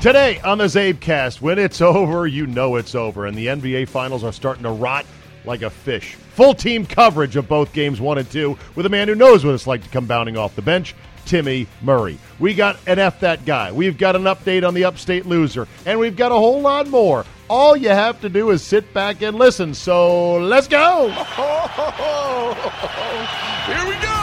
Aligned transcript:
Today 0.00 0.40
on 0.40 0.56
the 0.56 0.64
CzabeCast, 0.64 1.42
when 1.42 1.58
it's 1.58 1.80
over, 1.82 2.26
you 2.26 2.46
know 2.46 2.76
it's 2.76 2.94
over, 2.94 3.26
and 3.26 3.36
the 3.36 3.48
NBA 3.48 3.86
Finals 3.86 4.24
are 4.24 4.32
starting 4.32 4.62
to 4.62 4.70
rot 4.70 5.04
like 5.44 5.60
a 5.60 5.68
fish. 5.68 6.14
Full 6.14 6.54
team 6.54 6.86
coverage 6.86 7.36
of 7.36 7.46
both 7.46 7.70
games 7.74 8.00
one 8.00 8.16
and 8.16 8.30
two 8.30 8.56
with 8.74 8.86
a 8.86 8.88
man 8.88 9.08
who 9.08 9.14
knows 9.14 9.44
what 9.44 9.54
it's 9.54 9.66
like 9.66 9.82
to 9.82 9.90
come 9.90 10.06
bounding 10.06 10.38
off 10.38 10.56
the 10.56 10.62
bench, 10.62 10.94
Timmy 11.26 11.66
Murray. 11.82 12.18
We 12.38 12.54
got 12.54 12.78
an 12.86 12.98
F 12.98 13.20
that 13.20 13.44
guy. 13.44 13.72
We've 13.72 13.98
got 13.98 14.16
an 14.16 14.22
update 14.22 14.66
on 14.66 14.72
the 14.72 14.84
upstate 14.84 15.26
loser, 15.26 15.68
and 15.84 15.98
we've 15.98 16.16
got 16.16 16.32
a 16.32 16.36
whole 16.36 16.62
lot 16.62 16.88
more. 16.88 17.26
All 17.50 17.76
you 17.76 17.90
have 17.90 18.22
to 18.22 18.30
do 18.30 18.52
is 18.52 18.62
sit 18.62 18.94
back 18.94 19.20
and 19.20 19.36
listen. 19.36 19.74
So 19.74 20.36
let's 20.36 20.66
go. 20.66 21.10
Here 23.66 23.86
we 23.86 24.02
go. 24.02 24.19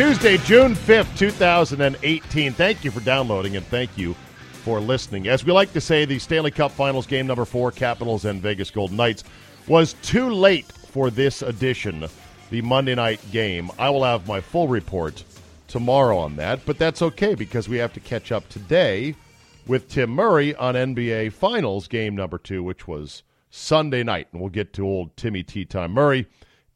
Tuesday, 0.00 0.38
June 0.38 0.74
5th, 0.74 1.14
2018. 1.18 2.54
Thank 2.54 2.84
you 2.84 2.90
for 2.90 3.00
downloading 3.00 3.56
and 3.58 3.66
thank 3.66 3.98
you 3.98 4.14
for 4.64 4.80
listening. 4.80 5.28
As 5.28 5.44
we 5.44 5.52
like 5.52 5.74
to 5.74 5.80
say, 5.82 6.06
the 6.06 6.18
Stanley 6.18 6.50
Cup 6.50 6.72
Finals 6.72 7.06
game 7.06 7.26
number 7.26 7.44
four, 7.44 7.70
Capitals 7.70 8.24
and 8.24 8.40
Vegas 8.40 8.70
Golden 8.70 8.96
Knights, 8.96 9.24
was 9.68 9.92
too 10.00 10.30
late 10.30 10.64
for 10.72 11.10
this 11.10 11.42
edition, 11.42 12.06
the 12.48 12.62
Monday 12.62 12.94
night 12.94 13.20
game. 13.30 13.70
I 13.78 13.90
will 13.90 14.02
have 14.02 14.26
my 14.26 14.40
full 14.40 14.68
report 14.68 15.22
tomorrow 15.68 16.16
on 16.16 16.34
that, 16.36 16.64
but 16.64 16.78
that's 16.78 17.02
okay 17.02 17.34
because 17.34 17.68
we 17.68 17.76
have 17.76 17.92
to 17.92 18.00
catch 18.00 18.32
up 18.32 18.48
today 18.48 19.14
with 19.66 19.90
Tim 19.90 20.08
Murray 20.08 20.54
on 20.54 20.76
NBA 20.76 21.34
Finals 21.34 21.88
game 21.88 22.16
number 22.16 22.38
two, 22.38 22.62
which 22.62 22.88
was 22.88 23.22
Sunday 23.50 24.02
night. 24.02 24.28
And 24.32 24.40
we'll 24.40 24.48
get 24.48 24.72
to 24.72 24.86
old 24.86 25.14
Timmy 25.18 25.42
Tea 25.42 25.66
Time 25.66 25.92
Murray 25.92 26.26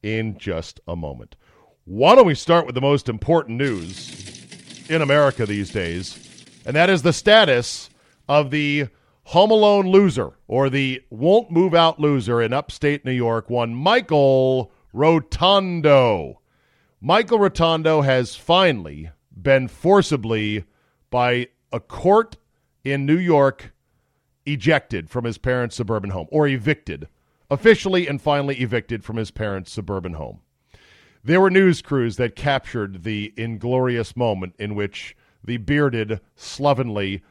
in 0.03 0.37
just 0.37 0.79
a 0.87 0.95
moment. 0.95 1.35
Why 1.87 2.15
don't 2.15 2.25
we 2.25 2.33
start 2.33 2.65
with 2.65 2.73
the 2.73 2.81
most 2.81 3.07
important 3.07 3.59
news 3.59 4.89
in 4.89 5.03
America 5.03 5.45
these 5.45 5.69
days, 5.69 6.17
and 6.65 6.75
that 6.75 6.89
is 6.89 7.03
the 7.03 7.13
status 7.13 7.91
of 8.27 8.49
the 8.49 8.87
Home 9.25 9.51
Alone 9.51 9.91
loser 9.91 10.31
or 10.47 10.71
the 10.71 11.03
won't 11.11 11.51
move 11.51 11.75
out 11.75 11.99
loser 11.99 12.41
in 12.41 12.53
upstate 12.53 13.05
New 13.05 13.11
York, 13.11 13.51
one 13.51 13.75
Michael 13.75 14.71
Rotondo. 14.95 16.41
Michael 17.01 17.37
Rotondo 17.37 18.03
has 18.03 18.35
finally 18.35 19.11
been 19.39 19.67
forcibly, 19.67 20.65
by 21.11 21.49
a 21.71 21.79
court 21.79 22.35
in 22.83 23.05
New 23.05 23.19
York, 23.19 23.75
ejected 24.47 25.07
from 25.07 25.23
his 25.23 25.37
parents' 25.37 25.75
suburban 25.75 26.09
home, 26.09 26.27
or 26.31 26.47
evicted, 26.47 27.07
officially 27.51 28.07
and 28.07 28.23
finally 28.23 28.55
evicted 28.55 29.03
from 29.03 29.17
his 29.17 29.29
parents' 29.29 29.71
suburban 29.71 30.13
home. 30.13 30.39
There 31.25 31.41
were 31.41 31.49
news 31.49 31.81
crews 31.81 32.17
that 32.17 32.35
captured 32.35 33.03
the 33.03 33.33
inglorious 33.35 34.15
moment 34.15 34.53
in 34.59 34.75
which 34.75 35.17
the 35.43 35.57
bearded, 35.57 36.21
slovenly, 36.35 37.23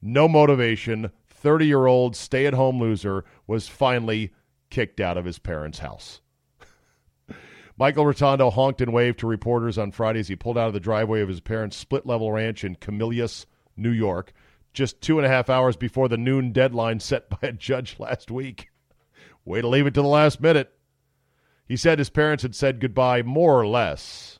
no 0.00 0.26
motivation, 0.26 1.10
30 1.28 1.66
year 1.66 1.84
old 1.84 2.16
stay 2.16 2.46
at 2.46 2.54
home 2.54 2.80
loser 2.80 3.26
was 3.46 3.68
finally 3.68 4.32
kicked 4.70 5.00
out 5.00 5.18
of 5.18 5.26
his 5.26 5.38
parents' 5.38 5.80
house. 5.80 6.22
Michael 7.76 8.06
Rotondo 8.06 8.50
honked 8.50 8.80
and 8.80 8.90
waved 8.90 9.18
to 9.18 9.26
reporters 9.26 9.76
on 9.76 9.92
Friday 9.92 10.20
as 10.20 10.28
he 10.28 10.36
pulled 10.36 10.56
out 10.56 10.68
of 10.68 10.74
the 10.74 10.80
driveway 10.80 11.20
of 11.20 11.28
his 11.28 11.40
parents' 11.40 11.76
split 11.76 12.06
level 12.06 12.32
ranch 12.32 12.64
in 12.64 12.76
Camillus, 12.76 13.44
New 13.76 13.90
York, 13.90 14.32
just 14.72 15.02
two 15.02 15.18
and 15.18 15.26
a 15.26 15.30
half 15.30 15.50
hours 15.50 15.76
before 15.76 16.08
the 16.08 16.16
noon 16.16 16.52
deadline 16.52 17.00
set 17.00 17.28
by 17.28 17.48
a 17.48 17.52
judge 17.52 17.96
last 17.98 18.30
week. 18.30 18.70
Way 19.44 19.60
to 19.60 19.68
leave 19.68 19.86
it 19.86 19.92
to 19.92 20.00
the 20.00 20.08
last 20.08 20.40
minute. 20.40 20.72
He 21.68 21.76
said 21.76 21.98
his 21.98 22.10
parents 22.10 22.42
had 22.42 22.54
said 22.54 22.80
goodbye 22.80 23.22
more 23.22 23.58
or 23.58 23.66
less, 23.66 24.38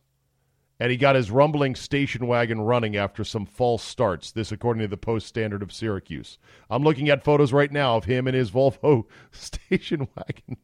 and 0.79 0.91
he 0.91 0.97
got 0.97 1.17
his 1.17 1.31
rumbling 1.31 1.75
station 1.75 2.27
wagon 2.27 2.61
running 2.61 2.97
after 2.97 3.25
some 3.25 3.47
false 3.47 3.83
starts. 3.83 4.33
This, 4.33 4.53
according 4.53 4.83
to 4.83 4.89
the 4.89 4.97
Post 4.97 5.27
Standard 5.27 5.63
of 5.63 5.73
Syracuse. 5.73 6.39
I'm 6.69 6.83
looking 6.83 7.09
at 7.09 7.25
photos 7.25 7.53
right 7.53 7.71
now 7.71 7.97
of 7.97 8.05
him 8.05 8.27
in 8.27 8.35
his 8.35 8.51
Volvo 8.51 9.05
station 9.31 10.09
wagon. 10.17 10.57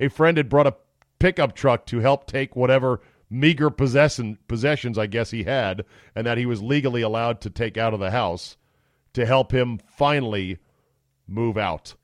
A 0.00 0.08
friend 0.08 0.36
had 0.36 0.48
brought 0.48 0.68
a 0.68 0.76
pickup 1.18 1.54
truck 1.54 1.86
to 1.86 1.98
help 1.98 2.26
take 2.26 2.54
whatever 2.54 3.00
meager 3.30 3.70
possession, 3.70 4.38
possessions 4.48 4.98
I 4.98 5.06
guess 5.06 5.30
he 5.30 5.44
had, 5.44 5.84
and 6.14 6.26
that 6.26 6.38
he 6.38 6.46
was 6.46 6.62
legally 6.62 7.02
allowed 7.02 7.40
to 7.42 7.50
take 7.50 7.76
out 7.76 7.94
of 7.94 8.00
the 8.00 8.10
house 8.10 8.56
to 9.14 9.26
help 9.26 9.52
him 9.52 9.78
finally 9.78 10.58
move 11.26 11.58
out. 11.58 11.94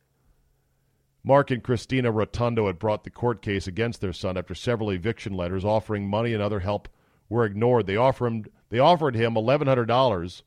Mark 1.24 1.50
and 1.50 1.62
Christina 1.62 2.12
Rotondo 2.12 2.66
had 2.66 2.78
brought 2.78 3.04
the 3.04 3.10
court 3.10 3.40
case 3.40 3.66
against 3.66 4.02
their 4.02 4.12
son 4.12 4.36
after 4.36 4.54
several 4.54 4.90
eviction 4.90 5.32
letters 5.32 5.64
offering 5.64 6.06
money 6.06 6.34
and 6.34 6.42
other 6.42 6.60
help 6.60 6.88
were 7.30 7.46
ignored. 7.46 7.86
They 7.86 7.96
offered 7.96 8.26
him, 8.26 8.44
they 8.68 8.78
offered 8.78 9.14
him 9.14 9.34
$1,100 9.34 10.42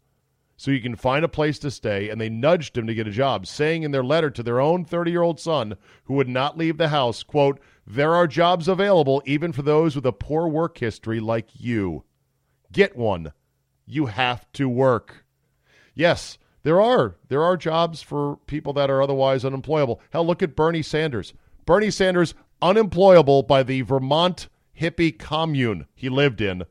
so 0.55 0.71
he 0.71 0.79
can 0.79 0.95
find 0.95 1.23
a 1.23 1.29
place 1.29 1.59
to 1.59 1.69
stay, 1.69 2.09
and 2.09 2.19
they 2.19 2.29
nudged 2.29 2.75
him 2.75 2.87
to 2.87 2.95
get 2.95 3.07
a 3.07 3.11
job, 3.11 3.45
saying 3.45 3.83
in 3.83 3.91
their 3.91 4.03
letter 4.03 4.31
to 4.31 4.41
their 4.41 4.59
own 4.59 4.83
30-year-old 4.83 5.39
son, 5.39 5.77
who 6.05 6.15
would 6.15 6.27
not 6.27 6.57
leave 6.57 6.77
the 6.77 6.87
house, 6.87 7.21
quote, 7.21 7.59
there 7.85 8.15
are 8.15 8.27
jobs 8.27 8.67
available 8.67 9.21
even 9.25 9.51
for 9.51 9.61
those 9.61 9.95
with 9.95 10.05
a 10.05 10.11
poor 10.11 10.47
work 10.47 10.79
history 10.79 11.19
like 11.19 11.49
you. 11.53 12.03
Get 12.71 12.97
one. 12.97 13.33
You 13.85 14.07
have 14.07 14.51
to 14.53 14.67
work. 14.67 15.25
Yes, 15.93 16.39
there 16.67 16.81
are 16.81 17.15
there 17.29 17.45
are 17.45 17.55
jobs 17.55 18.01
for 18.01 18.39
people 18.45 18.73
that 18.73 18.89
are 18.89 19.01
otherwise 19.01 19.45
unemployable. 19.45 20.01
Hell, 20.09 20.27
look 20.27 20.43
at 20.43 20.53
Bernie 20.53 20.81
Sanders. 20.81 21.33
Bernie 21.65 21.89
Sanders 21.89 22.33
unemployable 22.61 23.43
by 23.43 23.63
the 23.63 23.83
Vermont 23.83 24.49
hippie 24.77 25.17
commune 25.17 25.85
he 25.95 26.09
lived 26.09 26.41
in 26.41 26.63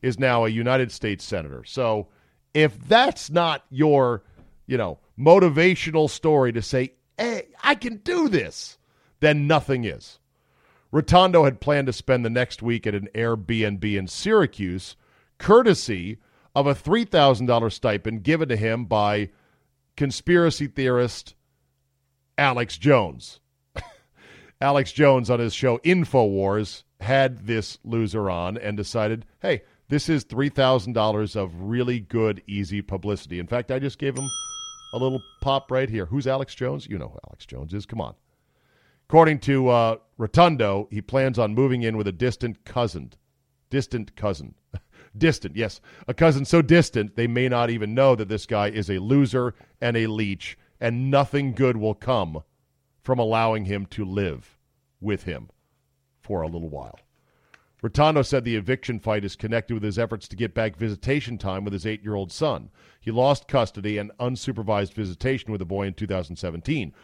is 0.00 0.18
now 0.18 0.46
a 0.46 0.48
United 0.48 0.90
States 0.90 1.26
senator. 1.26 1.62
So, 1.62 2.08
if 2.54 2.88
that's 2.88 3.28
not 3.28 3.66
your, 3.68 4.22
you 4.66 4.78
know, 4.78 4.98
motivational 5.18 6.08
story 6.08 6.50
to 6.54 6.62
say, 6.62 6.94
"Hey, 7.18 7.48
I 7.62 7.74
can 7.74 7.98
do 7.98 8.30
this," 8.30 8.78
then 9.20 9.46
nothing 9.46 9.84
is. 9.84 10.20
Rotondo 10.90 11.44
had 11.44 11.60
planned 11.60 11.88
to 11.88 11.92
spend 11.92 12.24
the 12.24 12.30
next 12.30 12.62
week 12.62 12.86
at 12.86 12.94
an 12.94 13.10
Airbnb 13.14 13.84
in 13.94 14.06
Syracuse, 14.06 14.96
courtesy 15.36 16.16
of 16.54 16.66
a 16.66 16.74
$3,000 16.74 17.72
stipend 17.72 18.22
given 18.22 18.48
to 18.48 18.56
him 18.56 18.84
by 18.84 19.30
conspiracy 19.96 20.66
theorist 20.66 21.34
Alex 22.38 22.78
Jones. 22.78 23.40
Alex 24.60 24.92
Jones 24.92 25.30
on 25.30 25.40
his 25.40 25.54
show 25.54 25.78
InfoWars 25.78 26.84
had 27.00 27.46
this 27.46 27.78
loser 27.84 28.30
on 28.30 28.56
and 28.56 28.76
decided, 28.76 29.26
hey, 29.40 29.62
this 29.88 30.08
is 30.08 30.24
$3,000 30.24 31.36
of 31.36 31.60
really 31.60 32.00
good, 32.00 32.42
easy 32.46 32.82
publicity. 32.82 33.38
In 33.38 33.46
fact, 33.46 33.70
I 33.70 33.78
just 33.78 33.98
gave 33.98 34.16
him 34.16 34.28
a 34.94 34.98
little 34.98 35.22
pop 35.40 35.70
right 35.70 35.90
here. 35.90 36.06
Who's 36.06 36.26
Alex 36.26 36.54
Jones? 36.54 36.86
You 36.88 36.98
know 36.98 37.08
who 37.08 37.18
Alex 37.28 37.44
Jones 37.46 37.74
is. 37.74 37.84
Come 37.84 38.00
on. 38.00 38.14
According 39.08 39.40
to 39.40 39.68
uh, 39.68 39.96
Rotondo, 40.18 40.88
he 40.90 41.02
plans 41.02 41.38
on 41.38 41.54
moving 41.54 41.82
in 41.82 41.96
with 41.96 42.08
a 42.08 42.12
distant 42.12 42.64
cousin. 42.64 43.12
Distant 43.70 44.16
cousin. 44.16 44.54
distant, 45.16 45.56
yes. 45.56 45.80
A 46.08 46.14
cousin 46.14 46.44
so 46.44 46.62
distant 46.62 47.16
they 47.16 47.26
may 47.26 47.48
not 47.48 47.70
even 47.70 47.94
know 47.94 48.14
that 48.14 48.28
this 48.28 48.46
guy 48.46 48.68
is 48.68 48.90
a 48.90 48.98
loser 48.98 49.54
and 49.80 49.96
a 49.96 50.06
leech, 50.06 50.58
and 50.80 51.10
nothing 51.10 51.52
good 51.52 51.76
will 51.76 51.94
come 51.94 52.42
from 53.02 53.18
allowing 53.18 53.66
him 53.66 53.86
to 53.86 54.04
live 54.04 54.58
with 55.00 55.24
him 55.24 55.50
for 56.20 56.42
a 56.42 56.48
little 56.48 56.70
while. 56.70 56.98
Rotondo 57.82 58.22
said 58.22 58.44
the 58.44 58.56
eviction 58.56 58.98
fight 58.98 59.26
is 59.26 59.36
connected 59.36 59.74
with 59.74 59.82
his 59.82 59.98
efforts 59.98 60.26
to 60.28 60.36
get 60.36 60.54
back 60.54 60.74
visitation 60.74 61.36
time 61.36 61.64
with 61.64 61.74
his 61.74 61.84
eight 61.84 62.02
year 62.02 62.14
old 62.14 62.32
son. 62.32 62.70
He 62.98 63.10
lost 63.10 63.46
custody 63.46 63.98
and 63.98 64.10
unsupervised 64.18 64.94
visitation 64.94 65.52
with 65.52 65.58
the 65.58 65.66
boy 65.66 65.86
in 65.86 65.92
2017. 65.92 66.94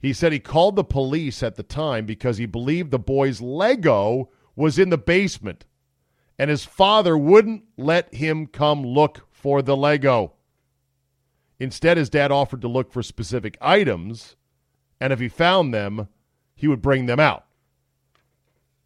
He 0.00 0.12
said 0.12 0.32
he 0.32 0.38
called 0.38 0.76
the 0.76 0.84
police 0.84 1.42
at 1.42 1.56
the 1.56 1.62
time 1.62 2.04
because 2.04 2.36
he 2.36 2.44
believed 2.44 2.90
the 2.90 2.98
boy's 2.98 3.40
Lego 3.40 4.28
was 4.54 4.78
in 4.78 4.90
the 4.90 4.98
basement 4.98 5.64
and 6.38 6.50
his 6.50 6.64
father 6.64 7.18
wouldn't 7.18 7.64
let 7.76 8.14
him 8.14 8.46
come 8.46 8.84
look 8.84 9.26
for 9.30 9.62
the 9.62 9.76
Lego. 9.76 10.34
Instead, 11.58 11.96
his 11.96 12.08
dad 12.08 12.30
offered 12.30 12.60
to 12.60 12.68
look 12.68 12.92
for 12.92 13.02
specific 13.02 13.58
items, 13.60 14.36
and 15.00 15.12
if 15.12 15.18
he 15.18 15.28
found 15.28 15.74
them, 15.74 16.08
he 16.54 16.68
would 16.68 16.82
bring 16.82 17.06
them 17.06 17.18
out. 17.18 17.46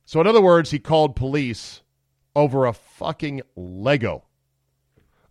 So, 0.04 0.20
in 0.20 0.26
other 0.26 0.40
words, 0.40 0.70
he 0.70 0.78
called 0.78 1.16
police 1.16 1.82
over 2.34 2.64
a 2.64 2.72
fucking 2.72 3.42
Lego. 3.56 4.24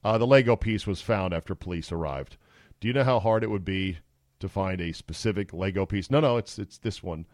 Uh, 0.03 0.17
the 0.17 0.27
Lego 0.27 0.55
piece 0.55 0.87
was 0.87 1.01
found 1.01 1.33
after 1.33 1.55
police 1.55 1.91
arrived. 1.91 2.37
Do 2.79 2.87
you 2.87 2.93
know 2.93 3.03
how 3.03 3.19
hard 3.19 3.43
it 3.43 3.49
would 3.49 3.65
be 3.65 3.99
to 4.39 4.49
find 4.49 4.81
a 4.81 4.91
specific 4.91 5.53
Lego 5.53 5.85
piece? 5.85 6.09
No, 6.09 6.19
no, 6.19 6.37
it's 6.37 6.57
it's 6.57 6.79
this 6.79 7.03
one. 7.03 7.25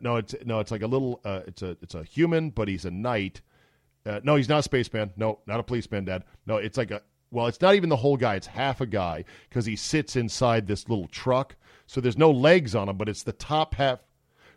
No, 0.00 0.16
it's 0.16 0.34
no, 0.44 0.60
it's 0.60 0.70
like 0.70 0.82
a 0.82 0.86
little. 0.86 1.20
Uh, 1.24 1.40
it's 1.46 1.62
a 1.62 1.76
it's 1.80 1.94
a 1.94 2.04
human, 2.04 2.50
but 2.50 2.68
he's 2.68 2.84
a 2.84 2.90
knight. 2.90 3.40
Uh, 4.06 4.20
no, 4.22 4.36
he's 4.36 4.48
not 4.48 4.60
a 4.60 4.62
spaceman. 4.62 5.12
No, 5.16 5.40
not 5.46 5.60
a 5.60 5.62
policeman, 5.62 6.04
Dad. 6.04 6.24
No, 6.46 6.56
it's 6.56 6.78
like 6.78 6.90
a. 6.90 7.02
Well, 7.30 7.46
it's 7.46 7.60
not 7.60 7.74
even 7.74 7.90
the 7.90 7.96
whole 7.96 8.16
guy. 8.16 8.34
It's 8.34 8.46
half 8.46 8.80
a 8.80 8.86
guy 8.86 9.24
because 9.48 9.66
he 9.66 9.76
sits 9.76 10.16
inside 10.16 10.66
this 10.66 10.88
little 10.88 11.06
truck. 11.08 11.54
So 11.86 12.00
there's 12.00 12.18
no 12.18 12.30
legs 12.30 12.74
on 12.74 12.88
him, 12.88 12.96
but 12.96 13.08
it's 13.08 13.22
the 13.22 13.32
top 13.32 13.74
half. 13.74 14.00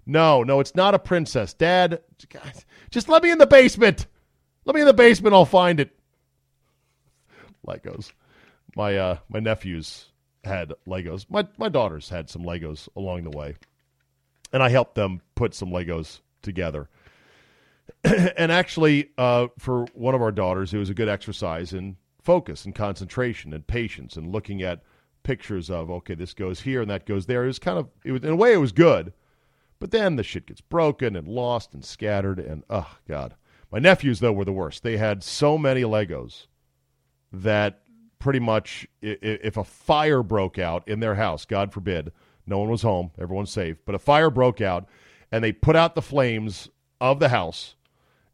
No, 0.06 0.44
no, 0.44 0.60
it's 0.60 0.76
not 0.76 0.94
a 0.94 1.00
princess. 1.00 1.54
Dad, 1.54 2.02
just 2.90 3.10
let 3.10 3.24
me 3.24 3.32
in 3.32 3.38
the 3.38 3.48
basement. 3.48 4.08
Let 4.66 4.76
me 4.76 4.82
in 4.82 4.88
the 4.88 4.94
basement. 4.94 5.34
I'll 5.34 5.46
find 5.46 5.80
it. 5.80 5.92
Legos. 7.66 8.12
My 8.76 8.98
uh, 8.98 9.18
my 9.30 9.40
nephews 9.40 10.10
had 10.44 10.74
Legos. 10.88 11.26
My 11.30 11.48
my 11.58 11.70
daughters 11.70 12.10
had 12.10 12.30
some 12.30 12.44
Legos 12.44 12.90
along 12.96 13.24
the 13.24 13.38
way, 13.38 13.56
and 14.52 14.64
I 14.64 14.70
helped 14.70 14.96
them 14.96 15.22
put 15.36 15.54
some 15.54 15.70
Legos 15.70 16.20
together. 16.42 16.90
and 18.38 18.52
actually, 18.52 19.10
uh, 19.18 19.48
for 19.58 19.86
one 19.94 20.14
of 20.16 20.22
our 20.22 20.32
daughters, 20.32 20.74
it 20.74 20.78
was 20.78 20.90
a 20.90 20.94
good 20.94 21.08
exercise 21.08 21.74
in 21.74 21.96
focus 22.22 22.66
and 22.66 22.76
concentration 22.76 23.54
and 23.54 23.66
patience 23.68 24.16
and 24.16 24.32
looking 24.32 24.62
at 24.62 24.82
pictures 25.24 25.70
of 25.70 25.90
okay, 25.90 26.16
this 26.16 26.34
goes 26.34 26.62
here 26.62 26.82
and 26.82 26.92
that 26.92 27.06
goes 27.06 27.26
there. 27.26 27.44
It 27.44 27.48
was 27.48 27.60
kind 27.60 27.80
of 27.80 27.90
it 28.04 28.12
was 28.12 28.24
in 28.24 28.30
a 28.30 28.36
way 28.36 28.54
it 28.54 28.58
was 28.58 28.72
good, 28.72 29.14
but 29.80 29.92
then 29.92 30.16
the 30.16 30.24
shit 30.24 30.48
gets 30.48 30.62
broken 30.62 31.16
and 31.16 31.28
lost 31.28 31.74
and 31.74 31.84
scattered 31.84 32.40
and 32.40 32.64
oh 32.70 32.98
god. 33.08 33.36
My 33.72 33.80
nephews 33.80 34.20
though 34.20 34.34
were 34.34 34.46
the 34.46 34.52
worst. 34.52 34.84
They 34.84 34.98
had 34.98 35.24
so 35.24 35.58
many 35.58 35.82
Legos 35.82 36.48
that 37.32 37.82
pretty 38.20 38.40
much 38.40 38.86
if 39.02 39.58
a 39.58 39.64
fire 39.64 40.24
broke 40.24 40.60
out 40.60 40.88
in 40.88 41.00
their 41.00 41.16
house, 41.16 41.46
God 41.46 41.74
forbid, 41.74 42.12
no 42.46 42.60
one 42.60 42.70
was 42.70 42.82
home, 42.82 43.12
everyone's 43.18 43.52
safe, 43.52 43.78
but 43.86 43.96
a 43.96 44.00
fire 44.00 44.30
broke 44.30 44.62
out 44.62 44.88
and 45.32 45.44
they 45.44 45.52
put 45.52 45.76
out 45.76 45.96
the 45.96 46.02
flames 46.02 46.70
of 47.02 47.20
the 47.20 47.30
house 47.30 47.76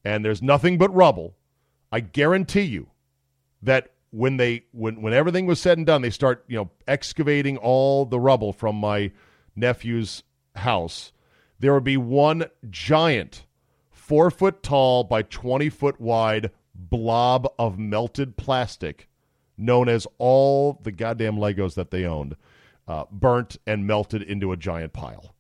and 0.03 0.23
there's 0.23 0.41
nothing 0.41 0.77
but 0.77 0.93
rubble, 0.93 1.35
I 1.91 1.99
guarantee 1.99 2.63
you 2.63 2.89
that 3.61 3.91
when 4.11 4.37
they 4.37 4.63
when 4.71 5.01
when 5.01 5.13
everything 5.13 5.45
was 5.45 5.59
said 5.59 5.77
and 5.77 5.85
done, 5.85 6.01
they 6.01 6.09
start, 6.09 6.43
you 6.47 6.57
know, 6.57 6.71
excavating 6.87 7.57
all 7.57 8.05
the 8.05 8.19
rubble 8.19 8.53
from 8.53 8.75
my 8.75 9.11
nephew's 9.55 10.23
house. 10.55 11.11
There 11.59 11.73
would 11.73 11.83
be 11.83 11.97
one 11.97 12.45
giant, 12.69 13.45
four 13.91 14.31
foot 14.31 14.63
tall 14.63 15.03
by 15.03 15.21
twenty 15.23 15.69
foot 15.69 15.99
wide 15.99 16.51
blob 16.73 17.47
of 17.59 17.77
melted 17.77 18.37
plastic 18.37 19.09
known 19.59 19.89
as 19.89 20.07
all 20.17 20.79
the 20.83 20.91
goddamn 20.91 21.35
Legos 21.35 21.75
that 21.75 21.91
they 21.91 22.05
owned, 22.05 22.35
uh, 22.87 23.03
burnt 23.11 23.57
and 23.67 23.85
melted 23.85 24.23
into 24.23 24.51
a 24.51 24.57
giant 24.57 24.93
pile. 24.93 25.35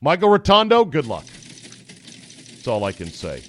Michael 0.00 0.30
Rotondo, 0.30 0.90
good 0.90 1.06
luck. 1.06 1.24
That's 2.64 2.72
all 2.72 2.84
I 2.84 2.92
can 2.92 3.10
say. 3.10 3.42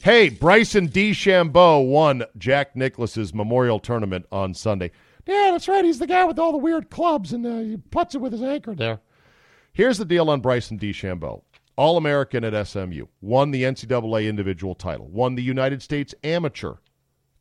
Hey, 0.00 0.30
Bryson 0.30 0.88
DeChambeau 0.88 1.88
won 1.88 2.24
Jack 2.36 2.74
Nicklaus's 2.74 3.32
Memorial 3.32 3.78
Tournament 3.78 4.26
on 4.32 4.52
Sunday. 4.52 4.90
Yeah, 5.28 5.50
that's 5.52 5.68
right. 5.68 5.84
He's 5.84 6.00
the 6.00 6.08
guy 6.08 6.24
with 6.24 6.40
all 6.40 6.50
the 6.50 6.58
weird 6.58 6.90
clubs, 6.90 7.32
and 7.32 7.46
uh, 7.46 7.58
he 7.58 7.76
puts 7.76 8.16
it 8.16 8.20
with 8.20 8.32
his 8.32 8.42
anchor 8.42 8.74
there. 8.74 8.98
Here's 9.72 9.96
the 9.96 10.04
deal 10.04 10.28
on 10.28 10.40
Bryson 10.40 10.76
DeChambeau. 10.76 11.42
All 11.76 11.96
American 11.96 12.42
at 12.42 12.66
SMU, 12.66 13.06
won 13.20 13.52
the 13.52 13.62
NCAA 13.62 14.28
individual 14.28 14.74
title, 14.74 15.06
won 15.06 15.36
the 15.36 15.42
United 15.44 15.80
States 15.80 16.12
amateur 16.24 16.78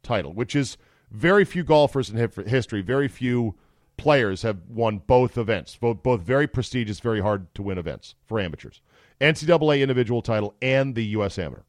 title, 0.03 0.33
which 0.33 0.55
is 0.55 0.77
very 1.09 1.45
few 1.45 1.63
golfers 1.63 2.11
in 2.11 2.29
history, 2.45 2.83
very 2.83 3.07
few 3.07 3.55
players 3.97 4.43
have 4.43 4.59
won 4.69 4.99
both 4.99 5.35
events, 5.35 5.75
both, 5.77 6.03
both 6.03 6.21
very 6.21 6.45
prestigious, 6.45 6.99
very 6.99 7.21
hard 7.21 7.51
to 7.55 7.63
win 7.63 7.79
events 7.79 8.13
for 8.27 8.39
amateurs. 8.39 8.81
NCAA 9.19 9.81
individual 9.81 10.21
title 10.21 10.55
and 10.61 10.95
the 10.95 11.05
U.S. 11.07 11.37
Amateur. 11.39 11.63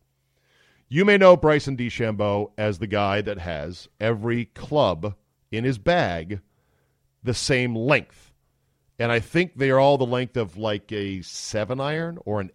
You 0.89 1.05
may 1.05 1.19
know 1.19 1.37
Bryson 1.37 1.77
DeChambeau 1.77 2.53
as 2.57 2.79
the 2.79 2.87
guy 2.87 3.21
that 3.21 3.39
has 3.39 3.89
every 4.01 4.47
club 4.47 5.15
in 5.51 5.65
his 5.65 5.79
bag 5.79 6.41
the 7.23 7.35
same 7.35 7.75
length. 7.75 8.33
And 8.99 9.13
I 9.13 9.21
think 9.21 9.57
they 9.57 9.71
are 9.71 9.79
all 9.79 9.99
the 9.99 10.07
length 10.07 10.37
of 10.37 10.57
like 10.57 10.91
a 10.93 11.23
seven 11.23 11.81
iron 11.81 12.19
or 12.25 12.41
an 12.41 12.51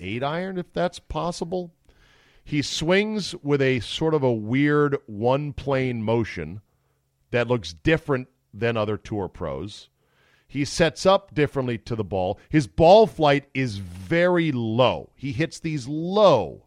eight 0.00 0.22
iron, 0.22 0.58
if 0.58 0.72
that's 0.72 0.98
possible. 0.98 1.72
He 2.44 2.62
swings 2.62 3.34
with 3.42 3.62
a 3.62 3.80
sort 3.80 4.14
of 4.14 4.22
a 4.22 4.32
weird 4.32 4.96
one 5.06 5.52
plane 5.52 6.02
motion 6.02 6.62
that 7.30 7.48
looks 7.48 7.72
different 7.72 8.28
than 8.52 8.76
other 8.76 8.96
tour 8.96 9.28
pros. 9.28 9.88
He 10.48 10.64
sets 10.64 11.04
up 11.04 11.34
differently 11.34 11.78
to 11.78 11.94
the 11.94 12.04
ball. 12.04 12.38
His 12.48 12.66
ball 12.66 13.06
flight 13.06 13.48
is 13.54 13.78
very 13.78 14.50
low. 14.50 15.10
He 15.14 15.32
hits 15.32 15.60
these 15.60 15.86
low 15.86 16.64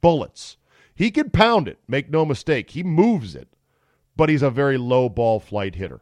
bullets. 0.00 0.56
He 0.94 1.10
can 1.10 1.30
pound 1.30 1.68
it, 1.68 1.78
make 1.86 2.10
no 2.10 2.24
mistake. 2.24 2.70
He 2.70 2.82
moves 2.82 3.34
it, 3.34 3.48
but 4.16 4.28
he's 4.28 4.42
a 4.42 4.50
very 4.50 4.78
low 4.78 5.08
ball 5.08 5.38
flight 5.38 5.74
hitter. 5.74 6.00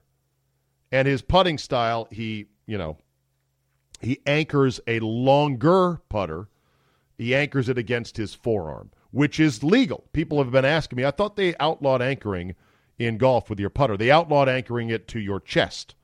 And 0.90 1.08
his 1.08 1.22
putting 1.22 1.58
style, 1.58 2.06
he, 2.10 2.46
you 2.66 2.78
know, 2.78 2.98
he 4.00 4.20
anchors 4.26 4.80
a 4.86 5.00
longer 5.00 6.00
putter 6.08 6.48
he 7.22 7.34
anchors 7.34 7.68
it 7.68 7.78
against 7.78 8.16
his 8.16 8.34
forearm, 8.34 8.90
which 9.12 9.38
is 9.38 9.62
legal. 9.62 10.04
People 10.12 10.42
have 10.42 10.50
been 10.50 10.64
asking 10.64 10.96
me. 10.96 11.04
I 11.04 11.12
thought 11.12 11.36
they 11.36 11.54
outlawed 11.60 12.02
anchoring 12.02 12.54
in 12.98 13.16
golf 13.16 13.48
with 13.48 13.60
your 13.60 13.70
putter. 13.70 13.96
They 13.96 14.10
outlawed 14.10 14.48
anchoring 14.48 14.90
it 14.90 15.06
to 15.08 15.20
your 15.20 15.38
chest, 15.40 15.94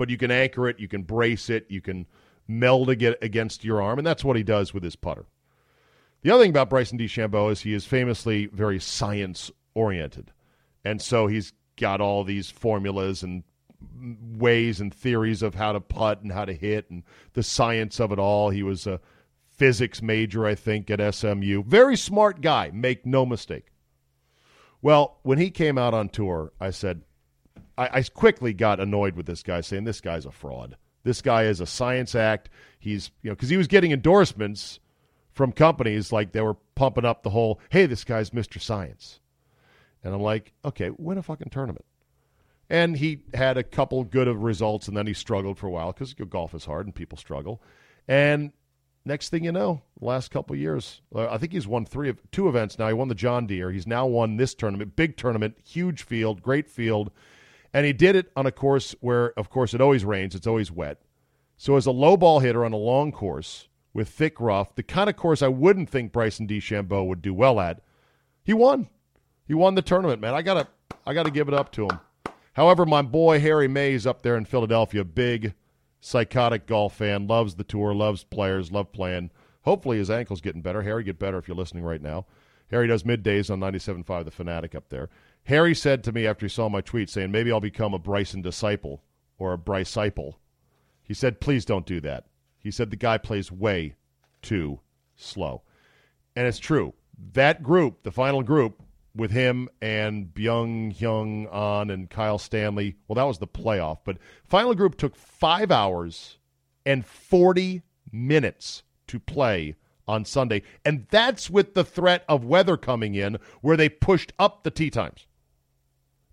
but 0.00 0.08
you 0.08 0.16
can 0.16 0.30
anchor 0.30 0.66
it, 0.66 0.80
you 0.80 0.88
can 0.88 1.02
brace 1.02 1.50
it, 1.50 1.66
you 1.68 1.82
can 1.82 2.06
meld 2.48 2.88
it 2.88 3.18
against 3.20 3.66
your 3.66 3.82
arm, 3.82 3.98
and 3.98 4.06
that's 4.06 4.24
what 4.24 4.34
he 4.34 4.42
does 4.42 4.72
with 4.72 4.82
his 4.82 4.96
putter. 4.96 5.26
The 6.22 6.30
other 6.30 6.42
thing 6.42 6.48
about 6.48 6.70
Bryson 6.70 6.96
DeChambeau 6.96 7.52
is 7.52 7.60
he 7.60 7.74
is 7.74 7.84
famously 7.84 8.46
very 8.46 8.80
science 8.80 9.50
oriented, 9.74 10.32
and 10.86 11.02
so 11.02 11.26
he's 11.26 11.52
got 11.76 12.00
all 12.00 12.24
these 12.24 12.48
formulas 12.50 13.22
and 13.22 13.42
ways 14.38 14.80
and 14.80 14.94
theories 14.94 15.42
of 15.42 15.54
how 15.54 15.72
to 15.72 15.80
putt 15.80 16.22
and 16.22 16.32
how 16.32 16.46
to 16.46 16.54
hit 16.54 16.88
and 16.88 17.02
the 17.34 17.42
science 17.42 18.00
of 18.00 18.10
it 18.10 18.18
all. 18.18 18.48
He 18.48 18.62
was 18.62 18.86
a 18.86 19.00
physics 19.50 20.00
major, 20.00 20.46
I 20.46 20.54
think, 20.54 20.90
at 20.90 21.14
SMU. 21.14 21.62
Very 21.64 21.98
smart 21.98 22.40
guy, 22.40 22.70
make 22.72 23.04
no 23.04 23.26
mistake. 23.26 23.66
Well, 24.80 25.18
when 25.24 25.36
he 25.36 25.50
came 25.50 25.76
out 25.76 25.92
on 25.92 26.08
tour, 26.08 26.54
I 26.58 26.70
said, 26.70 27.02
I, 27.80 27.88
I 27.98 28.02
quickly 28.02 28.52
got 28.52 28.78
annoyed 28.78 29.16
with 29.16 29.24
this 29.24 29.42
guy, 29.42 29.62
saying 29.62 29.84
this 29.84 30.02
guy's 30.02 30.26
a 30.26 30.30
fraud. 30.30 30.76
This 31.02 31.22
guy 31.22 31.44
is 31.44 31.60
a 31.60 31.66
science 31.66 32.14
act. 32.14 32.50
He's, 32.78 33.10
you 33.22 33.30
know, 33.30 33.34
because 33.34 33.48
he 33.48 33.56
was 33.56 33.68
getting 33.68 33.90
endorsements 33.90 34.80
from 35.32 35.50
companies 35.52 36.12
like 36.12 36.32
they 36.32 36.42
were 36.42 36.58
pumping 36.74 37.06
up 37.06 37.22
the 37.22 37.30
whole, 37.30 37.58
hey, 37.70 37.86
this 37.86 38.04
guy's 38.04 38.30
Mr. 38.30 38.60
Science. 38.60 39.20
And 40.04 40.14
I'm 40.14 40.20
like, 40.20 40.52
okay, 40.62 40.90
win 40.98 41.16
a 41.16 41.22
fucking 41.22 41.48
tournament. 41.48 41.86
And 42.68 42.98
he 42.98 43.22
had 43.32 43.56
a 43.56 43.62
couple 43.62 44.04
good 44.04 44.28
of 44.28 44.42
results, 44.42 44.86
and 44.86 44.96
then 44.96 45.06
he 45.06 45.14
struggled 45.14 45.58
for 45.58 45.66
a 45.66 45.70
while 45.70 45.92
because 45.92 46.12
golf 46.12 46.54
is 46.54 46.66
hard 46.66 46.86
and 46.86 46.94
people 46.94 47.16
struggle. 47.16 47.62
And 48.06 48.52
next 49.06 49.30
thing 49.30 49.42
you 49.42 49.52
know, 49.52 49.82
last 50.00 50.30
couple 50.30 50.54
years, 50.54 51.00
uh, 51.14 51.28
I 51.30 51.38
think 51.38 51.52
he's 51.52 51.66
won 51.66 51.86
three 51.86 52.10
of 52.10 52.20
two 52.30 52.46
events 52.46 52.78
now. 52.78 52.88
He 52.88 52.94
won 52.94 53.08
the 53.08 53.14
John 53.14 53.46
Deere. 53.46 53.72
He's 53.72 53.86
now 53.86 54.06
won 54.06 54.36
this 54.36 54.54
tournament, 54.54 54.96
big 54.96 55.16
tournament, 55.16 55.56
huge 55.64 56.02
field, 56.02 56.42
great 56.42 56.68
field, 56.68 57.10
and 57.72 57.86
he 57.86 57.92
did 57.92 58.16
it 58.16 58.30
on 58.36 58.46
a 58.46 58.52
course 58.52 58.94
where, 59.00 59.38
of 59.38 59.50
course, 59.50 59.74
it 59.74 59.80
always 59.80 60.04
rains, 60.04 60.34
it's 60.34 60.46
always 60.46 60.70
wet. 60.70 61.00
So 61.56 61.76
as 61.76 61.86
a 61.86 61.90
low 61.90 62.16
ball 62.16 62.40
hitter 62.40 62.64
on 62.64 62.72
a 62.72 62.76
long 62.76 63.12
course 63.12 63.68
with 63.92 64.08
thick 64.08 64.40
rough, 64.40 64.74
the 64.74 64.82
kind 64.82 65.10
of 65.10 65.16
course 65.16 65.42
I 65.42 65.48
wouldn't 65.48 65.90
think 65.90 66.12
Bryson 66.12 66.46
DeChambeau 66.46 67.06
would 67.06 67.22
do 67.22 67.34
well 67.34 67.60
at, 67.60 67.82
he 68.42 68.54
won. 68.54 68.88
He 69.46 69.54
won 69.54 69.74
the 69.74 69.82
tournament, 69.82 70.20
man. 70.20 70.34
I 70.34 70.42
gotta, 70.42 70.68
I 71.06 71.12
gotta 71.12 71.30
give 71.30 71.48
it 71.48 71.54
up 71.54 71.70
to 71.72 71.84
him. 71.84 72.00
However, 72.54 72.86
my 72.86 73.02
boy 73.02 73.40
Harry 73.40 73.68
Mayes 73.68 74.06
up 74.06 74.22
there 74.22 74.36
in 74.36 74.44
Philadelphia, 74.44 75.04
big 75.04 75.54
psychotic 76.00 76.66
golf 76.66 76.96
fan, 76.96 77.26
loves 77.26 77.54
the 77.54 77.64
tour, 77.64 77.94
loves 77.94 78.24
players, 78.24 78.72
love 78.72 78.92
playing. 78.92 79.30
Hopefully 79.62 79.98
his 79.98 80.10
ankle's 80.10 80.40
getting 80.40 80.62
better. 80.62 80.82
Harry, 80.82 81.04
get 81.04 81.18
better 81.18 81.38
if 81.38 81.46
you're 81.46 81.56
listening 81.56 81.84
right 81.84 82.02
now. 82.02 82.26
Harry 82.70 82.86
does 82.86 83.02
middays 83.02 83.50
on 83.50 83.60
97.5 83.60 84.24
The 84.24 84.30
Fanatic 84.30 84.74
up 84.74 84.88
there. 84.88 85.08
Harry 85.50 85.74
said 85.74 86.04
to 86.04 86.12
me 86.12 86.28
after 86.28 86.46
he 86.46 86.50
saw 86.50 86.68
my 86.68 86.80
tweet 86.80 87.10
saying, 87.10 87.32
maybe 87.32 87.50
I'll 87.50 87.58
become 87.58 87.92
a 87.92 87.98
Bryson 87.98 88.40
disciple 88.40 89.02
or 89.36 89.52
a 89.52 89.58
Bryciple. 89.58 90.34
He 91.02 91.12
said, 91.12 91.40
please 91.40 91.64
don't 91.64 91.86
do 91.86 92.00
that. 92.02 92.26
He 92.60 92.70
said 92.70 92.90
the 92.90 92.96
guy 92.96 93.18
plays 93.18 93.50
way 93.50 93.96
too 94.42 94.78
slow. 95.16 95.62
And 96.36 96.46
it's 96.46 96.60
true. 96.60 96.94
That 97.32 97.64
group, 97.64 98.04
the 98.04 98.12
final 98.12 98.44
group, 98.44 98.80
with 99.12 99.32
him 99.32 99.68
and 99.82 100.32
Byeong 100.32 100.96
Hun 100.96 101.48
An 101.52 101.90
and 101.90 102.08
Kyle 102.08 102.38
Stanley. 102.38 102.94
Well, 103.08 103.16
that 103.16 103.24
was 103.24 103.38
the 103.38 103.48
playoff, 103.48 103.98
but 104.04 104.18
final 104.44 104.76
group 104.76 104.96
took 104.96 105.16
five 105.16 105.72
hours 105.72 106.38
and 106.86 107.04
40 107.04 107.82
minutes 108.12 108.84
to 109.08 109.18
play 109.18 109.74
on 110.06 110.24
Sunday. 110.24 110.62
And 110.84 111.08
that's 111.10 111.50
with 111.50 111.74
the 111.74 111.82
threat 111.82 112.24
of 112.28 112.44
weather 112.44 112.76
coming 112.76 113.16
in 113.16 113.38
where 113.62 113.76
they 113.76 113.88
pushed 113.88 114.32
up 114.38 114.62
the 114.62 114.70
tee 114.70 114.90
times. 114.90 115.26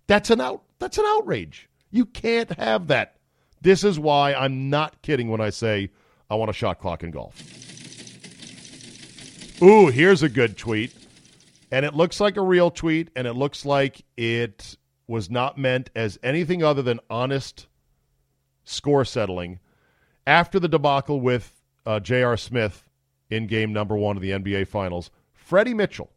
That's 0.08 0.30
an 0.30 0.40
out 0.40 0.62
that's 0.80 0.98
an 0.98 1.04
outrage. 1.06 1.68
You 1.90 2.04
can't 2.04 2.50
have 2.58 2.88
that. 2.88 3.16
This 3.60 3.84
is 3.84 3.98
why 3.98 4.34
I'm 4.34 4.68
not 4.70 5.00
kidding 5.02 5.28
when 5.28 5.40
I 5.40 5.50
say 5.50 5.90
I 6.28 6.34
want 6.34 6.50
a 6.50 6.54
shot 6.54 6.80
clock 6.80 7.02
in 7.04 7.12
golf. 7.12 7.40
Ooh, 9.62 9.88
here's 9.88 10.22
a 10.22 10.28
good 10.28 10.56
tweet. 10.56 10.94
And 11.70 11.84
it 11.84 11.94
looks 11.94 12.20
like 12.20 12.36
a 12.36 12.42
real 12.42 12.70
tweet, 12.70 13.10
and 13.14 13.26
it 13.26 13.34
looks 13.34 13.66
like 13.66 14.02
it 14.16 14.76
was 15.06 15.28
not 15.28 15.58
meant 15.58 15.90
as 15.94 16.18
anything 16.22 16.62
other 16.62 16.80
than 16.80 17.00
honest 17.10 17.66
score 18.64 19.04
settling. 19.04 19.58
After 20.26 20.58
the 20.58 20.68
debacle 20.68 21.20
with 21.20 21.58
uh, 21.84 22.00
J.R. 22.00 22.36
Smith 22.36 22.88
in 23.30 23.46
game 23.46 23.72
number 23.72 23.96
one 23.96 24.16
of 24.16 24.22
the 24.22 24.30
NBA 24.30 24.68
Finals. 24.68 25.10
Freddie 25.32 25.74
Mitchell, 25.74 26.10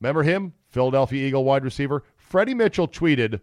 remember 0.00 0.22
him? 0.22 0.52
Philadelphia 0.68 1.26
Eagle 1.26 1.44
wide 1.44 1.64
receiver. 1.64 2.02
Freddie 2.36 2.52
Mitchell 2.52 2.86
tweeted, 2.86 3.40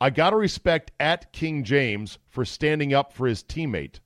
I 0.00 0.08
got 0.08 0.30
to 0.30 0.36
respect 0.36 0.90
at 0.98 1.34
King 1.34 1.64
James 1.64 2.16
for 2.30 2.46
standing 2.46 2.94
up 2.94 3.12
for 3.12 3.26
his 3.26 3.42
teammate. 3.42 4.00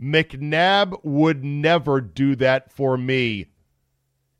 McNabb 0.00 0.98
would 1.04 1.44
never 1.44 2.00
do 2.00 2.36
that 2.36 2.72
for 2.72 2.96
me. 2.96 3.48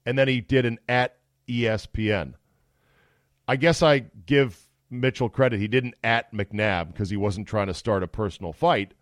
And 0.07 0.17
then 0.17 0.27
he 0.27 0.41
did 0.41 0.65
an 0.65 0.79
at 0.89 1.19
ESPN. 1.47 2.33
I 3.47 3.57
guess 3.57 3.83
I 3.83 4.07
give 4.25 4.59
Mitchell 4.89 5.29
credit. 5.29 5.61
He 5.61 5.69
didn't 5.69 5.97
at 6.03 6.33
McNabb 6.33 6.95
because 6.95 7.11
he 7.11 7.19
wasn't 7.19 7.47
trying 7.47 7.67
to 7.67 7.75
start 7.75 8.03
a 8.03 8.09
personal 8.09 8.55
fight. 8.55 8.95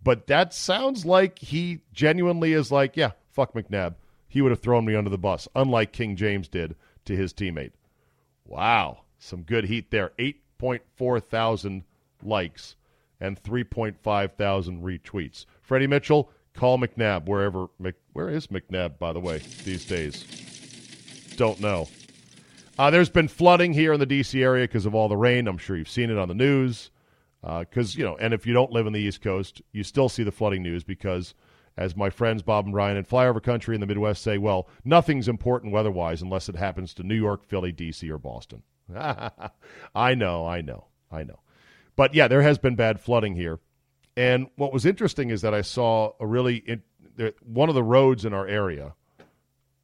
But 0.00 0.28
that 0.28 0.54
sounds 0.54 1.04
like 1.04 1.40
he 1.40 1.80
genuinely 1.92 2.52
is 2.52 2.70
like, 2.70 2.96
yeah, 2.96 3.10
fuck 3.32 3.52
McNabb. 3.52 3.96
He 4.28 4.42
would 4.42 4.52
have 4.52 4.60
thrown 4.60 4.84
me 4.84 4.94
under 4.94 5.10
the 5.10 5.18
bus, 5.18 5.48
unlike 5.56 5.92
King 5.92 6.14
James 6.14 6.46
did 6.46 6.76
to 7.06 7.16
his 7.16 7.34
teammate. 7.34 7.72
Wow, 8.44 9.00
some 9.18 9.42
good 9.42 9.64
heat 9.64 9.90
there. 9.90 10.12
8.4 10.18 11.22
thousand 11.22 11.84
likes 12.22 12.76
and 13.20 13.42
3.5 13.42 14.32
thousand 14.32 14.82
retweets. 14.82 15.46
Freddie 15.62 15.86
Mitchell, 15.86 16.30
call 16.54 16.78
McNabb 16.78 17.26
wherever. 17.26 17.68
Mc, 17.78 17.94
where 18.12 18.28
is 18.28 18.48
McNabb, 18.48 18.98
by 18.98 19.12
the 19.12 19.20
way, 19.20 19.38
these 19.64 19.84
days? 19.84 20.24
Don't 21.36 21.60
know. 21.60 21.88
Uh, 22.78 22.90
there's 22.90 23.08
been 23.08 23.28
flooding 23.28 23.72
here 23.72 23.92
in 23.94 24.00
the 24.00 24.06
D.C. 24.06 24.42
area 24.42 24.64
because 24.64 24.84
of 24.84 24.94
all 24.94 25.08
the 25.08 25.16
rain. 25.16 25.48
I'm 25.48 25.58
sure 25.58 25.76
you've 25.76 25.88
seen 25.88 26.10
it 26.10 26.18
on 26.18 26.28
the 26.28 26.34
news. 26.34 26.90
Because, 27.40 27.94
uh, 27.94 27.98
you 27.98 28.04
know, 28.04 28.16
and 28.16 28.34
if 28.34 28.46
you 28.46 28.52
don't 28.52 28.72
live 28.72 28.86
in 28.86 28.92
the 28.92 29.00
East 29.00 29.22
Coast, 29.22 29.62
you 29.72 29.82
still 29.82 30.08
see 30.08 30.24
the 30.24 30.32
flooding 30.32 30.62
news 30.62 30.82
because, 30.84 31.34
as 31.76 31.96
my 31.96 32.10
friends 32.10 32.42
Bob 32.42 32.64
and 32.64 32.74
Brian 32.74 32.96
in 32.96 33.04
Flyover 33.04 33.42
Country 33.42 33.74
in 33.74 33.80
the 33.80 33.86
Midwest 33.86 34.22
say, 34.22 34.36
well, 34.36 34.68
nothing's 34.84 35.28
important 35.28 35.72
weather 35.72 35.90
wise 35.90 36.22
unless 36.22 36.48
it 36.48 36.56
happens 36.56 36.92
to 36.94 37.02
New 37.02 37.14
York, 37.14 37.44
Philly, 37.44 37.72
D.C., 37.72 38.10
or 38.10 38.18
Boston. 38.18 38.62
I 39.94 40.14
know, 40.14 40.46
I 40.46 40.60
know, 40.62 40.86
I 41.10 41.22
know. 41.22 41.40
But 41.96 42.14
yeah, 42.14 42.28
there 42.28 42.42
has 42.42 42.58
been 42.58 42.76
bad 42.76 43.00
flooding 43.00 43.34
here. 43.34 43.58
And 44.16 44.48
what 44.56 44.72
was 44.72 44.86
interesting 44.86 45.30
is 45.30 45.42
that 45.42 45.54
I 45.54 45.62
saw 45.62 46.12
a 46.20 46.26
really, 46.26 46.56
in, 46.56 46.82
one 47.44 47.68
of 47.68 47.74
the 47.74 47.82
roads 47.82 48.24
in 48.24 48.32
our 48.32 48.46
area, 48.46 48.94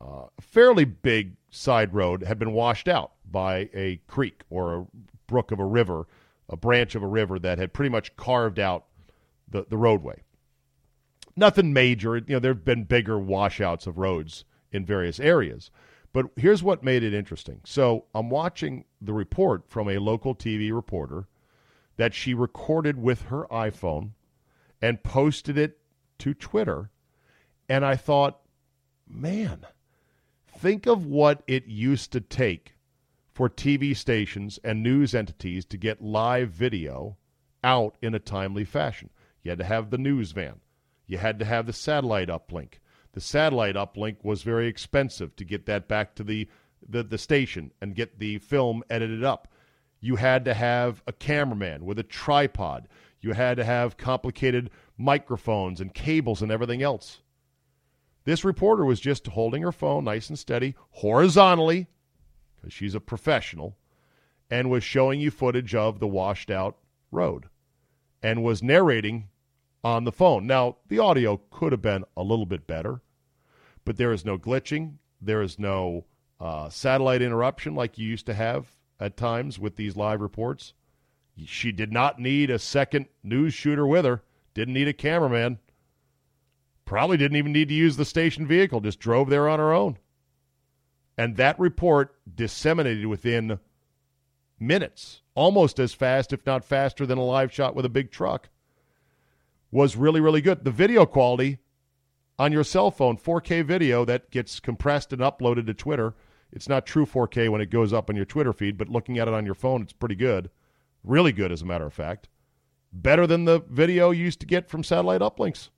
uh, 0.00 0.26
a 0.36 0.42
fairly 0.42 0.84
big 0.84 1.34
side 1.50 1.94
road, 1.94 2.22
had 2.22 2.38
been 2.38 2.52
washed 2.52 2.88
out 2.88 3.12
by 3.30 3.70
a 3.74 4.00
creek 4.06 4.42
or 4.50 4.74
a 4.74 4.86
brook 5.26 5.52
of 5.52 5.58
a 5.58 5.64
river 5.64 6.06
a 6.52 6.56
branch 6.56 6.94
of 6.94 7.02
a 7.02 7.06
river 7.06 7.38
that 7.38 7.58
had 7.58 7.72
pretty 7.72 7.88
much 7.88 8.14
carved 8.14 8.58
out 8.58 8.84
the, 9.48 9.64
the 9.68 9.76
roadway. 9.76 10.22
Nothing 11.34 11.72
major. 11.72 12.16
You 12.18 12.24
know, 12.28 12.38
there 12.38 12.52
have 12.52 12.64
been 12.64 12.84
bigger 12.84 13.18
washouts 13.18 13.86
of 13.86 13.98
roads 13.98 14.44
in 14.70 14.84
various 14.84 15.18
areas. 15.18 15.70
But 16.12 16.26
here's 16.36 16.62
what 16.62 16.82
made 16.82 17.02
it 17.02 17.14
interesting. 17.14 17.60
So 17.64 18.04
I'm 18.14 18.28
watching 18.28 18.84
the 19.00 19.14
report 19.14 19.64
from 19.68 19.88
a 19.88 19.98
local 19.98 20.34
TV 20.34 20.72
reporter 20.74 21.26
that 21.96 22.14
she 22.14 22.34
recorded 22.34 23.00
with 23.00 23.22
her 23.22 23.46
iPhone 23.50 24.10
and 24.80 25.02
posted 25.02 25.56
it 25.56 25.78
to 26.18 26.34
Twitter. 26.34 26.90
And 27.68 27.84
I 27.84 27.96
thought, 27.96 28.40
man, 29.08 29.66
think 30.46 30.86
of 30.86 31.06
what 31.06 31.42
it 31.46 31.66
used 31.66 32.12
to 32.12 32.20
take 32.20 32.74
for 33.32 33.48
TV 33.48 33.96
stations 33.96 34.58
and 34.62 34.82
news 34.82 35.14
entities 35.14 35.64
to 35.66 35.78
get 35.78 36.02
live 36.02 36.50
video 36.50 37.16
out 37.64 37.96
in 38.02 38.14
a 38.14 38.18
timely 38.18 38.64
fashion. 38.64 39.08
You 39.42 39.52
had 39.52 39.58
to 39.58 39.64
have 39.64 39.90
the 39.90 39.98
news 39.98 40.32
van. 40.32 40.60
You 41.06 41.18
had 41.18 41.38
to 41.38 41.44
have 41.44 41.66
the 41.66 41.72
satellite 41.72 42.28
uplink. 42.28 42.74
The 43.12 43.20
satellite 43.20 43.74
uplink 43.74 44.16
was 44.22 44.42
very 44.42 44.68
expensive 44.68 45.36
to 45.36 45.44
get 45.44 45.66
that 45.66 45.86
back 45.86 46.14
to 46.14 46.24
the, 46.24 46.48
the, 46.88 47.02
the 47.02 47.18
station 47.18 47.72
and 47.80 47.94
get 47.94 48.18
the 48.18 48.38
film 48.38 48.82
edited 48.88 49.22
up. 49.22 49.48
You 50.00 50.16
had 50.16 50.44
to 50.46 50.54
have 50.54 51.02
a 51.06 51.12
cameraman 51.12 51.84
with 51.84 51.98
a 51.98 52.04
tripod. 52.04 52.88
You 53.20 53.34
had 53.34 53.58
to 53.58 53.64
have 53.64 53.96
complicated 53.96 54.70
microphones 54.96 55.80
and 55.80 55.94
cables 55.94 56.42
and 56.42 56.50
everything 56.50 56.82
else. 56.82 57.20
This 58.24 58.44
reporter 58.44 58.84
was 58.84 59.00
just 59.00 59.26
holding 59.26 59.62
her 59.62 59.72
phone 59.72 60.04
nice 60.04 60.28
and 60.28 60.38
steady, 60.38 60.74
horizontally, 60.90 61.88
because 62.56 62.72
she's 62.72 62.94
a 62.94 63.00
professional, 63.00 63.76
and 64.50 64.70
was 64.70 64.84
showing 64.84 65.20
you 65.20 65.30
footage 65.30 65.74
of 65.74 65.98
the 65.98 66.06
washed 66.06 66.50
out 66.50 66.78
road 67.10 67.48
and 68.22 68.42
was 68.42 68.62
narrating 68.62 69.28
on 69.84 70.04
the 70.04 70.12
phone. 70.12 70.46
Now, 70.46 70.76
the 70.88 70.98
audio 70.98 71.40
could 71.50 71.72
have 71.72 71.82
been 71.82 72.04
a 72.16 72.22
little 72.22 72.46
bit 72.46 72.66
better, 72.66 73.00
but 73.84 73.96
there 73.96 74.12
is 74.12 74.24
no 74.24 74.38
glitching. 74.38 74.94
There 75.20 75.42
is 75.42 75.58
no 75.58 76.04
uh, 76.40 76.68
satellite 76.68 77.22
interruption 77.22 77.74
like 77.74 77.98
you 77.98 78.08
used 78.08 78.26
to 78.26 78.34
have 78.34 78.66
at 79.00 79.16
times 79.16 79.58
with 79.58 79.76
these 79.76 79.96
live 79.96 80.20
reports. 80.20 80.74
She 81.44 81.72
did 81.72 81.92
not 81.92 82.18
need 82.18 82.50
a 82.50 82.58
second 82.58 83.06
news 83.22 83.54
shooter 83.54 83.86
with 83.86 84.04
her, 84.04 84.22
didn't 84.54 84.74
need 84.74 84.88
a 84.88 84.92
cameraman. 84.92 85.58
Probably 86.84 87.16
didn't 87.16 87.36
even 87.36 87.52
need 87.52 87.68
to 87.68 87.74
use 87.74 87.96
the 87.96 88.04
station 88.04 88.46
vehicle, 88.46 88.80
just 88.80 89.00
drove 89.00 89.30
there 89.30 89.48
on 89.48 89.58
her 89.58 89.72
own. 89.72 89.98
And 91.16 91.36
that 91.36 91.58
report 91.58 92.14
disseminated 92.34 93.06
within 93.06 93.58
minutes, 94.58 95.22
almost 95.34 95.78
as 95.78 95.94
fast, 95.94 96.32
if 96.32 96.44
not 96.44 96.64
faster, 96.64 97.06
than 97.06 97.18
a 97.18 97.24
live 97.24 97.52
shot 97.52 97.74
with 97.74 97.84
a 97.84 97.90
big 97.90 98.10
truck, 98.10 98.48
was 99.72 99.96
really, 99.96 100.20
really 100.20 100.40
good. 100.40 100.64
The 100.64 100.70
video 100.70 101.04
quality 101.04 101.58
on 102.38 102.52
your 102.52 102.62
cell 102.62 102.90
phone, 102.90 103.16
4K 103.16 103.64
video 103.64 104.04
that 104.04 104.30
gets 104.30 104.60
compressed 104.60 105.12
and 105.12 105.22
uploaded 105.22 105.66
to 105.66 105.74
Twitter. 105.74 106.14
It's 106.52 106.68
not 106.68 106.86
true 106.86 107.06
4K 107.06 107.48
when 107.48 107.62
it 107.62 107.70
goes 107.70 107.92
up 107.92 108.10
on 108.10 108.16
your 108.16 108.26
Twitter 108.26 108.52
feed, 108.52 108.76
but 108.76 108.88
looking 108.88 109.18
at 109.18 109.26
it 109.26 109.34
on 109.34 109.46
your 109.46 109.54
phone, 109.54 109.82
it's 109.82 109.92
pretty 109.92 110.14
good. 110.14 110.50
Really 111.02 111.32
good, 111.32 111.50
as 111.50 111.62
a 111.62 111.66
matter 111.66 111.86
of 111.86 111.94
fact. 111.94 112.28
Better 112.92 113.26
than 113.26 113.46
the 113.46 113.60
video 113.70 114.10
you 114.10 114.24
used 114.24 114.40
to 114.40 114.46
get 114.46 114.68
from 114.68 114.84
satellite 114.84 115.22
uplinks. 115.22 115.70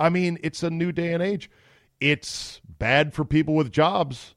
I 0.00 0.08
mean, 0.08 0.38
it's 0.42 0.62
a 0.62 0.70
new 0.70 0.90
day 0.90 1.12
and 1.12 1.22
age. 1.22 1.50
It's 2.00 2.60
bad 2.78 3.12
for 3.12 3.24
people 3.24 3.54
with 3.54 3.70
jobs 3.70 4.34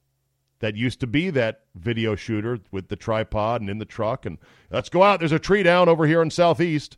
that 0.60 0.76
used 0.76 1.00
to 1.00 1.08
be 1.08 1.30
that 1.32 1.62
video 1.76 2.16
shooter 2.16 2.60
with 2.72 2.90
the 2.90 2.96
tripod 2.96 3.62
and 3.62 3.70
in 3.70 3.80
the 3.80 3.86
truck 3.86 4.26
and 4.26 4.38
let's 4.70 4.90
go 4.90 5.04
out 5.04 5.20
there's 5.20 5.32
a 5.32 5.40
tree 5.40 5.64
down 5.64 5.90
over 5.90 6.06
here 6.06 6.22
in 6.22 6.30
southeast 6.30 6.98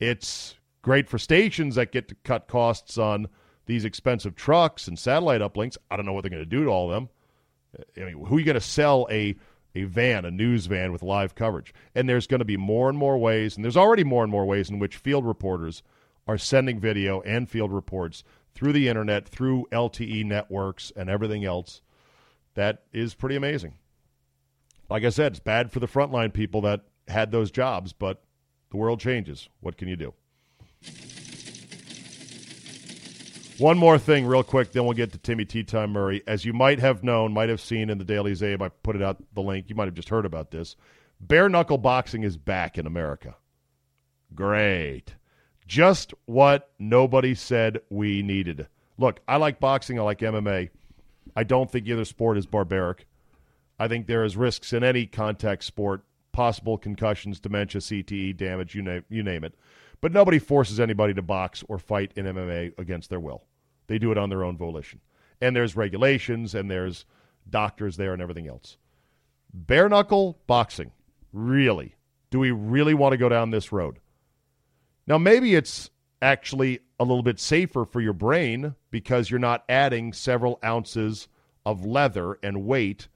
it's 0.00 0.56
great 0.82 1.08
for 1.08 1.18
stations 1.18 1.74
that 1.74 1.92
get 1.92 2.08
to 2.08 2.14
cut 2.24 2.48
costs 2.48 2.98
on 2.98 3.28
these 3.66 3.84
expensive 3.84 4.34
trucks 4.34 4.88
and 4.88 4.98
satellite 4.98 5.40
uplinks 5.40 5.76
i 5.90 5.96
don't 5.96 6.06
know 6.06 6.12
what 6.12 6.22
they're 6.22 6.30
going 6.30 6.42
to 6.42 6.46
do 6.46 6.64
to 6.64 6.70
all 6.70 6.90
of 6.90 6.94
them 6.94 7.08
i 7.96 8.00
mean 8.00 8.24
who 8.24 8.36
are 8.36 8.38
you 8.38 8.44
going 8.44 8.54
to 8.54 8.60
sell 8.60 9.06
a 9.10 9.36
a 9.74 9.84
van 9.84 10.24
a 10.24 10.30
news 10.30 10.66
van 10.66 10.92
with 10.92 11.02
live 11.02 11.34
coverage 11.34 11.74
and 11.94 12.08
there's 12.08 12.26
going 12.26 12.38
to 12.38 12.44
be 12.44 12.56
more 12.56 12.88
and 12.88 12.98
more 12.98 13.18
ways 13.18 13.56
and 13.56 13.64
there's 13.64 13.76
already 13.76 14.04
more 14.04 14.22
and 14.22 14.32
more 14.32 14.46
ways 14.46 14.70
in 14.70 14.78
which 14.78 14.96
field 14.96 15.26
reporters 15.26 15.82
are 16.28 16.38
sending 16.38 16.78
video 16.78 17.22
and 17.22 17.48
field 17.48 17.72
reports 17.72 18.22
through 18.54 18.72
the 18.72 18.88
internet, 18.88 19.28
through 19.28 19.66
LTE 19.72 20.24
networks, 20.24 20.92
and 20.94 21.08
everything 21.08 21.44
else. 21.44 21.80
That 22.54 22.82
is 22.92 23.14
pretty 23.14 23.36
amazing. 23.36 23.74
Like 24.90 25.04
I 25.04 25.10
said, 25.10 25.32
it's 25.32 25.40
bad 25.40 25.70
for 25.72 25.80
the 25.80 25.86
frontline 25.86 26.32
people 26.32 26.60
that 26.62 26.82
had 27.06 27.30
those 27.30 27.50
jobs, 27.50 27.92
but 27.92 28.22
the 28.70 28.76
world 28.76 29.00
changes. 29.00 29.48
What 29.60 29.76
can 29.76 29.88
you 29.88 29.96
do? 29.96 30.14
One 33.58 33.76
more 33.76 33.98
thing, 33.98 34.24
real 34.24 34.44
quick, 34.44 34.70
then 34.70 34.84
we'll 34.84 34.92
get 34.92 35.10
to 35.12 35.18
Timmy 35.18 35.44
Tea 35.44 35.64
Time 35.64 35.90
Murray. 35.90 36.22
As 36.28 36.44
you 36.44 36.52
might 36.52 36.78
have 36.78 37.02
known, 37.02 37.32
might 37.32 37.48
have 37.48 37.60
seen 37.60 37.90
in 37.90 37.98
the 37.98 38.04
Daily 38.04 38.32
Czabe, 38.32 38.62
I 38.62 38.68
put 38.68 38.94
it 38.94 39.02
out 39.02 39.16
the 39.34 39.42
link. 39.42 39.68
You 39.68 39.74
might 39.74 39.86
have 39.86 39.94
just 39.94 40.10
heard 40.10 40.24
about 40.24 40.52
this. 40.52 40.76
Bare 41.20 41.48
knuckle 41.48 41.78
boxing 41.78 42.22
is 42.22 42.36
back 42.36 42.78
in 42.78 42.86
America. 42.86 43.34
Great. 44.32 45.16
Just 45.66 46.14
what 46.26 46.70
nobody 46.78 47.34
said 47.34 47.80
we 47.90 48.22
needed. 48.22 48.68
Look, 48.96 49.20
I 49.26 49.36
like 49.38 49.58
boxing, 49.58 49.98
I 49.98 50.02
like 50.02 50.20
MMA. 50.20 50.70
I 51.34 51.42
don't 51.42 51.70
think 51.70 51.88
either 51.88 52.04
sport 52.04 52.38
is 52.38 52.46
barbaric. 52.46 53.06
I 53.78 53.88
think 53.88 54.06
there 54.06 54.24
is 54.24 54.36
risks 54.36 54.72
in 54.72 54.84
any 54.84 55.06
contact 55.06 55.64
sport, 55.64 56.04
possible 56.38 56.78
concussions, 56.78 57.40
dementia, 57.40 57.80
CTE, 57.80 58.36
damage, 58.36 58.72
you 58.72 58.80
name, 58.80 59.04
you 59.08 59.24
name 59.24 59.42
it. 59.42 59.56
But 60.00 60.12
nobody 60.12 60.38
forces 60.38 60.78
anybody 60.78 61.12
to 61.14 61.20
box 61.20 61.64
or 61.68 61.80
fight 61.80 62.12
in 62.14 62.26
MMA 62.26 62.78
against 62.78 63.10
their 63.10 63.18
will. 63.18 63.42
They 63.88 63.98
do 63.98 64.12
it 64.12 64.18
on 64.18 64.30
their 64.30 64.44
own 64.44 64.56
volition. 64.56 65.00
And 65.40 65.56
there's 65.56 65.74
regulations 65.74 66.54
and 66.54 66.70
there's 66.70 67.06
doctors 67.50 67.96
there 67.96 68.12
and 68.12 68.22
everything 68.22 68.46
else. 68.46 68.76
Bare 69.52 69.88
knuckle 69.88 70.38
boxing. 70.46 70.92
Really? 71.32 71.96
Do 72.30 72.38
we 72.38 72.52
really 72.52 72.94
want 72.94 73.14
to 73.14 73.18
go 73.18 73.28
down 73.28 73.50
this 73.50 73.72
road? 73.72 73.98
Now, 75.08 75.18
maybe 75.18 75.56
it's 75.56 75.90
actually 76.22 76.78
a 77.00 77.04
little 77.04 77.24
bit 77.24 77.40
safer 77.40 77.84
for 77.84 78.00
your 78.00 78.12
brain 78.12 78.76
because 78.92 79.28
you're 79.28 79.40
not 79.40 79.64
adding 79.68 80.12
several 80.12 80.60
ounces 80.64 81.26
of 81.66 81.84
leather 81.84 82.38
and 82.44 82.64
weight 82.64 83.08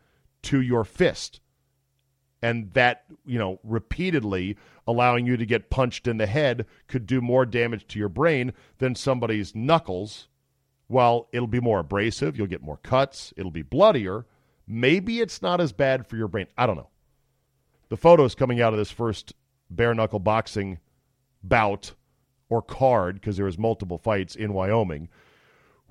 to 0.42 0.60
your 0.60 0.82
fist. 0.82 1.40
And 2.42 2.72
that, 2.72 3.04
you 3.24 3.38
know, 3.38 3.60
repeatedly 3.62 4.56
allowing 4.86 5.24
you 5.26 5.36
to 5.36 5.46
get 5.46 5.70
punched 5.70 6.08
in 6.08 6.18
the 6.18 6.26
head 6.26 6.66
could 6.88 7.06
do 7.06 7.20
more 7.20 7.46
damage 7.46 7.86
to 7.86 7.98
your 7.98 8.08
brain 8.08 8.52
than 8.78 8.94
somebody's 8.94 9.54
knuckles. 9.54 10.28
Well, 10.88 11.28
it'll 11.32 11.46
be 11.46 11.60
more 11.60 11.78
abrasive, 11.78 12.36
you'll 12.36 12.48
get 12.48 12.62
more 12.62 12.78
cuts, 12.78 13.32
it'll 13.36 13.52
be 13.52 13.62
bloodier. 13.62 14.26
Maybe 14.66 15.20
it's 15.20 15.40
not 15.40 15.60
as 15.60 15.72
bad 15.72 16.06
for 16.06 16.16
your 16.16 16.28
brain. 16.28 16.46
I 16.58 16.66
don't 16.66 16.76
know. 16.76 16.90
The 17.88 17.96
photos 17.96 18.34
coming 18.34 18.60
out 18.60 18.72
of 18.72 18.78
this 18.78 18.90
first 18.90 19.34
bare 19.70 19.94
knuckle 19.94 20.18
boxing 20.18 20.78
bout 21.42 21.92
or 22.48 22.60
card, 22.60 23.14
because 23.14 23.36
there 23.36 23.46
was 23.46 23.58
multiple 23.58 23.98
fights 23.98 24.34
in 24.34 24.52
Wyoming. 24.52 25.08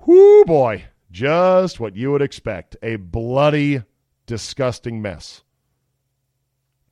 Whoo 0.06 0.44
boy, 0.44 0.84
just 1.10 1.80
what 1.80 1.96
you 1.96 2.12
would 2.12 2.22
expect. 2.22 2.76
A 2.82 2.96
bloody, 2.96 3.82
disgusting 4.26 5.02
mess 5.02 5.42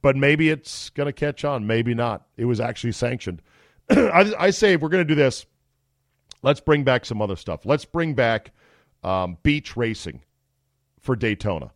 but 0.03 0.17
maybe 0.17 0.51
it's 0.51 0.91
going 0.91 1.07
to 1.07 1.13
catch 1.13 1.45
on. 1.45 1.67
Maybe 1.67 1.95
not. 1.95 2.27
It 2.37 2.47
was 2.47 2.61
actually 2.61 2.93
sanctioned. 2.93 3.43
I, 3.91 4.33
I, 4.39 4.51
say 4.51 4.75
if 4.75 4.81
we're 4.81 4.89
going 4.89 5.07
to 5.07 5.15
do 5.15 5.21
this, 5.21 5.47
let's 6.43 6.61
bring 6.61 6.85
back 6.85 7.05
some 7.05 7.21
other 7.21 7.37
stuff. 7.37 7.67
Let's 7.67 7.85
bring 7.85 8.15
back 8.15 8.53
um, 9.03 9.39
beach 9.43 9.77
racing 9.77 10.23
for 11.01 11.17
Daytona. 11.17 11.73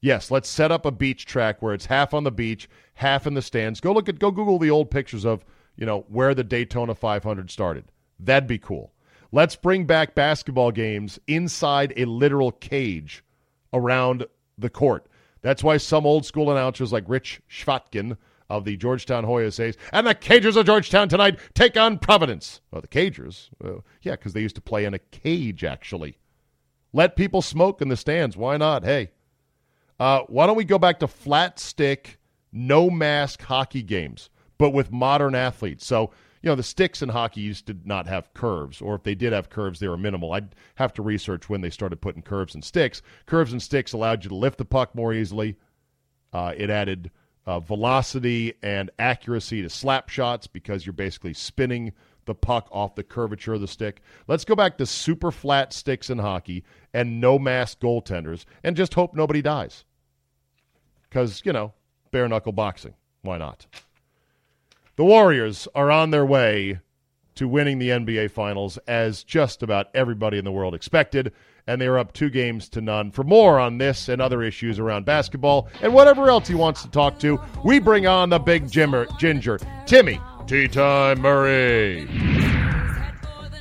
Yes, 0.00 0.30
let's 0.30 0.48
set 0.48 0.70
up 0.70 0.86
a 0.86 0.90
beach 0.90 1.26
track 1.26 1.62
where 1.62 1.74
it's 1.74 1.86
half 1.86 2.14
on 2.14 2.24
the 2.24 2.30
beach, 2.30 2.68
half 2.94 3.26
in 3.26 3.34
the 3.34 3.42
stands. 3.42 3.80
Go 3.80 3.92
look 3.92 4.08
at, 4.08 4.18
go 4.18 4.30
Google 4.30 4.58
the 4.58 4.70
old 4.70 4.90
pictures 4.90 5.24
of 5.24 5.44
you 5.76 5.86
know 5.86 6.04
where 6.08 6.34
the 6.34 6.44
Daytona 6.44 6.94
500 6.94 7.50
started. 7.50 7.84
That'd 8.18 8.48
be 8.48 8.58
cool. 8.58 8.92
Let's 9.32 9.56
bring 9.56 9.84
back 9.84 10.14
basketball 10.14 10.70
games 10.70 11.18
inside 11.26 11.92
a 11.96 12.04
literal 12.04 12.52
cage 12.52 13.24
around 13.72 14.26
the 14.56 14.70
court. 14.70 15.06
That's 15.46 15.62
why 15.62 15.76
some 15.76 16.04
old 16.04 16.26
school 16.26 16.50
announcers 16.50 16.92
like 16.92 17.04
Rich 17.06 17.40
Chvotkin 17.48 18.16
of 18.50 18.64
the 18.64 18.76
Georgetown 18.76 19.24
Hoyas 19.24 19.52
says, 19.52 19.76
and 19.92 20.04
the 20.04 20.14
Cagers 20.14 20.56
of 20.56 20.66
Georgetown 20.66 21.08
tonight 21.08 21.38
take 21.54 21.76
on 21.76 21.98
Providence. 21.98 22.60
Oh, 22.72 22.80
the 22.80 22.88
Cagers? 22.88 23.48
Yeah, 24.02 24.12
because 24.12 24.32
they 24.32 24.40
used 24.40 24.56
to 24.56 24.60
play 24.60 24.84
in 24.84 24.92
a 24.92 24.98
cage, 24.98 25.62
actually. 25.62 26.18
Let 26.92 27.14
people 27.14 27.42
smoke 27.42 27.80
in 27.80 27.88
the 27.88 27.96
stands. 27.96 28.36
Why 28.36 28.56
not? 28.56 28.82
Hey, 28.82 29.12
uh, 30.00 30.22
why 30.26 30.48
don't 30.48 30.56
we 30.56 30.64
go 30.64 30.80
back 30.80 30.98
to 30.98 31.06
flat 31.06 31.60
stick, 31.60 32.18
no 32.52 32.90
mask 32.90 33.40
hockey 33.42 33.82
games, 33.84 34.30
but 34.58 34.70
with 34.70 34.90
modern 34.90 35.36
athletes? 35.36 35.86
So 35.86 36.10
you 36.46 36.52
know, 36.52 36.54
the 36.54 36.62
sticks 36.62 37.02
in 37.02 37.08
hockey 37.08 37.40
used 37.40 37.66
to 37.66 37.76
not 37.84 38.06
have 38.06 38.32
curves, 38.32 38.80
or 38.80 38.94
if 38.94 39.02
they 39.02 39.16
did 39.16 39.32
have 39.32 39.50
curves, 39.50 39.80
they 39.80 39.88
were 39.88 39.96
minimal. 39.96 40.32
I'd 40.32 40.54
have 40.76 40.92
to 40.92 41.02
research 41.02 41.48
when 41.48 41.60
they 41.60 41.70
started 41.70 42.00
putting 42.00 42.22
curves 42.22 42.54
and 42.54 42.62
sticks. 42.64 43.02
Curves 43.26 43.50
and 43.50 43.60
sticks 43.60 43.92
allowed 43.92 44.22
you 44.22 44.28
to 44.28 44.36
lift 44.36 44.58
the 44.58 44.64
puck 44.64 44.94
more 44.94 45.12
easily. 45.12 45.56
Uh, 46.32 46.54
it 46.56 46.70
added 46.70 47.10
uh, 47.46 47.58
velocity 47.58 48.54
and 48.62 48.92
accuracy 49.00 49.60
to 49.60 49.68
slap 49.68 50.08
shots 50.08 50.46
because 50.46 50.86
you're 50.86 50.92
basically 50.92 51.34
spinning 51.34 51.92
the 52.26 52.34
puck 52.36 52.68
off 52.70 52.94
the 52.94 53.02
curvature 53.02 53.54
of 53.54 53.60
the 53.60 53.66
stick. 53.66 54.00
Let's 54.28 54.44
go 54.44 54.54
back 54.54 54.78
to 54.78 54.86
super 54.86 55.32
flat 55.32 55.72
sticks 55.72 56.10
in 56.10 56.20
hockey 56.20 56.62
and 56.94 57.20
no 57.20 57.40
mask 57.40 57.80
goaltenders 57.80 58.44
and 58.62 58.76
just 58.76 58.94
hope 58.94 59.16
nobody 59.16 59.42
dies. 59.42 59.84
Because, 61.08 61.42
you 61.44 61.52
know, 61.52 61.74
bare 62.12 62.28
knuckle 62.28 62.52
boxing. 62.52 62.94
Why 63.22 63.36
not? 63.36 63.66
The 64.96 65.04
Warriors 65.04 65.68
are 65.74 65.90
on 65.90 66.10
their 66.10 66.24
way 66.24 66.80
to 67.34 67.46
winning 67.46 67.78
the 67.78 67.90
NBA 67.90 68.30
Finals, 68.30 68.78
as 68.88 69.22
just 69.24 69.62
about 69.62 69.88
everybody 69.92 70.38
in 70.38 70.44
the 70.46 70.50
world 70.50 70.74
expected, 70.74 71.34
and 71.66 71.78
they 71.78 71.86
are 71.86 71.98
up 71.98 72.14
two 72.14 72.30
games 72.30 72.70
to 72.70 72.80
none. 72.80 73.10
For 73.10 73.22
more 73.22 73.60
on 73.60 73.76
this 73.76 74.08
and 74.08 74.22
other 74.22 74.42
issues 74.42 74.78
around 74.78 75.04
basketball 75.04 75.68
and 75.82 75.92
whatever 75.92 76.30
else 76.30 76.48
he 76.48 76.54
wants 76.54 76.80
to 76.80 76.90
talk 76.90 77.18
to, 77.18 77.38
we 77.62 77.78
bring 77.78 78.06
on 78.06 78.30
the 78.30 78.38
big 78.38 78.68
Jimmer, 78.68 79.06
ginger, 79.18 79.58
Timmy 79.84 80.18
Tea 80.46 80.66
Time 80.66 81.20
Murray. 81.20 82.08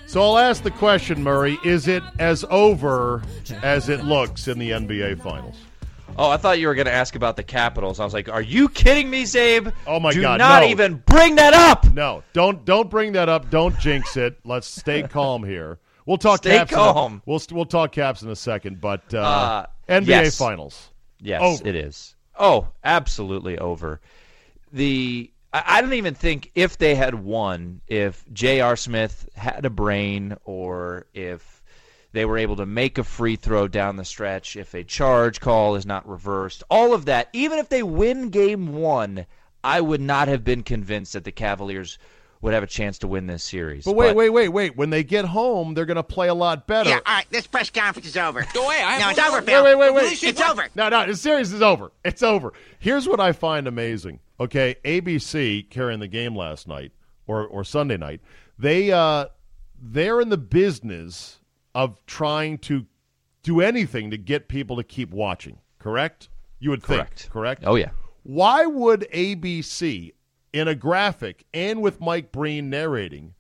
So 0.08 0.22
I'll 0.22 0.38
ask 0.38 0.64
the 0.64 0.72
question, 0.72 1.22
Murray: 1.22 1.58
Is 1.66 1.90
it 1.90 2.04
as 2.18 2.46
over 2.50 3.24
as 3.62 3.90
it 3.90 4.06
looks 4.06 4.48
in 4.48 4.58
the 4.58 4.72
NBA 4.72 5.22
Finals? 5.22 5.58
Oh, 6.18 6.30
I 6.30 6.38
thought 6.38 6.60
you 6.60 6.68
were 6.68 6.76
going 6.76 6.86
to 6.86 6.94
ask 6.94 7.16
about 7.16 7.36
the 7.36 7.44
Capitals. 7.44 8.00
I 8.00 8.06
was 8.06 8.14
like, 8.14 8.30
"Are 8.30 8.42
you 8.42 8.70
kidding 8.70 9.10
me, 9.10 9.24
Czabe? 9.24 9.74
Oh 9.86 10.00
my 10.00 10.12
god. 10.12 10.16
Do 10.16 10.22
God! 10.22 10.38
not 10.38 10.64
no. 10.64 10.68
even 10.70 11.04
bring 11.06 11.36
that 11.36 11.54
up. 11.54 11.92
No, 11.94 12.24
don't 12.34 12.64
don't 12.66 12.90
bring 12.90 13.12
that 13.14 13.28
up. 13.30 13.50
Don't 13.50 13.78
jinx 13.80 14.16
it. 14.18 14.40
Let's 14.46 14.68
stay 14.68 15.04
calm 15.10 15.44
here. 15.44 15.80
We'll 16.06 16.18
talk 16.18 16.38
Stay 16.38 16.58
caps. 16.58 16.72
calm. 16.74 17.14
In 17.14 17.18
a, 17.18 17.22
we'll 17.26 17.42
we'll 17.52 17.66
talk 17.66 17.92
caps 17.92 18.22
in 18.22 18.30
a 18.30 18.36
second, 18.36 18.80
but 18.80 19.14
uh, 19.14 19.20
Uh, 19.20 19.66
NBA 19.90 20.08
yes. 20.08 20.38
Finals. 20.38 20.90
Yes, 21.20 21.42
Over. 21.42 21.68
it 21.68 21.76
is. 21.76 22.16
Oh, 22.38 22.68
absolutely 22.84 23.58
over. 23.58 24.02
The 24.72 25.32
I, 25.54 25.64
I 25.66 25.82
don't 25.82 25.94
even 25.94 26.14
think 26.14 26.52
if 26.56 26.78
they 26.78 26.96
had 26.96 27.16
won, 27.16 27.82
if 27.88 28.24
J.R. 28.34 28.76
Smith 28.76 29.28
had 29.36 29.66
a 29.66 29.70
brain, 29.70 30.36
or 30.46 31.08
if 31.14 31.55
they 32.16 32.26
were 32.26 32.38
able 32.38 32.56
to 32.56 32.66
make 32.66 32.98
a 32.98 33.04
free 33.04 33.36
throw 33.36 33.68
down 33.68 33.98
the 33.98 34.06
stretch, 34.06 34.56
if 34.56 34.74
a 34.74 34.84
charge 34.84 35.42
call 35.42 35.76
is 35.76 35.86
not 35.86 36.08
reversed, 36.08 36.64
all 36.70 36.94
of 36.94 37.06
that, 37.06 37.28
even 37.34 37.60
if 37.60 37.68
they 37.68 37.84
win 37.84 38.30
game 38.30 38.74
one, 38.74 39.26
I 39.64 39.82
would 39.82 40.00
not 40.00 40.30
have 40.30 40.44
been 40.44 40.64
convinced 40.64 41.14
that 41.14 41.26
the 41.26 41.32
Cavaliers 41.32 42.00
would 42.40 42.54
have 42.54 42.64
a 42.64 42.68
chance 42.68 43.00
to 43.00 43.08
win 43.08 43.28
this 43.28 43.44
series. 43.44 43.84
But 43.84 43.96
wait, 43.96 44.16
wait, 44.16 44.30
wait, 44.30 44.48
wait. 44.48 44.78
When 44.78 44.92
they 44.92 45.04
get 45.04 45.26
home, 45.26 45.74
they're 45.74 45.86
going 45.86 45.96
to 45.98 46.04
play 46.04 46.30
a 46.30 46.34
lot 46.34 46.68
better. 46.68 46.90
Yeah, 46.90 47.00
all 47.06 47.16
right, 47.16 47.26
this 47.32 47.48
press 47.48 47.70
conference 47.70 48.08
is 48.08 48.16
over. 48.16 48.46
Go 48.54 48.66
away. 48.66 48.82
I 48.82 49.00
No, 49.00 49.10
it's 49.10 49.20
over, 49.20 49.42
Phil. 49.42 49.64
Wait, 49.64 49.76
wait, 49.76 49.94
wait, 49.94 50.04
wait. 50.04 50.24
It's 50.24 50.42
over. 50.42 50.70
No, 50.74 50.88
no, 50.88 51.06
the 51.06 51.16
series 51.16 51.52
is 51.52 51.62
over. 51.62 51.92
It's 52.06 52.24
over. 52.24 52.54
Here's 52.80 53.10
what 53.10 53.20
I 53.20 53.34
find 53.34 53.68
amazing. 53.68 54.20
Okay, 54.40 54.76
ABC 54.86 55.70
carrying 55.70 56.00
the 56.00 56.08
game 56.08 56.36
last 56.36 56.68
night 56.68 56.92
or 57.28 57.46
or 57.46 57.64
Sunday 57.64 57.98
night. 57.98 58.22
They 58.58 58.92
uh 58.92 59.26
they're 59.82 60.22
in 60.22 60.30
the 60.30 60.38
business 60.38 61.40
of 61.76 62.04
trying 62.08 62.58
to 62.58 62.86
do 63.44 63.62
anything 63.62 64.10
to 64.10 64.18
get 64.18 64.48
people 64.48 64.78
to 64.78 64.84
keep 64.84 65.12
watching. 65.12 65.60
Correct? 65.78 66.30
You 66.60 66.72
would 66.72 66.82
Correct. 66.82 67.20
think. 67.20 67.32
Correct. 67.32 67.64
Oh 67.68 67.76
yeah. 67.76 67.92
Why 68.24 68.66
would 68.66 69.02
ABC, 69.14 70.14
in 70.52 70.68
a 70.68 70.74
graphic 70.74 71.46
and 71.54 71.84
with 71.84 72.02
Mike 72.02 72.32
Breen 72.32 72.72
narrating, 72.72 73.36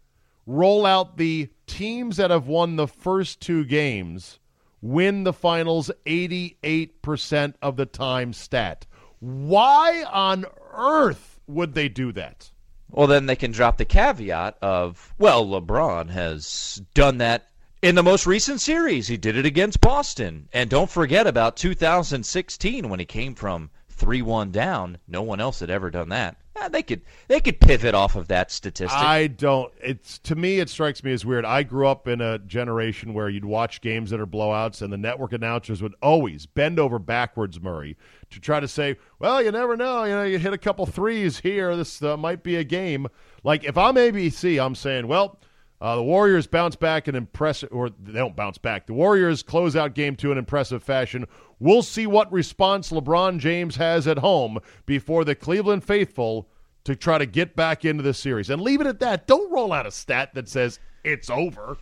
roll 0.45 0.85
out 0.85 1.17
the 1.17 1.49
teams 1.65 2.17
that 2.17 2.29
have 2.29 2.45
won 2.45 2.75
the 2.75 2.87
first 2.87 3.41
two 3.41 3.63
games 3.65 4.37
win 4.81 5.23
the 5.23 5.33
finals 5.33 5.89
88% 6.05 7.55
of 7.61 7.77
the 7.77 7.87
time 7.87 8.33
stat? 8.33 8.85
Why 9.19 10.03
on 10.03 10.45
earth 10.73 11.39
would 11.47 11.73
they 11.73 11.89
do 11.89 12.11
that? 12.11 12.51
Well, 12.91 13.07
then 13.07 13.25
they 13.25 13.35
can 13.35 13.51
drop 13.51 13.77
the 13.77 13.85
caveat 13.85 14.57
of, 14.61 15.15
well, 15.17 15.45
LeBron 15.47 16.09
has 16.11 16.81
done 16.93 17.17
that 17.17 17.49
in 17.85 17.93
the 17.93 18.01
most 18.01 18.25
recent 18.25 18.59
series. 18.59 19.07
He 19.07 19.15
did 19.15 19.37
it 19.37 19.45
against 19.45 19.79
Boston. 19.79 20.49
And 20.51 20.71
don't 20.71 20.89
forget 20.89 21.27
about 21.27 21.55
2016 21.55 22.89
when 22.89 22.99
he 22.99 23.05
came 23.05 23.35
from 23.35 23.69
3-1 23.95 24.51
down. 24.51 24.97
No 25.07 25.21
one 25.21 25.39
else 25.39 25.59
had 25.59 25.69
ever 25.69 25.91
done 25.91 26.09
that. 26.09 26.35
Eh, 26.55 26.67
they 26.69 26.81
could 26.81 27.01
they 27.27 27.39
could 27.39 27.59
pivot 27.59 27.93
off 27.93 28.15
of 28.15 28.27
that 28.29 28.49
statistic. 28.49 28.97
I 28.97 29.27
don't. 29.27 29.71
It's 29.83 30.17
to 30.19 30.35
me, 30.35 30.59
it 30.59 30.69
strikes 30.69 31.03
me 31.03 31.11
as 31.11 31.25
weird. 31.25 31.45
I 31.45 31.61
grew 31.61 31.87
up 31.87 32.07
in 32.07 32.21
a 32.21 32.39
generation 32.39 33.13
where 33.13 33.29
you'd 33.29 33.45
watch 33.45 33.81
games 33.81 34.09
that 34.09 34.21
are 34.21 34.25
blowouts, 34.25 34.81
and 34.81 34.91
the 34.91 34.97
network 34.97 35.33
announcers 35.33 35.83
would 35.83 35.93
always 36.01 36.45
bend 36.45 36.79
over 36.79 36.97
backwards, 36.97 37.61
Murray, 37.61 37.97
to 38.31 38.39
try 38.39 38.61
to 38.61 38.69
say, 38.69 38.95
"Well, 39.19 39.43
you 39.43 39.51
never 39.51 39.75
know. 39.75 40.05
You 40.05 40.11
know, 40.11 40.23
you 40.23 40.39
hit 40.39 40.53
a 40.53 40.57
couple 40.57 40.85
threes 40.85 41.39
here. 41.39 41.75
This 41.75 42.01
uh, 42.01 42.15
might 42.15 42.41
be 42.41 42.55
a 42.55 42.63
game." 42.63 43.09
Like 43.43 43.65
if 43.65 43.77
I'm 43.77 43.95
ABC, 43.95 44.57
I'm 44.59 44.75
saying, 44.75 45.07
"Well." 45.07 45.37
Uh, 45.81 45.97
the 45.97 46.03
Warriors 46.03 46.47
bounce 46.47 46.75
back 46.75 47.07
in 47.07 47.15
impressive, 47.15 47.69
or 47.71 47.89
they 47.89 48.13
don't 48.13 48.35
bounce 48.35 48.57
back. 48.57 48.87
The 48.87 48.93
Warriors 48.93 49.43
close 49.43 49.75
out 49.75 49.93
game 49.93 50.15
two 50.15 50.31
in 50.31 50.37
impressive 50.37 50.81
fashion. 50.83 51.25
We'll 51.59 51.83
see 51.83 52.07
what 52.07 52.31
response 52.31 52.91
LeBron 52.91 53.39
James 53.39 53.75
has 53.75 54.07
at 54.07 54.17
home 54.19 54.59
before 54.85 55.25
the 55.25 55.35
Cleveland 55.35 55.83
faithful 55.83 56.47
to 56.85 56.95
try 56.95 57.17
to 57.17 57.25
get 57.25 57.55
back 57.55 57.83
into 57.83 58.03
the 58.03 58.13
series. 58.13 58.49
And 58.49 58.61
leave 58.61 58.79
it 58.81 58.87
at 58.87 58.99
that. 59.01 59.27
Don't 59.27 59.51
roll 59.51 59.73
out 59.73 59.85
a 59.85 59.91
stat 59.91 60.33
that 60.35 60.47
says 60.47 60.79
it's 61.03 61.29
over. 61.29 61.77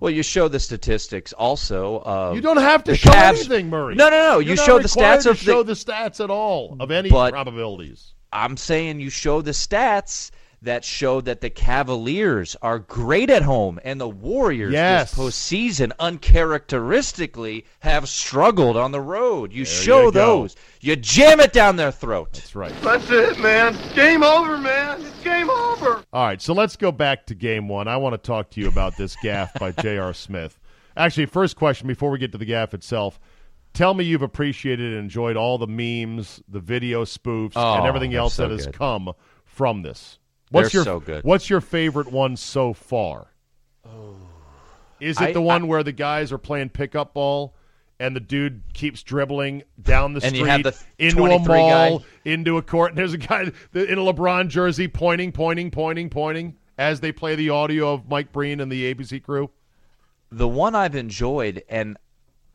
well, 0.00 0.10
you 0.10 0.22
show 0.22 0.48
the 0.48 0.60
statistics 0.60 1.32
also. 1.32 2.00
Of 2.04 2.34
You 2.36 2.40
don't 2.40 2.56
have 2.56 2.84
to 2.84 2.96
show 2.96 3.10
Cavs- 3.10 3.40
anything, 3.40 3.68
Murray. 3.68 3.94
No, 3.94 4.08
no, 4.10 4.16
no. 4.32 4.38
You're 4.38 4.50
You 4.52 4.56
show 4.56 4.78
the 4.78 4.88
stats 4.88 5.26
of 5.26 5.36
show 5.38 5.62
the. 5.62 5.74
the 5.74 5.80
stats 5.80 6.22
at 6.22 6.30
all 6.30 6.76
of 6.80 6.90
any 6.90 7.10
probabilities. 7.10 8.14
I'm 8.32 8.56
saying 8.56 9.00
you 9.00 9.10
show 9.10 9.42
the 9.42 9.50
stats 9.52 10.30
that 10.62 10.84
show 10.84 11.20
that 11.20 11.40
the 11.40 11.50
Cavaliers 11.50 12.56
are 12.62 12.80
great 12.80 13.30
at 13.30 13.42
home 13.42 13.78
and 13.84 14.00
the 14.00 14.08
Warriors 14.08 14.72
Yes. 14.72 15.12
this 15.12 15.18
postseason 15.18 15.92
uncharacteristically 16.00 17.64
have 17.80 18.08
struggled 18.08 18.76
on 18.76 18.92
the 18.92 19.00
road. 19.00 19.52
You 19.52 19.64
show 19.64 20.06
you 20.06 20.12
go. 20.12 20.40
those. 20.42 20.56
You 20.80 20.96
jam 20.96 21.40
it 21.40 21.52
down 21.52 21.76
their 21.76 21.92
throat. 21.92 22.32
That's 22.32 22.54
right. 22.54 22.72
That's 22.82 23.08
it, 23.10 23.38
man. 23.40 23.76
Game 23.94 24.22
over, 24.22 24.58
man. 24.58 25.00
It's 25.00 25.22
game 25.22 25.48
over. 25.50 26.02
All 26.12 26.24
right, 26.26 26.40
so 26.42 26.52
let's 26.54 26.76
go 26.76 26.90
back 26.92 27.26
to 27.26 27.34
game 27.34 27.68
one. 27.68 27.88
I 27.88 27.96
want 27.96 28.14
to 28.14 28.18
talk 28.18 28.50
to 28.50 28.60
you 28.60 28.68
about 28.68 28.96
this 28.96 29.16
gaff 29.22 29.54
by 29.58 29.72
J.R. 29.72 30.12
Smith. 30.12 30.58
Actually, 30.96 31.26
first 31.26 31.56
question 31.56 31.86
before 31.86 32.10
we 32.10 32.18
get 32.18 32.32
to 32.32 32.38
the 32.38 32.44
gaff 32.44 32.74
itself 32.74 33.20
tell 33.74 33.92
me 33.94 34.02
you've 34.02 34.22
appreciated 34.22 34.92
and 34.92 34.98
enjoyed 34.98 35.36
all 35.36 35.58
the 35.58 35.66
memes, 35.66 36.42
the 36.48 36.58
video 36.58 37.04
spoofs, 37.04 37.54
and 37.54 37.82
Oh, 37.84 37.84
everything 37.86 38.14
else 38.14 38.34
so 38.34 38.42
that 38.42 38.50
has 38.50 38.64
good. 38.66 38.74
come 38.74 39.12
from 39.44 39.82
this. 39.82 40.18
What's 40.50 40.72
They're 40.72 40.78
your 40.80 40.84
so 40.84 41.00
good. 41.00 41.24
What's 41.24 41.50
your 41.50 41.60
favorite 41.60 42.10
one 42.10 42.36
so 42.36 42.72
far? 42.72 43.28
Oh. 43.84 44.16
Is 45.00 45.20
it 45.20 45.28
I- 45.28 45.32
the 45.32 45.42
one 45.42 45.62
I- 45.62 45.66
where 45.66 45.82
the 45.82 45.92
guys 45.92 46.32
are 46.32 46.38
playing 46.38 46.70
pickup 46.70 47.14
ball 47.14 47.54
and 48.00 48.14
the 48.14 48.20
dude 48.20 48.62
keeps 48.74 49.02
dribbling 49.02 49.62
down 49.80 50.12
the 50.14 50.20
street 50.20 50.62
the 50.62 50.76
into 50.98 51.24
a 51.24 51.28
23 51.28 51.56
guy. 51.58 51.90
mall, 51.90 52.04
into 52.24 52.56
a 52.56 52.62
court, 52.62 52.92
and 52.92 52.98
there's 52.98 53.12
a 53.12 53.18
guy 53.18 53.42
in 53.42 53.50
a 53.98 54.02
LeBron 54.02 54.48
jersey 54.48 54.86
pointing, 54.88 55.32
pointing, 55.32 55.70
pointing, 55.70 56.08
pointing 56.08 56.56
as 56.78 57.00
they 57.00 57.10
play 57.10 57.34
the 57.34 57.50
audio 57.50 57.92
of 57.92 58.08
Mike 58.08 58.30
Breen 58.32 58.60
and 58.60 58.70
the 58.70 58.84
ABC 58.94 59.18
crew? 59.20 59.50
The 60.30 60.46
one 60.46 60.74
I've 60.76 60.94
enjoyed, 60.94 61.62
and 61.68 61.96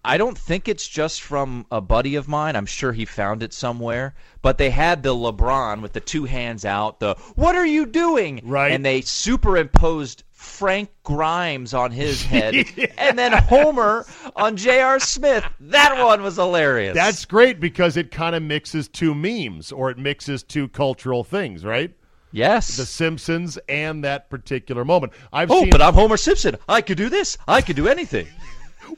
I 0.06 0.18
don't 0.18 0.38
think 0.38 0.68
it's 0.68 0.88
just 0.88 1.22
from 1.22 1.66
a 1.72 1.80
buddy 1.80 2.16
of 2.16 2.28
mine. 2.28 2.56
I'm 2.56 2.66
sure 2.66 2.92
he 2.92 3.06
found 3.06 3.42
it 3.42 3.54
somewhere. 3.54 4.13
But 4.42 4.58
they 4.58 4.70
had 4.70 5.02
the 5.04 5.16
LeBron 5.16 5.82
with 5.82 5.94
the 5.94 6.02
two 6.02 6.26
hands 6.26 6.66
out, 6.66 7.00
the 7.00 7.16
"What 7.36 7.56
are 7.56 7.66
you 7.66 7.86
doing?" 7.86 8.42
Right. 8.44 8.72
and 8.72 8.86
they 8.86 9.02
superimposed 9.02 10.24
Frank 10.32 10.89
Grimes 11.04 11.74
on 11.74 11.92
his 11.92 12.22
head, 12.34 12.54
and 12.98 13.18
then 13.18 13.32
Homer 13.32 14.06
on 14.36 14.58
J.R. 14.58 15.00
Smith. 15.00 15.46
That 15.62 16.04
one 16.04 16.22
was 16.22 16.36
hilarious. 16.36 16.96
That's 16.96 17.24
great 17.24 17.62
because 17.62 17.96
it 17.96 18.12
kind 18.12 18.36
of 18.36 18.44
mixes 18.44 18.89
two 18.89 19.16
memes 19.16 19.72
or 19.72 19.89
it 19.89 19.98
mixes 19.98 20.44
two 20.44 20.68
cultural 20.68 21.24
things, 21.24 21.63
right? 21.63 21.94
yes. 22.34 22.76
The 22.76 22.86
Simpsons 22.86 23.58
and 23.70 24.04
that 24.04 24.30
particular 24.30 24.84
moment. 24.84 25.13
I've 25.32 25.52
oh, 25.52 25.62
seen. 25.62 25.70
but 25.70 25.82
I'm 25.82 25.94
Homer 25.94 26.18
Simpson. 26.18 26.58
I 26.68 26.82
could 26.82 26.98
do 26.98 27.08
this. 27.10 27.38
I 27.48 27.62
could 27.62 27.78
do 27.78 27.88
anything. 27.88 28.28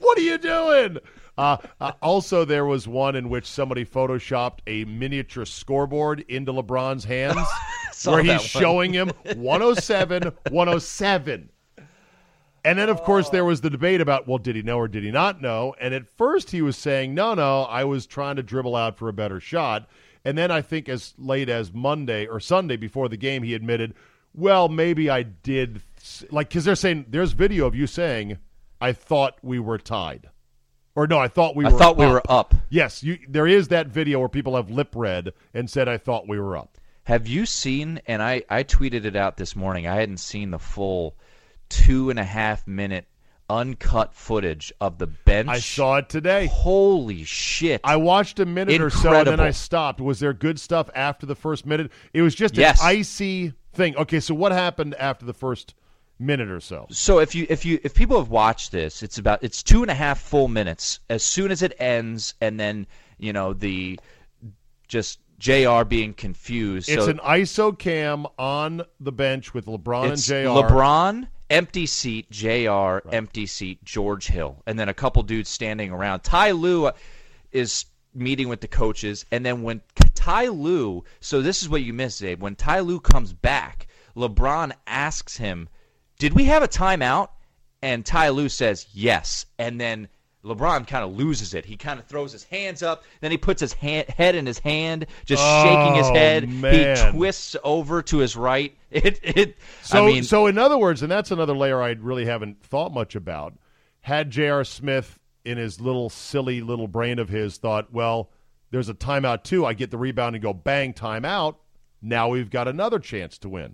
What 0.05 0.17
are 0.17 0.21
you 0.21 0.37
doing? 0.37 0.97
Uh, 1.37 1.57
uh, 1.81 1.91
also, 2.01 2.45
there 2.45 2.65
was 2.65 2.87
one 2.87 3.15
in 3.15 3.29
which 3.29 3.45
somebody 3.45 3.83
photoshopped 3.85 4.59
a 4.67 4.85
miniature 4.85 5.45
scoreboard 5.45 6.23
into 6.29 6.53
LeBron's 6.53 7.03
hands, 7.03 7.45
where 8.05 8.23
he's 8.23 8.31
one. 8.31 8.39
showing 8.39 8.93
him 8.93 9.11
107, 9.35 10.31
107. 10.49 11.49
And 12.63 12.79
then, 12.79 12.89
of 12.89 13.03
course, 13.03 13.29
there 13.29 13.45
was 13.45 13.61
the 13.61 13.69
debate 13.69 14.01
about, 14.01 14.27
well, 14.27 14.39
did 14.39 14.55
he 14.55 14.63
know 14.63 14.79
or 14.79 14.87
did 14.87 15.03
he 15.03 15.11
not 15.11 15.39
know? 15.41 15.75
And 15.79 15.93
at 15.93 16.07
first, 16.17 16.49
he 16.49 16.63
was 16.63 16.75
saying, 16.77 17.13
no, 17.13 17.35
no, 17.35 17.63
I 17.63 17.83
was 17.83 18.07
trying 18.07 18.37
to 18.37 18.43
dribble 18.43 18.75
out 18.75 18.97
for 18.97 19.07
a 19.07 19.13
better 19.13 19.39
shot. 19.39 19.87
And 20.23 20.35
then 20.35 20.49
I 20.49 20.61
think 20.61 20.89
as 20.89 21.13
late 21.19 21.47
as 21.47 21.71
Monday 21.71 22.25
or 22.25 22.39
Sunday 22.39 22.75
before 22.75 23.07
the 23.07 23.17
game, 23.17 23.43
he 23.43 23.53
admitted, 23.53 23.93
well, 24.33 24.67
maybe 24.67 25.09
I 25.09 25.23
did. 25.23 25.81
Like, 26.31 26.49
because 26.49 26.65
they're 26.65 26.75
saying, 26.75 27.05
there's 27.09 27.33
video 27.33 27.67
of 27.67 27.75
you 27.75 27.85
saying, 27.85 28.39
I 28.85 28.93
thought 28.93 29.37
we 29.41 29.59
were 29.59 29.77
tied. 29.77 30.29
Or 30.95 31.07
no, 31.07 31.17
I 31.19 31.27
thought 31.27 31.55
we 31.55 31.65
I 31.65 31.71
were 31.71 31.77
thought 31.79 31.97
we 31.97 32.05
up. 32.05 32.11
were 32.11 32.31
up. 32.31 32.55
Yes, 32.69 33.03
you, 33.03 33.17
there 33.27 33.47
is 33.47 33.67
that 33.69 33.87
video 33.87 34.19
where 34.19 34.29
people 34.29 34.55
have 34.55 34.69
lip 34.69 34.89
read 34.95 35.33
and 35.53 35.69
said, 35.69 35.89
I 35.89 35.97
thought 35.97 36.27
we 36.27 36.39
were 36.39 36.55
up. 36.55 36.77
Have 37.05 37.27
you 37.27 37.45
seen? 37.45 37.99
And 38.07 38.21
I 38.21 38.43
I 38.49 38.63
tweeted 38.63 39.05
it 39.05 39.15
out 39.15 39.37
this 39.37 39.55
morning. 39.55 39.87
I 39.87 39.95
hadn't 39.95 40.17
seen 40.19 40.51
the 40.51 40.59
full 40.59 41.15
two 41.69 42.09
and 42.11 42.19
a 42.19 42.23
half 42.23 42.65
minute 42.67 43.07
uncut 43.49 44.13
footage 44.13 44.71
of 44.79 44.97
the 44.97 45.07
bench. 45.07 45.49
I 45.49 45.59
saw 45.59 45.97
it 45.97 46.09
today. 46.09 46.45
Holy 46.47 47.23
shit! 47.23 47.81
I 47.83 47.97
watched 47.97 48.39
a 48.39 48.45
minute 48.45 48.81
or 48.81 48.89
so 48.89 49.13
and 49.13 49.27
then 49.27 49.39
I 49.39 49.51
stopped. 49.51 49.99
Was 50.01 50.19
there 50.19 50.33
good 50.33 50.59
stuff 50.59 50.89
after 50.95 51.25
the 51.25 51.35
first 51.35 51.65
minute? 51.65 51.91
It 52.13 52.21
was 52.21 52.33
just 52.35 52.55
Yes. 52.57 52.79
an 52.81 52.87
icy 52.87 53.53
thing. 53.73 53.95
Okay, 53.97 54.19
so 54.19 54.33
what 54.33 54.51
happened 54.51 54.95
after 54.95 55.25
the 55.25 55.33
first 55.33 55.75
minute 56.19 56.49
or 56.49 56.59
so? 56.59 56.87
so 56.89 57.19
if 57.19 57.35
you 57.35 57.45
if 57.49 57.65
you 57.65 57.79
if 57.83 57.93
people 57.93 58.17
have 58.17 58.29
watched 58.29 58.71
this, 58.71 59.03
it's 59.03 59.17
about 59.17 59.43
it's 59.43 59.63
two 59.63 59.81
and 59.81 59.91
a 59.91 59.95
half 59.95 60.19
full 60.19 60.47
minutes. 60.47 60.99
As 61.09 61.23
soon 61.23 61.51
as 61.51 61.61
it 61.61 61.73
ends, 61.79 62.33
and 62.41 62.59
then 62.59 62.87
you 63.17 63.33
know 63.33 63.53
the 63.53 63.99
just 64.87 65.19
Jr. 65.39 65.83
being 65.83 66.13
confused. 66.13 66.89
It's 66.89 67.05
so 67.05 67.11
an 67.11 67.19
ISO 67.19 67.77
cam 67.77 68.25
on 68.37 68.83
the 68.99 69.11
bench 69.11 69.53
with 69.53 69.65
LeBron 69.65 70.11
and 70.11 70.21
JR. 70.21 70.49
LeBron, 70.49 71.27
empty 71.49 71.85
seat, 71.85 72.29
JR, 72.31 72.99
empty 73.11 73.45
seat, 73.45 73.83
George 73.83 74.27
Hill, 74.27 74.61
and 74.65 74.79
then 74.79 74.89
a 74.89 74.93
couple 74.93 75.23
dudes 75.23 75.49
standing 75.49 75.91
around. 75.91 76.21
Ty 76.21 76.51
Lue 76.51 76.85
uh, 76.85 76.91
is 77.51 77.85
meeting 78.13 78.47
with 78.47 78.61
the 78.61 78.67
coaches, 78.67 79.25
and 79.31 79.45
then 79.45 79.61
when 79.61 79.81
Ty 80.25 80.47
Lue, 80.47 81.03
so 81.19 81.41
this 81.41 81.61
is 81.61 81.69
what 81.69 81.83
you 81.83 81.93
missed, 81.93 82.23
Abe. 82.23 82.41
When 82.41 82.55
Ty 82.55 82.79
Lue 82.79 82.99
comes 82.99 83.33
back, 83.33 83.87
LeBron 84.15 84.71
asks 84.87 85.37
him, 85.37 85.69
"Did 86.19 86.33
we 86.33 86.45
have 86.45 86.63
a 86.63 86.67
timeout?" 86.67 87.29
And 87.81 88.05
Ty 88.05 88.29
Lue 88.29 88.49
says 88.49 88.87
yes, 88.93 89.45
and 89.57 89.79
then. 89.79 90.07
LeBron 90.43 90.85
kind 90.85 91.03
of 91.03 91.17
loses 91.17 91.55
it. 91.55 91.65
He 91.65 91.75
kind 91.75 91.99
of 91.99 92.05
throws 92.05 92.31
his 92.31 92.43
hands 92.43 92.83
up, 92.83 93.03
then 93.19 93.31
he 93.31 93.37
puts 93.37 93.59
his 93.59 93.73
hand, 93.73 94.07
head 94.09 94.35
in 94.35 94.45
his 94.45 94.59
hand, 94.59 95.07
just 95.25 95.41
shaking 95.41 95.95
his 95.95 96.05
Oh, 96.05 96.13
head. 96.13 96.47
man. 96.47 96.95
He 97.07 97.11
twists 97.17 97.55
over 97.63 98.03
to 98.03 98.17
his 98.19 98.35
right. 98.35 98.77
It, 98.91 99.19
it. 99.23 99.57
So, 99.81 100.03
I 100.03 100.05
mean, 100.05 100.21
so 100.23 100.45
in 100.45 100.59
other 100.59 100.77
words, 100.77 101.01
and 101.01 101.11
that's 101.11 101.31
another 101.31 101.55
layer 101.55 101.81
I 101.81 101.93
really 101.99 102.25
haven't 102.25 102.61
thought 102.63 102.93
much 102.93 103.15
about. 103.15 103.55
Had 104.01 104.29
J.R. 104.29 104.63
Smith 104.63 105.17
in 105.43 105.57
his 105.57 105.81
little 105.81 106.11
silly 106.11 106.61
little 106.61 106.87
brain 106.87 107.17
of 107.17 107.27
his 107.29 107.57
thought, 107.57 107.91
well, 107.91 108.29
there's 108.69 108.87
a 108.87 108.93
timeout 108.93 109.41
too. 109.45 109.65
I 109.65 109.73
get 109.73 109.89
the 109.89 109.97
rebound 109.97 110.35
and 110.35 110.43
go 110.43 110.53
bang 110.53 110.93
timeout. 110.93 111.55
Now 112.03 112.27
we've 112.27 112.51
got 112.51 112.67
another 112.67 112.99
chance 112.99 113.39
to 113.39 113.49
win. 113.49 113.73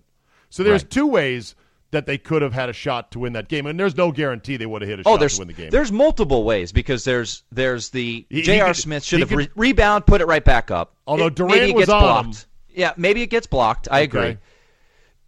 So 0.50 0.64
there's 0.64 0.84
Right. 0.84 0.90
two 0.92 1.08
ways 1.08 1.54
that 1.92 2.06
they 2.06 2.18
could 2.18 2.42
have 2.42 2.54
had 2.54 2.70
a 2.70 2.74
shot 2.74 3.12
to 3.12 3.20
win 3.20 3.34
that 3.34 3.48
game, 3.50 3.66
and 3.66 3.80
there's 3.80 3.96
no 3.98 4.12
guarantee 4.12 4.58
they 4.58 4.66
would 4.66 4.82
have 4.82 4.90
hit 4.90 5.00
a 5.00 5.04
oh, 5.06 5.14
shot 5.14 5.20
there's 5.20 5.34
to 5.36 5.40
win 5.40 5.48
the 5.50 5.54
game. 5.54 5.70
there's 5.70 5.92
multiple 5.92 6.44
ways 6.44 6.72
because 6.72 7.04
there's 7.04 7.44
there's 7.52 7.90
the 7.90 8.26
He- 8.30 8.38
he 8.38 8.42
J.R. 8.44 8.74
Smith 8.74 9.04
should 9.04 9.20
have 9.20 9.30
could- 9.30 9.38
re- 9.38 9.50
rebound, 9.56 10.06
put 10.06 10.22
it 10.22 10.26
right 10.26 10.44
back 10.44 10.72
up. 10.72 10.96
Although 11.06 11.28
It- 11.28 11.36
Durant 11.36 11.56
maybe 11.56 11.72
it 11.72 11.76
was 11.76 11.82
gets 11.86 11.92
on 11.94 12.02
blocked. 12.02 12.28
him. 12.28 12.36
Yeah, 12.74 12.94
maybe 12.98 13.22
it 13.22 13.28
gets 13.30 13.48
blocked. 13.48 13.88
I 13.92 14.00
agree. 14.02 14.38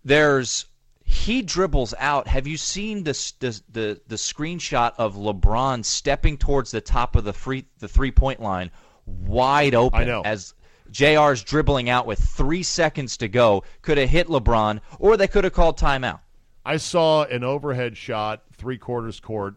There's 0.06 0.66
he 1.06 1.42
dribbles 1.42 1.94
out. 2.00 2.28
Have 2.28 2.48
you 2.48 2.58
seen 2.58 3.04
this, 3.04 3.34
this 3.34 3.62
the 3.70 4.00
the 4.08 4.16
screenshot 4.16 4.94
of 4.98 5.16
LeBron 5.16 5.84
stepping 5.86 6.38
towards 6.38 6.72
the 6.72 6.82
top 6.82 7.16
of 7.16 7.24
the 7.24 7.34
free 7.34 7.66
the 7.80 7.88
three 7.88 8.12
point 8.12 8.42
line, 8.42 8.72
wide 9.06 9.76
open 9.76 10.02
I 10.02 10.04
know. 10.06 10.22
as 10.24 10.54
JR's 10.92 11.44
dribbling 11.44 11.90
out 11.90 12.06
with 12.06 12.20
three 12.20 12.64
seconds 12.64 13.18
to 13.18 13.28
go. 13.28 13.64
Could 13.82 13.98
have 13.98 14.10
hit 14.10 14.28
LeBron, 14.28 14.80
or 15.00 15.18
they 15.18 15.28
could 15.28 15.44
have 15.44 15.54
called 15.54 15.78
timeout. 15.78 16.20
I 16.66 16.78
saw 16.78 17.24
an 17.24 17.44
overhead 17.44 17.98
shot, 17.98 18.44
three 18.56 18.78
quarters 18.78 19.20
court, 19.20 19.56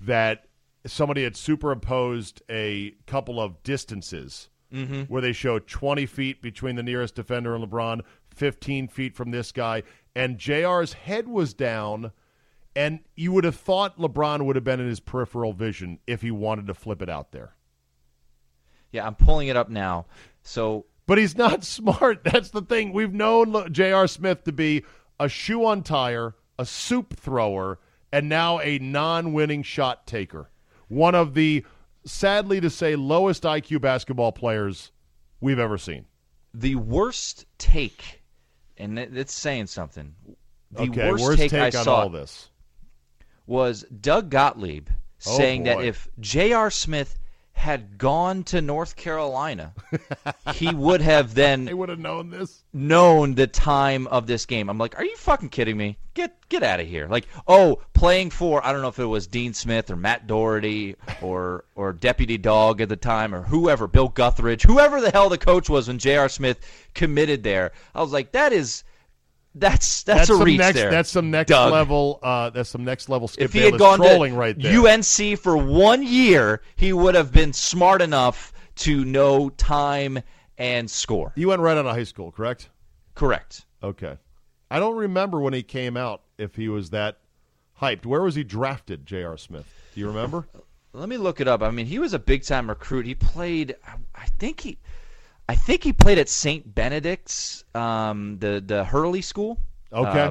that 0.00 0.46
somebody 0.86 1.24
had 1.24 1.36
superimposed 1.36 2.42
a 2.48 2.94
couple 3.06 3.40
of 3.40 3.62
distances 3.62 4.48
mm-hmm. 4.72 5.02
where 5.02 5.22
they 5.22 5.32
show 5.32 5.58
20 5.58 6.06
feet 6.06 6.42
between 6.42 6.76
the 6.76 6.82
nearest 6.82 7.14
defender 7.14 7.54
and 7.54 7.64
LeBron, 7.64 8.00
15 8.34 8.88
feet 8.88 9.14
from 9.14 9.30
this 9.30 9.52
guy, 9.52 9.82
and 10.14 10.38
JR's 10.38 10.92
head 10.92 11.28
was 11.28 11.54
down. 11.54 12.12
And 12.76 13.00
you 13.16 13.32
would 13.32 13.44
have 13.44 13.56
thought 13.56 13.98
LeBron 13.98 14.44
would 14.44 14.54
have 14.54 14.64
been 14.64 14.78
in 14.78 14.88
his 14.88 15.00
peripheral 15.00 15.52
vision 15.52 15.98
if 16.06 16.22
he 16.22 16.30
wanted 16.30 16.68
to 16.68 16.74
flip 16.74 17.02
it 17.02 17.08
out 17.08 17.32
there. 17.32 17.54
Yeah, 18.92 19.06
I'm 19.06 19.16
pulling 19.16 19.48
it 19.48 19.56
up 19.56 19.68
now. 19.68 20.06
So 20.42 20.86
But 21.06 21.18
he's 21.18 21.36
not 21.36 21.64
smart. 21.64 22.22
That's 22.24 22.50
the 22.50 22.62
thing. 22.62 22.92
We've 22.92 23.12
known 23.12 23.72
J.R. 23.72 24.06
Smith 24.06 24.44
to 24.44 24.52
be 24.52 24.84
a 25.18 25.28
shoe 25.28 25.60
untire, 25.60 26.34
a 26.58 26.66
soup 26.66 27.14
thrower, 27.18 27.78
and 28.12 28.28
now 28.28 28.58
a 28.60 28.78
non 28.78 29.32
winning 29.32 29.62
shot 29.62 30.06
taker. 30.06 30.50
One 30.88 31.14
of 31.14 31.34
the, 31.34 31.64
sadly 32.04 32.60
to 32.60 32.70
say, 32.70 32.96
lowest 32.96 33.42
IQ 33.44 33.80
basketball 33.80 34.32
players 34.32 34.90
we've 35.40 35.58
ever 35.58 35.78
seen. 35.78 36.06
the 36.54 36.74
worst 36.76 37.44
take, 37.58 38.22
and 38.78 38.98
it- 38.98 39.16
it's 39.16 39.34
saying 39.34 39.66
something. 39.66 40.14
The 40.72 40.82
okay, 40.82 41.10
worst, 41.10 41.22
worst 41.24 41.38
take, 41.38 41.50
take, 41.50 41.74
I 41.74 41.78
on 41.78 41.84
saw 41.84 41.96
all 42.02 42.08
this. 42.08 42.48
was 43.46 43.84
Doug 44.00 44.30
Gottlieb 44.30 44.88
Oh, 45.26 45.36
saying 45.36 45.64
that 45.64 45.82
if 45.84 46.08
J.R. 46.20 46.70
Smith 46.70 47.18
had 47.58 47.98
gone 47.98 48.44
to 48.44 48.62
North 48.62 48.94
Carolina, 48.94 49.74
he 50.54 50.72
would 50.72 51.00
have 51.00 51.34
then 51.34 51.66
he 51.66 51.74
would 51.74 51.88
have 51.88 51.98
known 51.98 52.30
this. 52.30 52.62
known 52.72 53.34
the 53.34 53.48
time 53.48 54.06
of 54.06 54.28
this 54.28 54.46
game. 54.46 54.70
I'm 54.70 54.78
like, 54.78 54.96
are 54.96 55.04
you 55.04 55.16
fucking 55.16 55.48
kidding 55.48 55.76
me? 55.76 55.98
Get 56.14 56.36
get 56.48 56.62
out 56.62 56.78
of 56.78 56.86
here! 56.86 57.08
Like, 57.08 57.26
oh, 57.48 57.82
playing 57.94 58.30
for 58.30 58.64
I 58.64 58.72
don't 58.72 58.80
know 58.80 58.88
if 58.88 59.00
it 59.00 59.04
was 59.04 59.26
Dean 59.26 59.54
Smith 59.54 59.90
or 59.90 59.96
Matt 59.96 60.28
Doherty 60.28 60.94
or 61.20 61.64
or 61.74 61.92
Deputy 61.92 62.38
Dog 62.38 62.80
at 62.80 62.88
the 62.88 62.96
time 62.96 63.34
or 63.34 63.42
whoever, 63.42 63.88
Bill 63.88 64.08
Guthridge, 64.08 64.62
whoever 64.62 65.00
the 65.00 65.10
hell 65.10 65.28
the 65.28 65.36
coach 65.36 65.68
was 65.68 65.88
when 65.88 65.98
J.R. 65.98 66.28
Smith 66.28 66.60
committed 66.94 67.42
there. 67.42 67.72
I 67.92 68.00
was 68.00 68.12
like, 68.12 68.32
that 68.32 68.52
is 68.52 68.84
that's 69.54 70.02
that's, 70.04 70.30
a 70.30 70.34
some 70.34 70.42
reach 70.42 70.58
next. 70.58 70.76
there. 70.76 70.90
That's 70.90 71.10
some 71.10 71.30
next 71.30 71.48
Doug. 71.50 71.72
level. 71.72 72.18
Uh, 72.22 72.50
that's 72.50 72.70
some 72.70 72.84
next 72.84 73.08
level. 73.08 73.28
Skip 73.28 73.44
If 73.44 73.52
he 73.52 73.60
had 73.60 73.78
gone 73.78 73.98
to 74.00 74.34
right 74.34 74.58
there. 74.58 74.86
UNC 74.86 75.38
for 75.38 75.56
one 75.56 76.02
year, 76.02 76.62
he 76.76 76.92
would 76.92 77.14
have 77.14 77.32
been 77.32 77.52
smart 77.52 78.02
enough 78.02 78.52
to 78.76 79.04
know 79.04 79.50
time 79.50 80.20
and 80.56 80.90
score. 80.90 81.32
you 81.36 81.48
went 81.48 81.60
right 81.60 81.76
out 81.76 81.86
of 81.86 81.94
high 81.94 82.04
school, 82.04 82.32
correct? 82.32 82.70
Correct. 83.14 83.64
Okay. 83.82 84.16
I 84.70 84.78
don't 84.78 84.96
remember 84.96 85.40
when 85.40 85.54
he 85.54 85.62
came 85.62 85.96
out 85.96 86.22
if 86.36 86.56
he 86.56 86.68
was 86.68 86.90
that 86.90 87.18
hyped. 87.80 88.04
Where 88.06 88.22
was 88.22 88.34
he 88.34 88.44
drafted, 88.44 89.06
J.R. 89.06 89.36
Smith? 89.36 89.66
Do 89.94 90.00
you 90.00 90.08
remember? 90.08 90.46
let 90.92 91.08
me 91.08 91.16
look 91.16 91.40
it 91.40 91.48
up. 91.48 91.62
I 91.62 91.70
mean, 91.70 91.86
he 91.86 91.98
was 91.98 92.12
a 92.12 92.18
big 92.18 92.42
time 92.44 92.68
recruit. 92.68 93.06
He 93.06 93.14
played. 93.14 93.76
I 94.14 94.26
think 94.38 94.60
he. 94.60 94.78
I 95.48 95.54
think 95.54 95.82
he 95.82 95.92
played 95.92 96.18
at 96.18 96.28
St. 96.28 96.74
Benedict's, 96.74 97.64
um, 97.74 98.38
the 98.38 98.62
the 98.64 98.84
Hurley 98.84 99.22
school. 99.22 99.58
Okay. 99.92 100.30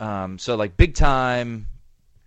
Uh, 0.00 0.04
um, 0.04 0.38
so 0.38 0.56
like 0.56 0.76
big 0.76 0.94
time, 0.94 1.68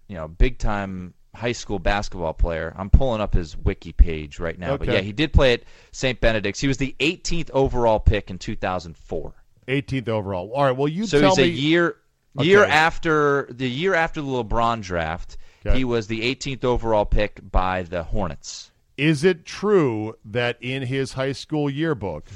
you 0.08 0.16
know, 0.16 0.28
big 0.28 0.58
time 0.58 1.14
high 1.36 1.52
school 1.52 1.80
basketball 1.80 2.34
player. 2.34 2.74
I'm 2.78 2.90
pulling 2.90 3.20
up 3.22 3.34
his 3.34 3.58
wiki 3.58 3.92
page 3.92 4.40
right 4.40 4.58
now. 4.58 4.78
But 4.78 4.88
yeah, 4.88 5.02
he 5.02 5.12
did 5.12 5.34
play 5.34 5.54
at 5.54 5.64
St. 5.92 6.20
Benedict's. 6.20 6.60
He 6.60 6.68
was 6.68 6.78
the 6.78 6.96
18th 7.00 7.50
overall 7.52 8.00
pick 8.00 8.30
in 8.30 8.38
2004. 8.38 9.34
18th 9.68 10.10
overall. 10.10 10.52
All 10.54 10.64
right. 10.64 10.76
Well, 10.76 10.88
you 10.88 11.06
So 11.08 11.22
he's 11.22 11.38
me. 11.38 11.44
a 11.44 11.48
year 11.48 11.98
year 12.40 12.66
after 12.66 13.48
the 13.52 13.70
year 13.70 13.94
after 13.94 14.22
the 14.22 14.28
LeBron 14.28 14.82
draft. 14.82 15.38
Okay. 15.66 15.78
He 15.78 15.84
was 15.86 16.08
the 16.08 16.36
18th 16.36 16.66
overall 16.66 17.06
pick 17.06 17.40
by 17.52 17.84
the 17.84 18.04
Hornets. 18.04 18.72
Is 18.98 19.24
it 19.24 19.46
true 19.46 20.16
that 20.26 20.58
in 20.62 20.84
his 20.84 21.14
high 21.14 21.32
school 21.32 21.70
yearbook, 21.70 22.28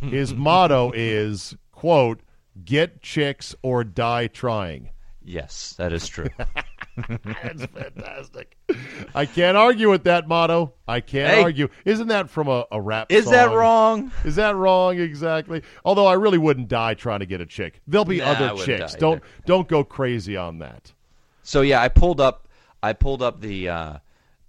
his 0.00 0.34
motto 0.34 0.92
is 0.94 1.56
quote 1.70 2.20
"Get 2.64 3.00
chicks 3.02 3.54
or 3.62 3.82
die 3.84 4.26
trying"? 4.26 4.90
Yes, 5.24 5.74
that 5.78 5.92
is 5.92 6.08
true. 6.08 6.28
That's 7.24 7.64
fantastic. 7.66 8.56
I 9.14 9.24
can't 9.24 9.56
argue 9.56 9.88
with 9.88 10.04
that 10.04 10.26
motto. 10.28 10.74
I 10.86 11.00
can't 11.00 11.32
Hey. 11.34 11.42
argue. 11.42 11.68
Isn't 11.84 12.08
that 12.08 12.28
from 12.28 12.48
a, 12.48 12.66
a 12.72 12.80
rap? 12.80 13.10
is 13.10 13.30
that 13.30 13.52
wrong? 13.54 14.10
Is 14.24 14.34
that 14.36 14.56
wrong? 14.56 14.98
Exactly. 14.98 15.62
Although 15.84 16.06
I 16.06 16.14
really 16.14 16.38
wouldn't 16.38 16.68
die 16.68 16.94
trying 16.94 17.20
to 17.20 17.26
get 17.26 17.40
a 17.40 17.46
chick. 17.46 17.80
There'll 17.86 18.04
be 18.04 18.18
Nah, 18.18 18.32
other 18.32 18.64
chicks. 18.64 18.94
Don't 18.96 19.18
either. 19.18 19.26
don't 19.46 19.68
go 19.68 19.84
crazy 19.84 20.36
on 20.36 20.58
that. 20.58 20.92
So 21.44 21.60
yeah, 21.62 21.80
I 21.80 21.88
pulled 21.88 22.20
up 22.20 22.48
I 22.82 22.92
pulled 22.92 23.22
up 23.22 23.40
the 23.40 23.68
uh, 23.68 23.96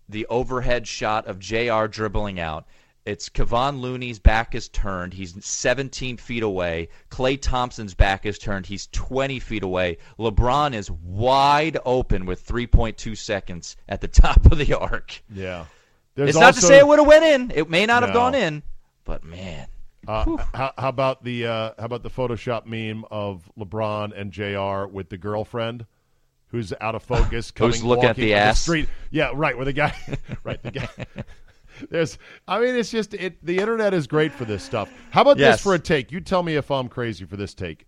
the 0.09 0.25
overhead 0.27 0.87
shot 0.87 1.27
of 1.27 1.39
Jr. 1.39 1.85
dribbling 1.87 2.39
out. 2.39 2.65
It's 3.05 3.27
Kevon 3.27 3.81
Looney's 3.81 4.17
back 4.19 4.55
is 4.55 4.69
turned. 4.69 5.13
He's 5.13 5.35
17 5.45 6.15
feet 6.15 6.41
away. 6.43 6.87
Klay 7.11 7.39
Thompson's 7.41 7.93
back 7.93 8.25
is 8.25 8.39
turned. 8.39 8.65
He's 8.65 8.87
20 8.93 9.39
feet 9.39 9.63
away. 9.63 9.97
LeBron 10.17 10.73
is 10.73 10.89
wide 10.89 11.77
open 11.83 12.25
with 12.25 12.47
3.2 12.47 13.17
seconds 13.17 13.75
at 13.89 13.99
the 13.99 14.07
top 14.21 14.45
of 14.49 14.57
the 14.57 14.73
arc. 14.73 15.21
Yeah. 15.33 15.65
There's 16.15 16.29
it's 16.29 16.39
not 16.39 16.53
to 16.53 16.61
say 16.61 16.77
it 16.77 16.87
would 16.87 16.99
have 16.99 17.07
went 17.07 17.25
in. 17.25 17.51
It 17.53 17.69
may 17.69 17.85
not 17.85 18.03
have 18.03 18.13
gone 18.13 18.35
in, 18.35 18.63
but 19.03 19.23
man, 19.25 19.67
Uh, 20.07 20.37
how, 20.53 20.71
how 20.77 20.89
about 20.89 21.23
the 21.23 21.47
uh, 21.47 21.71
how 21.79 21.85
about 21.85 22.03
the 22.03 22.09
Photoshop 22.09 22.65
meme 22.65 23.03
of 23.09 23.49
LeBron 23.57 24.11
and 24.15 24.31
Jr. 24.31 24.85
with 24.93 25.09
the 25.09 25.17
girlfriend 25.17 25.85
who's 26.53 26.71
out 26.79 26.93
of 26.93 27.01
focus, 27.01 27.49
coming 27.49 27.83
looking 27.83 28.05
at 28.05 28.15
the 28.15 28.35
ass? 28.35 28.61
street? 28.61 28.87
Yeah, 29.09 29.31
right. 29.33 29.55
Where 29.57 29.65
the 29.65 29.73
guy, 29.73 29.93
right? 30.43 30.61
The 30.61 30.71
guy. 30.71 30.87
There's, 31.89 32.19
I 32.47 32.59
mean, 32.59 32.75
it's 32.75 32.91
just 32.91 33.15
it. 33.15 33.43
The 33.43 33.57
internet 33.57 33.93
is 33.95 34.05
great 34.05 34.31
for 34.31 34.45
this 34.45 34.63
stuff. 34.63 34.89
How 35.09 35.23
about 35.23 35.39
Yes. 35.39 35.55
this 35.55 35.63
for 35.63 35.73
a 35.73 35.79
take? 35.79 36.11
You 36.11 36.21
tell 36.21 36.43
me 36.43 36.55
if 36.55 36.69
I'm 36.69 36.87
crazy 36.87 37.25
for 37.25 37.35
this 37.35 37.55
take. 37.55 37.87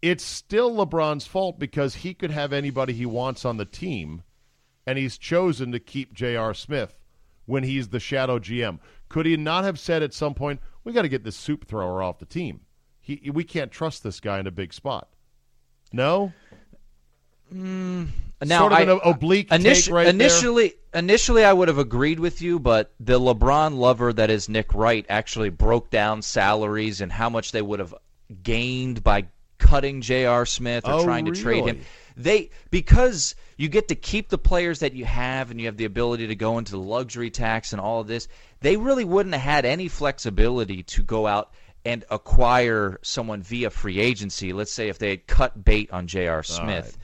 It's 0.00 0.24
still 0.24 0.74
LeBron's 0.74 1.26
fault 1.26 1.58
because 1.58 1.96
he 1.96 2.14
could 2.14 2.30
have 2.30 2.54
anybody 2.54 2.94
he 2.94 3.04
wants 3.04 3.44
on 3.44 3.58
the 3.58 3.66
team, 3.66 4.22
and 4.86 4.96
he's 4.98 5.18
chosen 5.18 5.70
to 5.72 5.78
keep 5.78 6.14
J.R. 6.14 6.54
Smith 6.54 6.94
when 7.44 7.64
he's 7.64 7.88
the 7.88 8.00
shadow 8.00 8.38
GM. 8.38 8.78
Could 9.10 9.26
he 9.26 9.36
not 9.36 9.64
have 9.64 9.78
said 9.78 10.02
at 10.02 10.14
some 10.14 10.32
point, 10.32 10.60
"We 10.84 10.94
got 10.94 11.02
to 11.02 11.08
get 11.10 11.22
this 11.22 11.36
soup 11.36 11.66
thrower 11.66 12.02
off 12.02 12.18
the 12.18 12.24
team. 12.24 12.60
He, 13.02 13.30
we 13.30 13.44
can't 13.44 13.70
trust 13.70 14.02
this 14.02 14.18
guy 14.20 14.38
in 14.40 14.46
a 14.46 14.50
big 14.50 14.72
spot." 14.72 15.08
No, 15.92 16.32
Mm, 17.52 18.08
now 18.44 18.60
sort 18.60 18.72
of 18.72 18.78
I, 18.78 18.82
an 18.82 19.00
oblique 19.04 19.52
uh, 19.52 19.56
Initi- 19.58 19.84
take 19.84 19.92
right 19.92 20.04
there. 20.04 20.14
initially, 20.14 20.74
initially, 20.94 21.44
I 21.44 21.52
would 21.52 21.68
have 21.68 21.78
agreed 21.78 22.20
with 22.20 22.40
you, 22.42 22.58
but 22.58 22.92
the 23.00 23.18
LeBron 23.20 23.76
lover 23.76 24.12
that 24.12 24.30
is 24.30 24.48
Nick 24.48 24.74
Wright 24.74 25.04
actually 25.08 25.50
broke 25.50 25.90
down 25.90 26.22
salaries 26.22 27.00
and 27.00 27.10
how 27.10 27.28
much 27.28 27.52
they 27.52 27.62
would 27.62 27.80
have 27.80 27.94
gained 28.42 29.02
by 29.02 29.26
cutting 29.58 30.00
J.R. 30.00 30.46
Smith 30.46 30.86
or 30.86 30.94
Oh, 30.94 31.04
trying 31.04 31.26
to 31.26 31.32
trade 31.32 31.64
him. 31.66 31.80
They 32.16 32.50
because 32.70 33.34
you 33.56 33.68
get 33.68 33.88
to 33.88 33.94
keep 33.94 34.28
the 34.28 34.38
players 34.38 34.80
that 34.80 34.94
you 34.94 35.04
have, 35.04 35.50
and 35.50 35.60
you 35.60 35.66
have 35.66 35.76
the 35.76 35.84
ability 35.84 36.26
to 36.28 36.34
go 36.34 36.58
into 36.58 36.72
the 36.72 36.78
luxury 36.78 37.30
tax 37.30 37.72
and 37.72 37.80
all 37.80 38.00
of 38.00 38.06
this. 38.06 38.28
They 38.60 38.76
really 38.76 39.04
wouldn't 39.04 39.34
have 39.34 39.42
had 39.42 39.64
any 39.64 39.88
flexibility 39.88 40.82
to 40.84 41.02
go 41.02 41.26
out 41.26 41.52
and 41.84 42.04
acquire 42.10 42.98
someone 43.02 43.42
via 43.42 43.70
free 43.70 43.98
agency. 44.00 44.52
Let's 44.52 44.72
say 44.72 44.88
if 44.88 44.98
they 44.98 45.10
had 45.10 45.26
cut 45.26 45.64
bait 45.64 45.90
on 45.92 46.06
J.R. 46.06 46.42
Smith. 46.42 46.98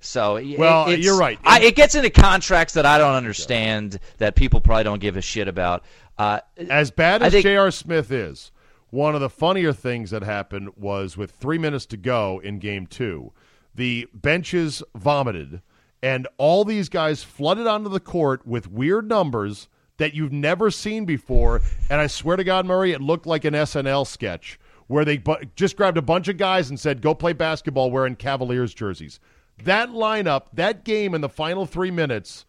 So 0.00 0.42
Well, 0.58 0.92
you're 0.94 1.18
right. 1.18 1.38
I, 1.44 1.60
it 1.60 1.76
gets 1.76 1.94
into 1.94 2.10
contracts 2.10 2.74
that 2.74 2.86
I 2.86 2.98
don't 2.98 3.14
understand 3.14 3.98
that 4.18 4.34
people 4.34 4.60
probably 4.60 4.84
don't 4.84 5.00
give 5.00 5.16
a 5.16 5.20
shit 5.20 5.46
about. 5.46 5.84
Uh, 6.18 6.40
As 6.56 6.90
bad 6.90 7.22
as 7.22 7.32
think- 7.32 7.42
J.R. 7.42 7.70
Smith 7.70 8.10
is, 8.10 8.50
one 8.90 9.14
of 9.14 9.20
the 9.20 9.30
funnier 9.30 9.72
things 9.72 10.10
that 10.10 10.22
happened 10.22 10.70
was 10.76 11.16
with 11.16 11.30
three 11.32 11.58
minutes 11.58 11.86
to 11.86 11.96
go 11.96 12.40
in 12.42 12.58
game 12.58 12.86
two, 12.86 13.32
the 13.74 14.08
benches 14.14 14.82
vomited, 14.96 15.62
and 16.02 16.26
all 16.38 16.64
these 16.64 16.88
guys 16.88 17.22
flooded 17.22 17.66
onto 17.66 17.88
the 17.90 18.00
court 18.00 18.46
with 18.46 18.70
weird 18.70 19.08
numbers 19.08 19.68
that 19.98 20.14
you've 20.14 20.32
never 20.32 20.70
seen 20.70 21.04
before. 21.04 21.60
And 21.90 22.00
I 22.00 22.06
swear 22.06 22.36
to 22.36 22.44
God, 22.44 22.64
Murray, 22.66 22.92
it 22.92 23.02
looked 23.02 23.26
like 23.26 23.44
an 23.44 23.52
SNL 23.54 24.06
sketch 24.06 24.58
where 24.86 25.04
they 25.04 25.18
bu- 25.18 25.44
just 25.56 25.76
grabbed 25.76 25.98
a 25.98 26.02
bunch 26.02 26.26
of 26.28 26.36
guys 26.38 26.68
and 26.70 26.80
said, 26.80 27.00
go 27.02 27.14
play 27.14 27.32
basketball 27.34 27.90
wearing 27.90 28.16
Cavaliers 28.16 28.74
jerseys. 28.74 29.20
That 29.64 29.90
lineup, 29.90 30.44
that 30.54 30.84
game 30.84 31.14
in 31.14 31.20
the 31.20 31.28
final 31.28 31.66
three 31.66 31.90
minutes, 31.90 32.44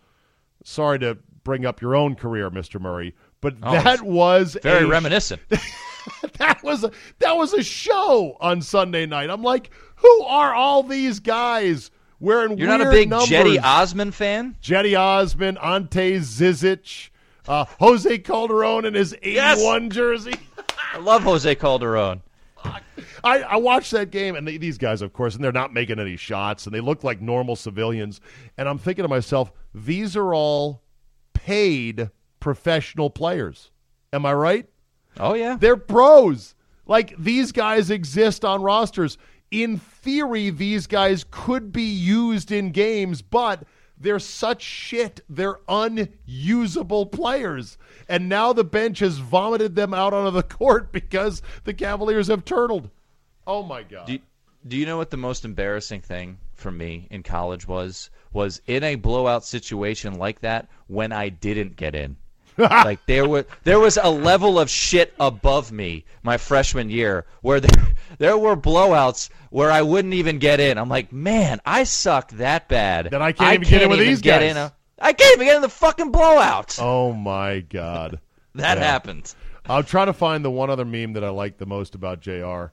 sorry 0.63 1.00
to 1.00 1.17
bring 1.43 1.65
up 1.65 1.82
your 1.82 1.95
own 1.95 2.15
career, 2.15 2.50
Mr. 2.50 2.80
Murray, 2.80 3.15
but 3.41 3.60
that 3.62 4.02
was 4.02 4.58
very 4.62 4.86
a, 4.86 4.88
reminiscent. 4.88 5.41
That 6.38 6.63
was 6.63 6.84
a, 6.84 6.91
that 7.19 7.38
was 7.38 7.54
a 7.54 7.62
show 7.62 8.36
on 8.39 8.63
Sunday 8.63 9.06
night. 9.06 9.30
I'm 9.30 9.43
like, 9.43 9.69
who 9.97 10.24
are 10.24 10.52
all 10.52 10.82
these 10.82 11.19
guys 11.19 11.91
wearing 12.19 12.58
You're 12.58 12.67
not 12.67 12.82
a 12.82 12.89
big 12.89 13.10
numbers? 13.10 13.30
Cedi 13.30 13.62
Osman 13.62 14.12
fan? 14.12 14.56
Cedi 14.63 14.97
Osman, 15.00 15.58
Ante 15.60 16.17
Zizic, 16.17 17.10
uh, 17.47 17.65
Jose 17.80 18.17
Calderon 18.19 18.86
in 18.86 18.95
his 18.95 19.13
81 19.21 19.84
Yes. 19.84 19.93
jersey. 19.93 20.34
I 20.93 20.97
love 20.97 21.21
Jose 21.21 21.54
Calderon. 21.56 22.24
I, 23.24 23.41
I 23.41 23.56
watched 23.58 23.91
that 23.91 24.12
game, 24.12 24.36
and 24.36 24.47
they, 24.47 24.58
these 24.58 24.78
guys, 24.78 25.02
of 25.02 25.13
course, 25.13 25.36
and 25.36 25.43
they're 25.43 25.52
not 25.52 25.74
making 25.74 26.00
any 26.00 26.17
shots, 26.17 26.65
and 26.65 26.74
they 26.74 26.80
look 26.80 27.04
like 27.04 27.21
normal 27.21 27.56
civilians. 27.56 28.19
And 28.58 28.67
I'm 28.67 28.78
thinking 28.78 29.04
to 29.04 29.10
myself, 29.10 29.52
these 29.74 30.15
are 30.15 30.34
all 30.34 30.82
paid 31.34 32.10
professional 32.39 33.10
players. 33.10 33.71
Am 34.13 34.26
I 34.26 34.34
right? 34.34 34.69
Oh 35.19 35.34
yeah. 35.34 35.58
They're 35.60 35.78
pros. 35.78 36.56
Like 36.86 37.15
these 37.17 37.52
guys 37.52 37.89
exist 37.89 38.43
on 38.43 38.62
rosters. 38.62 39.17
In 39.52 39.78
theory, 39.78 40.50
these 40.50 40.88
guys 40.88 41.26
could 41.30 41.71
be 41.71 41.84
used 41.84 42.52
in 42.52 42.71
games, 42.71 43.21
but 43.21 43.63
they're 44.02 44.20
such 44.20 44.62
shit. 44.62 45.22
They're 45.30 45.60
unusable 45.68 47.06
players. 47.06 47.78
And 48.10 48.28
now 48.28 48.52
the 48.52 48.64
bench 48.64 49.00
has 49.00 49.20
vomited 49.20 49.76
them 49.76 49.94
out 49.94 50.14
onto 50.14 50.32
the 50.32 50.44
court 50.58 50.92
because 50.92 51.42
the 51.64 51.74
Cavaliers 51.74 52.28
have 52.28 52.44
turtled. 52.44 52.90
Oh 53.46 53.64
my 53.64 53.84
god. 53.84 54.08
Do, 54.08 54.20
do 54.68 54.78
you 54.78 54.86
know 54.86 54.98
what 54.98 55.10
the 55.10 55.18
most 55.18 55.46
embarrassing 55.46 56.02
thing 56.02 56.38
for 56.54 56.72
me 56.72 57.08
in 57.10 57.24
college 57.24 57.68
was? 57.68 58.10
Was 58.34 58.62
in 58.66 58.84
a 58.84 58.96
blowout 58.96 59.44
situation 59.44 60.18
like 60.18 60.40
that 60.42 60.70
when 60.88 61.12
I 61.12 61.30
didn't 61.30 61.76
get 61.76 61.96
in. 61.96 62.18
Like 62.62 63.06
there 63.06 63.28
were 63.28 63.45
there 63.63 63.80
was 63.80 63.97
a 64.02 64.10
level 64.10 64.60
of 64.60 64.69
shit 64.69 65.13
above 65.19 65.71
me 65.71 66.06
my 66.24 66.38
freshman 66.38 66.89
year 66.89 67.26
where 67.41 67.60
there 67.60 67.88
there 68.17 68.38
were 68.38 68.56
blowouts 68.56 69.30
where 69.50 69.71
I 69.71 69.82
wouldn't 69.82 70.13
even 70.13 70.39
get 70.39 70.60
in. 70.60 70.78
I'm 70.78 70.89
like, 70.89 71.12
man, 71.12 71.60
I 71.65 71.84
suck 71.84 72.32
that 72.32 72.67
bad 72.67 73.10
That 73.12 73.21
I 73.21 73.32
can't 73.32 73.56
even 73.56 73.67
get 73.67 73.82
in 73.84 73.89
with 73.89 74.00
these 74.00 74.21
get 74.21 74.39
guys." 74.39 74.52
in 74.52 74.58
a- 74.58 74.74
I 75.00 75.13
can't 75.13 75.34
even 75.36 75.47
get 75.47 75.56
in 75.56 75.62
the 75.63 75.69
fucking 75.69 76.12
blowout. 76.12 76.78
Oh 76.80 77.12
my 77.12 77.62
god. 77.62 78.19
that 78.56 78.78
yeah. 78.78 78.84
happened. 78.84 79.34
I'm 79.67 79.84
trying 79.84 80.08
to 80.08 80.13
find 80.13 80.43
the 80.45 80.52
one 80.52 80.69
other 80.69 80.86
meme 80.86 81.13
that 81.13 81.24
I 81.24 81.30
like 81.30 81.58
the 81.58 81.65
most 81.65 81.95
about 81.95 82.19
Jr. 82.19 82.65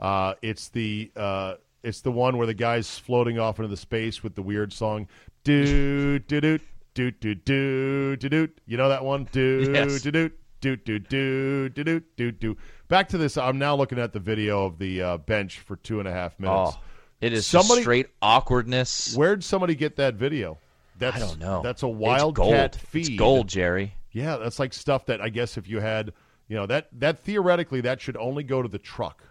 Uh, 0.00 0.34
it's 0.42 0.68
the 0.68 1.10
uh, 1.16 1.54
it's 1.82 2.00
the 2.00 2.10
one 2.10 2.38
where 2.38 2.46
the 2.46 2.54
guy's 2.54 2.98
floating 2.98 3.38
off 3.38 3.58
into 3.58 3.68
the 3.68 3.76
space 3.76 4.22
with 4.22 4.34
the 4.34 4.42
weird 4.42 4.72
song 4.72 5.08
do 5.44 6.18
do 6.18 6.40
do 6.40 6.58
do 6.94 7.10
do 7.10 7.34
do 7.34 8.16
do 8.16 8.28
do. 8.28 8.48
You 8.66 8.76
know 8.76 8.88
that 8.88 9.04
one? 9.04 9.28
Do 9.32 9.70
Yes. 9.72 10.00
do 10.02 10.10
do 10.10 10.30
do 10.60 10.76
do 10.76 10.98
do 10.98 11.68
do 11.68 11.84
do 11.84 12.00
do 12.16 12.32
do. 12.32 12.56
Back 12.88 13.08
to 13.08 13.18
this. 13.18 13.36
I'm 13.36 13.58
now 13.58 13.74
looking 13.76 13.98
at 13.98 14.12
the 14.12 14.20
video 14.20 14.64
of 14.64 14.78
the 14.78 15.02
uh, 15.02 15.18
bench 15.18 15.58
for 15.60 15.76
two 15.76 15.98
and 15.98 16.08
a 16.08 16.12
half 16.12 16.38
minutes. 16.38 16.72
Oh, 16.76 16.80
it 17.20 17.32
is 17.32 17.46
Somebody- 17.46 17.82
straight 17.82 18.06
awkwardness. 18.22 19.14
Where'd 19.16 19.42
somebody 19.44 19.74
get 19.74 19.96
that 19.96 20.14
video? 20.14 20.58
That's 20.98 21.16
I 21.16 21.18
don't 21.20 21.40
know. 21.40 21.60
That's 21.62 21.82
a 21.82 21.88
wildcat 21.88 22.76
feed. 22.76 23.08
It's 23.08 23.16
gold, 23.18 23.48
Jerry. 23.48 23.94
Yeah, 24.12 24.36
that's 24.36 24.58
like 24.60 24.72
stuff 24.72 25.06
that 25.06 25.20
I 25.20 25.28
guess 25.28 25.56
if 25.56 25.68
you 25.68 25.80
had, 25.80 26.12
you 26.46 26.54
know, 26.56 26.66
that 26.66 26.88
that 27.00 27.18
theoretically 27.18 27.80
that 27.80 28.00
should 28.00 28.16
only 28.16 28.44
go 28.44 28.62
to 28.62 28.68
the 28.68 28.78
truck. 28.78 29.24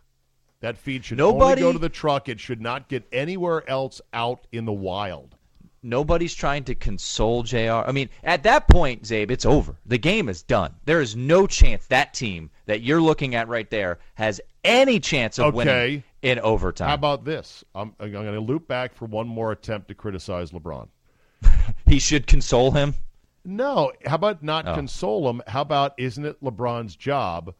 That 0.60 0.78
feed 0.78 1.06
should 1.06 1.20
only 1.22 1.40
Nobody- 1.40 1.62
go 1.62 1.72
to 1.72 1.80
the 1.80 1.90
truck. 1.90 2.28
It 2.28 2.40
should 2.40 2.62
not 2.62 2.90
get 2.90 3.06
anywhere 3.14 3.68
else 3.70 4.02
out 4.14 4.46
in 4.52 4.66
the 4.66 4.74
wild. 4.74 5.33
Nobody's 5.84 6.34
trying 6.34 6.64
to 6.66 6.76
console 6.76 7.44
JR. 7.44 7.58
I 7.86 7.92
mean, 7.92 8.10
at 8.24 8.44
that 8.44 8.68
point, 8.70 9.04
Czabe, 9.04 9.32
it's 9.32 9.46
over. 9.46 9.76
The 9.86 9.98
game 9.98 10.30
is 10.30 10.42
done. 10.42 10.74
There 10.86 11.02
is 11.02 11.16
no 11.16 11.46
chance 11.46 11.86
that 11.88 12.14
team 12.14 12.50
that 12.68 12.82
you're 12.82 13.02
looking 13.02 13.36
at 13.36 13.50
right 13.50 13.70
there 13.70 14.00
has 14.14 14.40
any 14.64 15.02
chance 15.02 15.38
of 15.40 15.48
Okay. 15.48 15.56
winning 15.58 16.04
in 16.22 16.40
overtime. 16.40 16.88
How 16.88 16.94
about 16.96 17.26
this? 17.26 17.66
I'm, 17.76 17.94
I'm 18.00 18.12
going 18.14 18.34
to 18.34 18.40
loop 18.40 18.66
back 18.68 18.96
for 18.96 19.06
one 19.06 19.28
more 19.28 19.52
attempt 19.52 19.90
to 19.90 19.94
criticize 19.96 20.52
LeBron. 20.52 20.88
he 21.86 22.00
should 22.00 22.28
console 22.28 22.72
him. 22.72 22.94
No, 23.44 23.92
how 24.06 24.16
about 24.16 24.42
not 24.42 24.66
Oh. 24.66 24.76
console 24.76 25.30
him? 25.30 25.42
How 25.48 25.62
about 25.62 25.96
isn't 25.98 26.24
it 26.26 26.42
LeBron's 26.42 26.96
job 26.96 27.54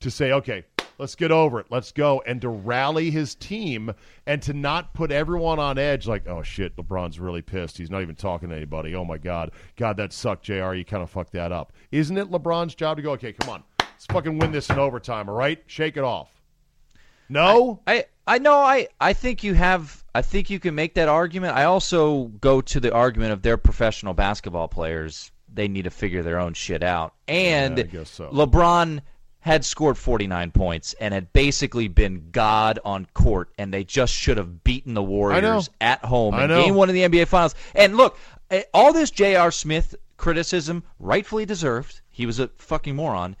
to 0.00 0.10
say, 0.10 0.32
okay, 0.32 0.64
let's 0.98 1.14
get 1.14 1.30
over 1.30 1.60
it, 1.60 1.66
let's 1.70 1.92
go, 1.92 2.22
and 2.26 2.40
to 2.40 2.48
rally 2.48 3.10
his 3.10 3.34
team 3.34 3.92
and 4.26 4.42
to 4.42 4.52
not 4.52 4.94
put 4.94 5.10
everyone 5.10 5.58
on 5.58 5.78
edge 5.78 6.06
like, 6.06 6.26
oh 6.26 6.42
shit, 6.42 6.76
LeBron's 6.76 7.20
really 7.20 7.42
pissed. 7.42 7.78
He's 7.78 7.90
not 7.90 8.02
even 8.02 8.14
talking 8.14 8.48
to 8.48 8.56
anybody. 8.56 8.94
Oh 8.94 9.04
my 9.04 9.18
God. 9.18 9.52
God, 9.76 9.96
that 9.98 10.12
sucked, 10.12 10.44
JR. 10.44 10.74
You 10.74 10.84
kind 10.84 11.02
of 11.02 11.10
fucked 11.10 11.32
that 11.32 11.52
up. 11.52 11.72
Isn't 11.92 12.16
it 12.16 12.30
LeBron's 12.30 12.74
job 12.74 12.96
to 12.96 13.02
go, 13.02 13.12
okay, 13.12 13.32
come 13.32 13.50
on, 13.50 13.62
let's 13.80 14.06
fucking 14.06 14.38
win 14.38 14.52
this 14.52 14.70
in 14.70 14.78
overtime, 14.78 15.28
all 15.28 15.34
right? 15.34 15.62
Shake 15.66 15.96
it 15.96 16.04
off. 16.04 16.30
No? 17.28 17.80
I 17.86 18.06
I 18.26 18.38
know 18.38 18.54
I 18.54 18.88
I 19.00 19.12
think 19.12 19.42
you 19.42 19.54
have 19.54 20.04
I 20.14 20.22
think 20.22 20.50
you 20.50 20.60
can 20.60 20.74
make 20.74 20.94
that 20.94 21.08
argument. 21.08 21.56
I 21.56 21.64
also 21.64 22.24
go 22.40 22.60
to 22.60 22.80
the 22.80 22.92
argument 22.92 23.32
of 23.32 23.42
they're 23.42 23.56
professional 23.56 24.14
basketball 24.14 24.68
players. 24.68 25.30
They 25.52 25.68
need 25.68 25.82
to 25.82 25.90
figure 25.90 26.22
their 26.22 26.38
own 26.38 26.54
shit 26.54 26.82
out. 26.82 27.14
And 27.28 27.78
Yeah, 27.78 27.84
I 27.84 27.86
guess 27.86 28.10
so. 28.10 28.30
LeBron 28.30 29.00
had 29.46 29.64
scored 29.64 29.96
49 29.96 30.50
points 30.50 30.92
and 31.00 31.14
had 31.14 31.32
basically 31.32 31.86
been 31.86 32.30
God 32.32 32.80
on 32.84 33.06
court, 33.14 33.48
and 33.56 33.72
they 33.72 33.84
just 33.84 34.12
should 34.12 34.38
have 34.38 34.64
beaten 34.64 34.94
the 34.94 35.02
Warriors 35.04 35.70
at 35.80 36.04
home 36.04 36.34
I 36.34 36.44
in. 36.44 36.50
Game 36.50 36.74
One 36.74 36.88
of 36.88 36.96
the 36.96 37.02
NBA 37.02 37.28
Finals. 37.28 37.54
And 37.72 37.96
look, 37.96 38.18
eh, 38.50 38.64
all 38.74 38.92
this 38.92 39.12
J.R. 39.12 39.52
Smith 39.52 39.94
criticism, 40.16 40.82
rightfully 40.98 41.46
deserved. 41.46 42.00
He 42.10 42.26
was 42.26 42.40
a 42.40 42.48
fucking 42.58 42.96
moron. 42.96 43.36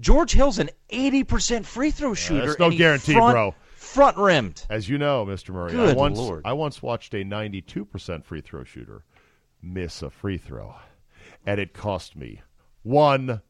George 0.00 0.32
Hill's 0.32 0.58
an 0.58 0.70
80% 0.90 1.64
free 1.64 1.92
throw 1.92 2.14
shooter. 2.14 2.48
that's 2.48 2.58
no 2.58 2.72
guarantee, 2.72 3.12
front, 3.12 3.34
bro. 3.34 3.54
Front 3.76 4.16
rimmed. 4.16 4.66
As 4.68 4.88
you 4.88 4.98
know, 4.98 5.24
Mr. 5.24 5.50
Murray, 5.50 5.70
I 5.70 5.76
Good 5.76 5.96
once 5.96 6.18
Lord. 6.18 6.42
I 6.44 6.54
once 6.54 6.82
watched 6.82 7.14
a 7.14 7.18
92% 7.18 8.24
free 8.24 8.40
throw 8.40 8.64
shooter 8.64 9.04
miss 9.62 10.02
a 10.02 10.10
free 10.10 10.36
throw, 10.36 10.74
and 11.46 11.60
it 11.60 11.74
cost 11.74 12.16
me 12.16 12.42
one 12.82 13.40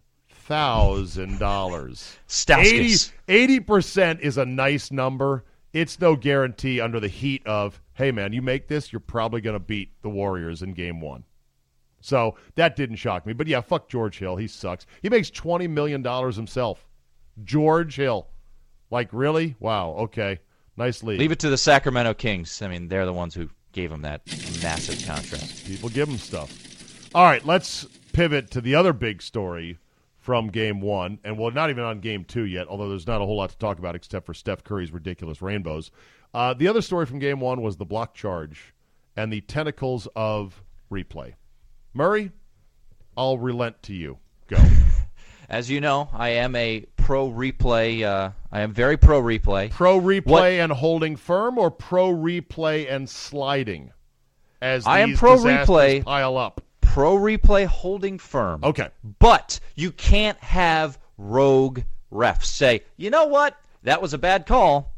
thousand 0.44 1.38
dollars. 1.38 2.16
80 3.28 3.60
percent 3.60 4.20
is 4.20 4.38
a 4.38 4.44
nice 4.44 4.90
number. 4.90 5.44
It's 5.72 6.00
no 6.00 6.14
guarantee 6.14 6.80
under 6.80 7.00
the 7.00 7.08
heat 7.08 7.44
of, 7.46 7.80
hey 7.94 8.12
man, 8.12 8.32
you 8.32 8.42
make 8.42 8.68
this, 8.68 8.92
you're 8.92 9.00
probably 9.00 9.40
going 9.40 9.54
to 9.54 9.60
beat 9.60 9.90
the 10.02 10.08
Warriors 10.08 10.62
in 10.62 10.72
Game 10.72 11.00
One. 11.00 11.24
So 12.00 12.36
that 12.54 12.76
didn't 12.76 12.96
shock 12.96 13.26
me. 13.26 13.32
But 13.32 13.46
yeah, 13.46 13.62
fuck 13.62 13.88
George 13.88 14.18
Hill. 14.18 14.36
He 14.36 14.46
sucks. 14.46 14.86
He 15.02 15.08
makes 15.08 15.30
twenty 15.30 15.66
million 15.66 16.02
dollars 16.02 16.36
himself. 16.36 16.86
George 17.42 17.96
Hill. 17.96 18.28
Like 18.90 19.08
really? 19.12 19.56
Wow. 19.58 19.90
Okay. 19.92 20.40
Nice 20.76 21.02
league. 21.02 21.20
Leave 21.20 21.32
it 21.32 21.38
to 21.40 21.50
the 21.50 21.56
Sacramento 21.56 22.14
Kings. 22.14 22.60
I 22.60 22.68
mean, 22.68 22.88
they're 22.88 23.06
the 23.06 23.12
ones 23.12 23.34
who 23.34 23.48
gave 23.72 23.90
him 23.90 24.02
that 24.02 24.26
massive 24.62 25.04
contract. 25.06 25.64
People 25.66 25.88
give 25.88 26.08
him 26.08 26.18
stuff. 26.18 26.52
All 27.14 27.24
right, 27.24 27.44
let's 27.46 27.86
pivot 28.12 28.50
to 28.50 28.60
the 28.60 28.74
other 28.74 28.92
big 28.92 29.22
story 29.22 29.78
from 30.24 30.48
game 30.48 30.80
one. 30.80 31.18
And 31.22 31.38
well, 31.38 31.50
not 31.50 31.68
even 31.68 31.84
on 31.84 32.00
game 32.00 32.24
two 32.24 32.46
yet, 32.46 32.66
although 32.66 32.88
there's 32.88 33.06
not 33.06 33.20
a 33.20 33.26
whole 33.26 33.36
lot 33.36 33.50
to 33.50 33.58
talk 33.58 33.78
about 33.78 33.94
except 33.94 34.24
for 34.24 34.32
Steph 34.32 34.64
Curry's 34.64 34.90
ridiculous 34.90 35.42
rainbows. 35.42 35.90
Uh, 36.32 36.54
the 36.54 36.66
other 36.66 36.80
story 36.80 37.04
from 37.04 37.18
game 37.18 37.40
one 37.40 37.60
was 37.60 37.76
the 37.76 37.84
block 37.84 38.14
charge 38.14 38.72
and 39.16 39.30
the 39.30 39.42
tentacles 39.42 40.08
of 40.16 40.62
replay. 40.90 41.34
Murray, 41.92 42.32
I'll 43.18 43.36
relent 43.36 43.82
to 43.82 43.92
you. 43.94 44.16
Go. 44.48 44.56
As 45.50 45.70
you 45.70 45.82
know, 45.82 46.08
I 46.14 46.30
am 46.30 46.56
a 46.56 46.86
pro 46.96 47.28
replay. 47.30 48.02
Uh, 48.02 48.30
I 48.50 48.62
am 48.62 48.72
very 48.72 48.96
pro 48.96 49.20
replay. 49.20 49.70
pro 49.70 50.00
replay 50.00 50.24
What- 50.24 50.44
and 50.44 50.72
holding 50.72 51.16
firm 51.16 51.58
or 51.58 51.70
pro 51.70 52.10
replay 52.10 52.90
and 52.90 53.08
sliding 53.10 53.92
as 54.62 54.86
I 54.86 55.00
am 55.00 55.14
pro 55.14 55.36
replay. 55.36 56.02
pile 56.02 56.38
up. 56.38 56.62
Pro 56.94 57.16
replay 57.16 57.66
holding 57.66 58.18
firm. 58.18 58.62
Okay. 58.62 58.88
But 59.18 59.58
you 59.74 59.90
can't 59.90 60.38
have 60.38 60.96
rogue 61.18 61.80
refs 62.12 62.44
say, 62.44 62.82
you 62.96 63.10
know 63.10 63.24
what? 63.24 63.56
That 63.82 64.00
was 64.00 64.14
a 64.14 64.18
bad 64.18 64.46
call. 64.46 64.92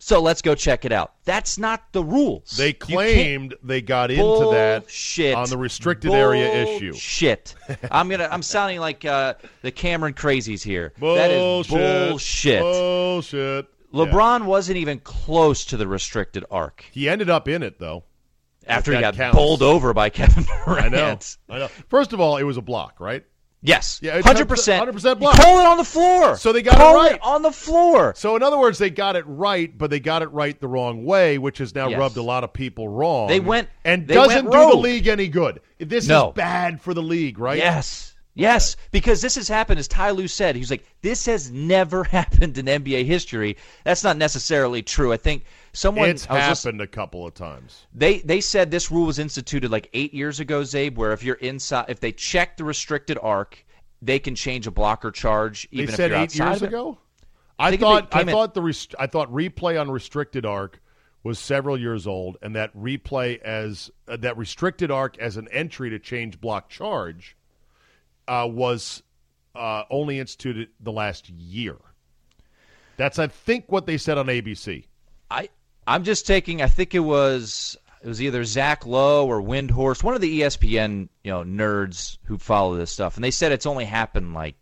So 0.00 0.20
let's 0.20 0.42
go 0.42 0.56
check 0.56 0.84
it 0.84 0.90
out. 0.90 1.12
That's 1.24 1.56
not 1.56 1.92
the 1.92 2.02
rules. 2.02 2.56
They 2.56 2.72
claimed 2.72 3.54
they 3.62 3.80
got 3.80 4.10
into 4.10 4.50
that 4.50 4.82
Bullshit. 4.82 5.36
on 5.36 5.48
the 5.48 5.56
restricted 5.56 6.10
area 6.10 6.64
issue. 6.64 6.94
Shit. 6.94 7.54
I'm 7.92 8.08
gonna. 8.08 8.28
I'm 8.28 8.42
sounding 8.42 8.80
like 8.80 9.04
uh, 9.04 9.34
the 9.62 9.70
Cameron 9.70 10.14
crazies 10.14 10.64
here. 10.64 10.94
Bullshit. 10.98 11.22
That 11.22 11.30
is 11.30 11.66
bullshit. 11.68 12.60
Bullshit. 12.60 13.68
Yeah. 13.92 14.04
LeBron 14.04 14.46
wasn't 14.46 14.78
even 14.78 14.98
close 14.98 15.64
to 15.66 15.76
the 15.76 15.86
restricted 15.86 16.44
arc 16.50 16.84
He 16.90 17.08
ended 17.08 17.30
up 17.30 17.46
in 17.46 17.62
it 17.62 17.78
though. 17.78 18.02
After 18.66 18.92
he 18.94 19.00
got 19.00 19.14
counts. 19.16 19.36
bowled 19.36 19.62
over 19.62 19.92
by 19.94 20.10
Kevin 20.10 20.44
Durant. 20.44 20.84
I 20.84 20.88
know. 20.88 21.18
I 21.48 21.58
know. 21.58 21.68
First 21.88 22.12
of 22.12 22.20
all, 22.20 22.36
it 22.36 22.42
was 22.44 22.56
a 22.56 22.62
block, 22.62 23.00
right? 23.00 23.24
Yes. 23.62 24.00
Yeah, 24.02 24.22
hundred 24.22 24.48
percent. 24.48 24.88
100% 24.90 25.18
block. 25.18 25.36
Call 25.36 25.60
it 25.60 25.66
on 25.66 25.76
the 25.76 25.84
floor. 25.84 26.34
So 26.38 26.50
they 26.50 26.62
got 26.62 26.76
it 26.76 26.78
Call 26.78 26.94
right. 26.94 27.20
on 27.22 27.42
the 27.42 27.52
floor. 27.52 28.14
So 28.16 28.34
in 28.34 28.42
other 28.42 28.58
words, 28.58 28.78
they 28.78 28.88
got 28.88 29.16
it 29.16 29.24
right, 29.26 29.76
but 29.76 29.90
they 29.90 30.00
got 30.00 30.22
it 30.22 30.28
right 30.32 30.58
the 30.58 30.66
wrong 30.68 31.04
way, 31.04 31.36
which 31.36 31.58
has 31.58 31.74
now 31.74 31.88
Yes. 31.88 31.98
rubbed 31.98 32.16
a 32.16 32.22
lot 32.22 32.42
of 32.42 32.54
people 32.54 32.88
wrong. 32.88 33.28
They 33.28 33.38
went- 33.40 33.68
and 33.84 34.08
they 34.08 34.14
doesn't 34.14 34.46
went 34.46 34.52
do 34.52 34.70
the 34.70 34.78
league 34.78 35.08
any 35.08 35.28
good. 35.28 35.60
This 35.78 36.08
No. 36.08 36.28
is 36.28 36.34
bad 36.36 36.80
for 36.80 36.94
the 36.94 37.02
league, 37.02 37.38
right? 37.38 37.58
Yes. 37.58 38.14
Yes, 38.32 38.76
because 38.92 39.20
this 39.20 39.34
has 39.34 39.48
happened, 39.48 39.78
as 39.80 39.88
Ty 39.88 40.12
Lue 40.12 40.28
said. 40.28 40.56
he's 40.56 40.70
like, 40.70 40.84
"This 41.02 41.26
has 41.26 41.50
never 41.50 42.04
happened 42.18 42.56
in 42.56 42.64
NBA 42.66 43.04
history." 43.04 43.56
That's 43.84 44.04
not 44.04 44.16
necessarily 44.16 44.80
true. 44.80 45.12
I 45.12 45.18
think 45.18 45.44
someone 45.72 46.08
It's 46.10 46.26
I 46.28 46.34
was 46.34 46.48
listening- 46.48 46.74
happened 46.74 46.80
a 46.82 46.86
couple 46.86 47.26
of 47.26 47.34
times. 47.34 47.86
They 47.94 48.18
they 48.20 48.40
said 48.40 48.70
this 48.70 48.90
rule 48.90 49.06
was 49.06 49.18
instituted 49.18 49.70
like 49.70 49.88
eight 49.92 50.12
years 50.14 50.40
ago, 50.40 50.62
Czabe, 50.62 50.96
where 50.96 51.12
if 51.12 51.22
you're 51.22 51.36
inside, 51.36 51.86
if 51.88 52.00
they 52.00 52.12
check 52.12 52.56
the 52.56 52.64
restricted 52.64 53.18
arc, 53.22 53.64
they 54.02 54.18
can 54.18 54.34
change 54.34 54.66
a 54.66 54.70
blocker 54.70 55.10
charge 55.10 55.68
They 55.70 55.78
even 55.78 55.88
if 55.90 55.96
said 55.96 56.12
eight 56.12 56.34
years 56.34 56.62
ago. 56.62 56.98
I 57.58 57.76
thought 57.76 58.14
I 58.14 58.24
thought 58.24 58.54
the 58.54 58.62
rest- 58.62 58.94
I 58.98 59.06
thought 59.06 59.30
replay 59.30 59.78
on 59.80 59.90
restricted 59.90 60.46
arc 60.46 60.80
was 61.22 61.38
several 61.38 61.78
years 61.78 62.06
old, 62.06 62.38
and 62.40 62.56
that 62.56 62.74
replay 62.74 63.38
as 63.40 63.90
uh, 64.08 64.16
that 64.16 64.38
restricted 64.38 64.90
arc 64.90 65.18
as 65.18 65.36
an 65.36 65.46
entry 65.48 65.90
to 65.90 65.98
change 65.98 66.40
block 66.40 66.70
charge 66.70 67.36
uh, 68.26 68.48
was 68.50 69.02
uh, 69.54 69.82
only 69.90 70.18
instituted 70.18 70.68
the 70.80 70.92
last 70.92 71.28
year. 71.28 71.76
That's 72.96 73.18
I 73.18 73.26
think 73.26 73.70
what 73.70 73.84
they 73.84 73.98
said 73.98 74.16
on 74.16 74.26
ABC. 74.26 74.86
I 75.30 75.50
I'm 75.90 76.04
just 76.04 76.24
taking. 76.24 76.62
I 76.62 76.68
think 76.68 76.94
it 76.94 77.00
was 77.00 77.76
it 78.00 78.06
was 78.06 78.22
either 78.22 78.44
Zach 78.44 78.86
Lowe 78.86 79.26
or 79.26 79.42
Windhorst, 79.42 80.04
one 80.04 80.14
of 80.14 80.20
the 80.20 80.40
ESPN 80.40 81.08
you 81.24 81.32
know 81.32 81.42
nerds 81.42 82.18
who 82.24 82.38
follow 82.38 82.76
this 82.76 82.92
stuff, 82.92 83.16
and 83.16 83.24
they 83.24 83.32
said 83.32 83.50
it's 83.50 83.66
only 83.66 83.86
happened 83.86 84.32
like 84.32 84.54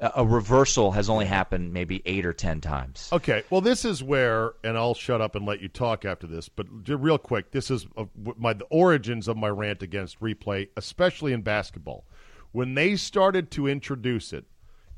a, 0.00 0.10
a 0.16 0.26
reversal 0.26 0.90
has 0.90 1.08
only 1.08 1.26
happened 1.26 1.72
maybe 1.72 2.02
eight 2.06 2.26
or 2.26 2.32
ten 2.32 2.60
times. 2.60 3.08
Okay, 3.12 3.44
well, 3.50 3.60
this 3.60 3.84
is 3.84 4.02
where, 4.02 4.54
and 4.64 4.76
I'll 4.76 4.94
shut 4.94 5.20
up 5.20 5.36
and 5.36 5.46
let 5.46 5.60
you 5.60 5.68
talk 5.68 6.04
after 6.04 6.26
this. 6.26 6.48
But 6.48 6.66
real 6.88 7.18
quick, 7.18 7.52
this 7.52 7.70
is 7.70 7.86
uh, 7.96 8.06
my 8.36 8.52
the 8.52 8.64
origins 8.64 9.28
of 9.28 9.36
my 9.36 9.50
rant 9.50 9.80
against 9.80 10.20
replay, 10.20 10.70
especially 10.76 11.32
in 11.32 11.42
basketball. 11.42 12.04
When 12.50 12.74
they 12.74 12.96
started 12.96 13.52
to 13.52 13.68
introduce 13.68 14.32
it, 14.32 14.46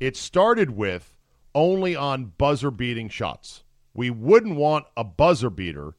it 0.00 0.16
started 0.16 0.70
with 0.70 1.14
only 1.54 1.94
on 1.94 2.32
buzzer 2.38 2.70
beating 2.70 3.10
shots. 3.10 3.62
We 3.96 4.10
wouldn't 4.10 4.56
want 4.56 4.86
a 4.96 5.04
buzzer 5.04 5.50
beater 5.50 5.94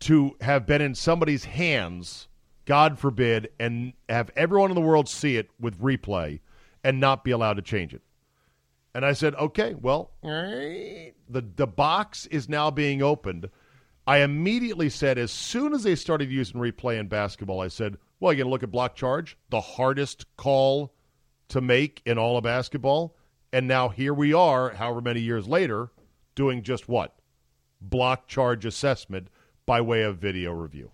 to 0.00 0.36
have 0.40 0.66
been 0.66 0.82
in 0.82 0.96
somebody's 0.96 1.44
hands, 1.44 2.26
God 2.64 2.98
forbid, 2.98 3.50
and 3.60 3.92
have 4.08 4.30
everyone 4.36 4.70
in 4.70 4.74
the 4.74 4.80
world 4.80 5.08
see 5.08 5.36
it 5.36 5.48
with 5.60 5.80
replay 5.80 6.40
and 6.82 6.98
not 6.98 7.22
be 7.22 7.30
allowed 7.30 7.54
to 7.54 7.62
change 7.62 7.94
it. 7.94 8.02
And 8.94 9.06
I 9.06 9.12
said, 9.12 9.36
okay, 9.36 9.74
well, 9.74 10.10
the 11.30 11.44
the 11.56 11.66
box 11.66 12.26
is 12.26 12.48
now 12.48 12.70
being 12.70 13.02
opened. 13.02 13.48
I 14.06 14.18
immediately 14.18 14.90
said, 14.90 15.16
as 15.16 15.30
soon 15.30 15.72
as 15.72 15.84
they 15.84 15.94
started 15.94 16.30
using 16.30 16.60
replay 16.60 16.98
in 16.98 17.06
basketball, 17.06 17.60
I 17.60 17.68
said, 17.68 17.96
well, 18.18 18.32
you're 18.32 18.38
going 18.38 18.48
to 18.48 18.50
look 18.50 18.62
at 18.64 18.72
block 18.72 18.96
charge, 18.96 19.38
the 19.50 19.60
hardest 19.60 20.26
call 20.36 20.92
to 21.48 21.60
make 21.60 22.02
in 22.04 22.18
all 22.18 22.36
of 22.36 22.42
basketball. 22.42 23.16
And 23.52 23.68
now 23.68 23.90
here 23.90 24.12
we 24.12 24.32
are, 24.32 24.70
however 24.70 25.00
many 25.00 25.20
years 25.20 25.46
later, 25.46 25.90
doing 26.34 26.62
just 26.62 26.88
what? 26.88 27.14
Block 27.80 28.28
charge 28.28 28.64
assessment 28.64 29.28
by 29.66 29.80
way 29.80 30.02
of 30.02 30.18
video 30.18 30.52
review. 30.52 30.90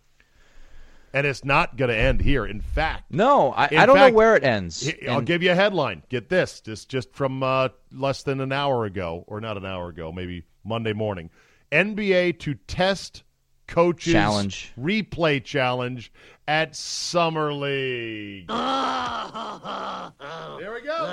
And 1.14 1.26
it's 1.26 1.42
not 1.44 1.76
going 1.76 1.88
to 1.90 1.96
end 1.96 2.20
here. 2.20 2.44
In 2.44 2.60
fact, 2.60 3.04
No, 3.10 3.52
I, 3.52 3.64
I 3.64 3.86
don't 3.86 3.96
fact, 3.96 4.12
know 4.12 4.16
where 4.16 4.36
it 4.36 4.44
ends. 4.44 4.90
I'll 5.08 5.18
And- 5.18 5.26
give 5.26 5.42
you 5.42 5.52
a 5.52 5.54
headline. 5.54 6.02
Get 6.10 6.28
this. 6.28 6.60
This 6.60 6.84
just 6.84 7.14
from 7.14 7.42
uh, 7.42 7.68
less 7.90 8.22
than 8.22 8.40
an 8.40 8.52
hour 8.52 8.84
ago, 8.84 9.24
or 9.26 9.40
not 9.40 9.56
an 9.56 9.64
hour 9.64 9.88
ago, 9.88 10.12
maybe 10.12 10.44
Monday 10.64 10.92
morning. 10.92 11.30
NBA 11.72 12.38
to 12.40 12.54
test 12.54 13.22
coaches 13.66 14.12
Challenge. 14.12 14.72
replay 14.78 15.42
challenge 15.42 16.12
at 16.46 16.76
Summer 16.76 17.52
League. 17.54 18.50
Here 20.58 20.72
we 20.74 20.80
go. 20.82 21.06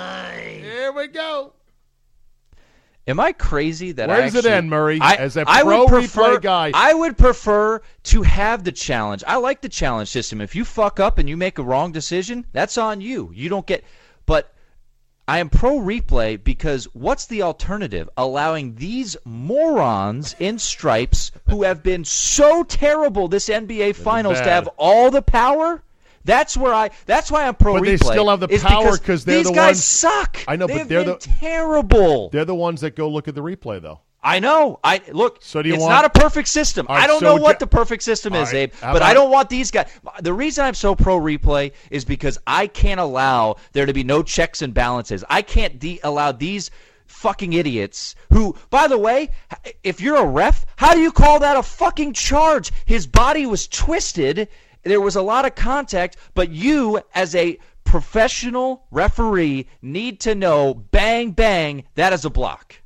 Here 0.62 0.92
we 0.92 1.06
go. 1.08 1.52
Am 3.08 3.20
I 3.20 3.32
crazy 3.32 3.92
that 3.92 4.08
Where 4.08 4.18
I 4.18 4.28
does 4.28 4.34
it 4.34 4.46
end, 4.46 4.68
Murray? 4.68 4.98
I, 5.00 5.14
As 5.14 5.36
a 5.36 5.44
I 5.46 5.62
pro 5.62 5.80
would 5.80 5.88
prefer, 5.88 6.38
replay 6.38 6.42
guy. 6.42 6.70
I 6.74 6.92
would 6.92 7.16
prefer 7.16 7.80
to 8.04 8.22
have 8.22 8.64
the 8.64 8.72
challenge. 8.72 9.22
I 9.26 9.36
like 9.36 9.60
the 9.60 9.68
challenge 9.68 10.08
system. 10.08 10.40
If 10.40 10.56
you 10.56 10.64
fuck 10.64 10.98
up 10.98 11.18
and 11.18 11.28
you 11.28 11.36
make 11.36 11.58
a 11.58 11.62
wrong 11.62 11.92
decision, 11.92 12.46
that's 12.52 12.76
on 12.76 13.00
you. 13.00 13.30
You 13.32 13.48
don't 13.48 13.66
get. 13.66 13.84
But 14.26 14.52
I 15.28 15.38
am 15.38 15.50
pro 15.50 15.78
replay 15.78 16.42
because 16.42 16.84
what's 16.94 17.26
the 17.26 17.42
alternative? 17.42 18.08
Allowing 18.16 18.74
these 18.74 19.16
morons 19.24 20.34
in 20.40 20.58
stripes 20.58 21.30
who 21.48 21.62
have 21.62 21.84
been 21.84 22.04
so 22.04 22.64
terrible 22.64 23.28
this 23.28 23.48
NBA 23.48 23.94
Finals 23.94 24.38
to 24.38 24.44
have 24.44 24.68
all 24.76 25.10
the 25.12 25.22
power. 25.22 25.82
That's 26.26 26.56
where 26.56 26.74
I. 26.74 26.90
That's 27.06 27.30
why 27.30 27.46
I'm 27.46 27.54
pro 27.54 27.74
But 27.74 27.82
replay. 27.84 27.86
they 27.86 27.96
still 27.96 28.28
have 28.28 28.40
the 28.40 28.48
power 28.48 28.98
because 28.98 29.24
they're 29.24 29.38
these 29.38 29.46
the 29.46 29.52
guys 29.52 29.76
ones- 29.76 29.84
suck. 29.84 30.38
I 30.46 30.56
know, 30.56 30.66
They 30.66 30.78
but 30.78 30.88
they're 30.88 31.04
the- 31.04 31.16
terrible. 31.16 32.28
They're 32.30 32.44
the 32.44 32.54
ones 32.54 32.82
that 32.82 32.96
go 32.96 33.08
look 33.08 33.28
at 33.28 33.34
the 33.34 33.40
replay, 33.42 33.80
though. 33.80 34.00
I 34.22 34.40
know. 34.40 34.80
I 34.82 35.02
look. 35.12 35.38
So 35.40 35.62
do 35.62 35.68
you 35.68 35.76
it's 35.76 35.82
want- 35.82 35.92
not 35.92 36.04
a 36.04 36.10
perfect 36.10 36.48
system. 36.48 36.86
Right, 36.88 37.04
I 37.04 37.06
don't 37.06 37.20
so 37.20 37.36
know 37.36 37.40
what 37.40 37.60
the 37.60 37.66
perfect 37.68 38.02
system 38.02 38.34
is, 38.34 38.48
right, 38.52 38.58
Abe. 38.58 38.72
But 38.80 39.00
I 39.02 39.14
don't 39.14 39.30
want 39.30 39.48
these 39.48 39.70
guys. 39.70 39.86
The 40.20 40.32
reason 40.32 40.64
I'm 40.64 40.74
so 40.74 40.96
pro 40.96 41.20
replay 41.20 41.70
is 41.90 42.04
because 42.04 42.36
I 42.44 42.66
can't 42.66 42.98
allow 42.98 43.56
there 43.72 43.86
to 43.86 43.92
be 43.92 44.02
no 44.02 44.24
checks 44.24 44.62
and 44.62 44.74
balances. 44.74 45.22
I 45.30 45.42
can't 45.42 45.78
de- 45.78 46.00
allow 46.02 46.32
these 46.32 46.72
fucking 47.06 47.52
idiots 47.52 48.16
who, 48.32 48.56
by 48.68 48.88
the 48.88 48.98
way, 48.98 49.30
if 49.84 50.00
you're 50.00 50.16
a 50.16 50.26
ref, 50.26 50.66
how 50.74 50.92
do 50.94 51.00
you 51.00 51.12
call 51.12 51.38
that 51.38 51.56
a 51.56 51.62
fucking 51.62 52.12
charge? 52.14 52.72
His 52.84 53.06
body 53.06 53.46
was 53.46 53.68
twisted. 53.68 54.48
There 54.86 55.00
was 55.00 55.16
a 55.16 55.22
lot 55.22 55.44
of 55.44 55.56
contact, 55.56 56.16
but 56.34 56.50
you, 56.50 57.00
as 57.12 57.34
a 57.34 57.58
professional 57.82 58.86
referee, 58.92 59.66
need 59.82 60.20
to 60.20 60.34
know 60.36 60.74
bang, 60.74 61.32
bang, 61.32 61.84
that 61.96 62.12
is 62.12 62.24
a 62.24 62.30
block. 62.30 62.82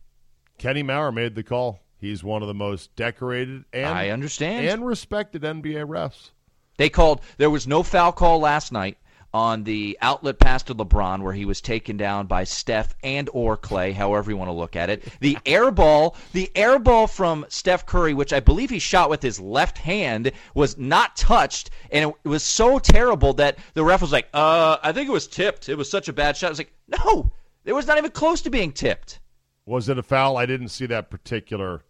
Kenny 0.57 0.83
Mauer 0.83 1.13
made 1.13 1.35
the 1.35 1.43
call. 1.43 1.81
He's 1.99 2.25
one 2.25 2.41
of 2.41 2.49
the 2.49 2.55
most 2.55 2.97
decorated 2.97 3.65
and 3.75 3.87
I 3.87 4.09
understand. 4.09 4.67
and 4.67 4.87
respected 4.87 5.43
NBA 5.43 5.87
refs. 5.87 6.31
They 6.79 6.89
called. 6.89 7.21
There 7.37 7.51
was 7.51 7.67
no 7.67 7.83
foul 7.83 8.13
call 8.13 8.41
last 8.41 8.73
night 8.73 8.97
on 9.33 9.65
the 9.65 9.97
outlet 10.01 10.39
pass 10.39 10.63
to 10.65 10.75
LeBron 10.75 11.23
where 11.23 11.33
he 11.33 11.45
was 11.45 11.61
taken 11.61 11.97
down 11.97 12.27
by 12.27 12.45
Steph 12.45 12.95
and 13.03 13.29
or 13.33 13.57
Klay, 13.57 13.93
however 13.93 14.31
you 14.31 14.37
want 14.37 14.49
to 14.49 14.53
look 14.53 14.77
at 14.77 14.91
it. 14.91 15.05
The 15.21 15.39
air 15.47 15.71
ball, 15.71 16.17
the 16.33 16.51
air 16.55 16.79
ball 16.79 17.07
from 17.07 17.47
Steph 17.49 17.87
Curry, 17.87 18.15
which 18.15 18.33
I 18.33 18.41
believe 18.41 18.71
he 18.71 18.79
shot 18.79 19.11
with 19.11 19.23
his 19.23 19.39
left 19.41 19.79
hand, 19.79 20.33
was 20.55 20.77
not 20.79 21.17
touched, 21.17 21.71
and 21.91 22.13
it 22.25 22.29
was 22.29 22.43
so 22.43 22.79
terrible 22.79 23.33
that 23.35 23.59
the 23.75 23.85
ref 23.85 24.01
was 24.01 24.13
like, 24.13 24.29
"Uh, 24.35 24.79
I 24.83 24.93
think 24.93 25.09
it 25.09 25.13
was 25.13 25.27
tipped. 25.27 25.69
It 25.69 25.77
was 25.77 25.91
such 25.91 26.09
a 26.09 26.13
bad 26.13 26.37
shot." 26.37 26.49
I 26.49 26.51
was 26.51 26.59
like, 26.59 26.73
"No, 26.89 27.33
it 27.65 27.73
was 27.73 27.87
not 27.87 27.99
even 27.99 28.11
close 28.11 28.43
to 28.43 28.51
being 28.51 28.73
tipped." 28.73 29.21
Was 29.67 29.89
it 29.89 29.99
a 29.99 30.03
foul? 30.03 30.37
I 30.37 30.47
didn't 30.47 30.69
see 30.69 30.87
that 30.87 31.11
particular 31.11 31.83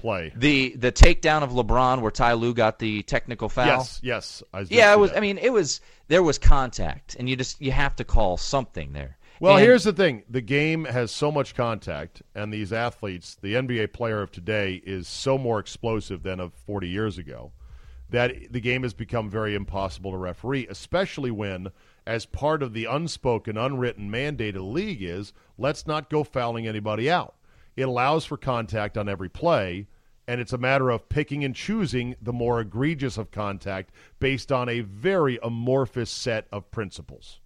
play. 0.00 0.32
The 0.36 0.74
the 0.76 0.90
takedown 0.92 1.42
of 1.42 1.50
LeBron 1.50 2.00
where 2.00 2.10
Ty 2.10 2.34
Lue 2.34 2.54
got 2.54 2.78
the 2.78 3.02
technical 3.02 3.48
foul. 3.48 3.66
Yes, 3.66 4.00
yes. 4.02 4.42
I 4.52 4.66
Yeah, 4.68 4.92
it 4.92 4.98
was. 4.98 5.10
that. 5.10 5.18
I 5.18 5.20
mean, 5.20 5.38
it 5.38 5.52
was. 5.52 5.80
There 6.08 6.22
was 6.22 6.38
contact, 6.38 7.14
and 7.18 7.28
you 7.28 7.36
just 7.36 7.60
you 7.60 7.70
have 7.72 7.94
to 7.96 8.04
call 8.04 8.36
something 8.36 8.92
there. 8.92 9.16
Well, 9.38 9.56
And- 9.56 9.64
here's 9.64 9.84
the 9.84 9.92
thing: 9.92 10.22
the 10.28 10.40
game 10.40 10.84
has 10.84 11.10
so 11.10 11.30
much 11.30 11.54
contact, 11.54 12.22
and 12.34 12.52
these 12.52 12.72
athletes, 12.72 13.36
the 13.40 13.54
NBA 13.54 13.92
player 13.92 14.20
of 14.22 14.30
today, 14.32 14.82
is 14.84 15.06
so 15.08 15.38
more 15.38 15.58
explosive 15.60 16.22
than 16.22 16.40
of 16.40 16.52
40 16.52 16.88
years 16.88 17.16
ago, 17.16 17.52
that 18.10 18.34
the 18.52 18.60
game 18.60 18.82
has 18.82 18.92
become 18.92 19.30
very 19.30 19.54
impossible 19.54 20.10
to 20.10 20.16
referee. 20.18 20.66
Especially 20.68 21.30
when, 21.30 21.68
as 22.06 22.26
part 22.26 22.62
of 22.62 22.72
the 22.74 22.84
unspoken, 22.86 23.56
unwritten 23.56 24.10
mandate 24.10 24.56
of 24.56 24.62
the 24.62 24.68
league, 24.68 25.02
is 25.02 25.32
let's 25.56 25.86
not 25.86 26.10
go 26.10 26.24
fouling 26.24 26.66
anybody 26.66 27.08
out. 27.10 27.34
It 27.80 27.88
allows 27.88 28.26
for 28.26 28.36
contact 28.36 28.98
on 28.98 29.08
every 29.08 29.30
play, 29.30 29.86
and 30.28 30.38
it's 30.38 30.52
a 30.52 30.58
matter 30.58 30.90
of 30.90 31.08
picking 31.08 31.44
and 31.44 31.56
choosing 31.56 32.14
the 32.20 32.32
more 32.32 32.60
egregious 32.60 33.16
of 33.16 33.30
contact 33.30 33.90
based 34.18 34.52
on 34.52 34.68
a 34.68 34.80
very 34.80 35.38
amorphous 35.42 36.10
set 36.10 36.46
of 36.52 36.70
principles. 36.70 37.40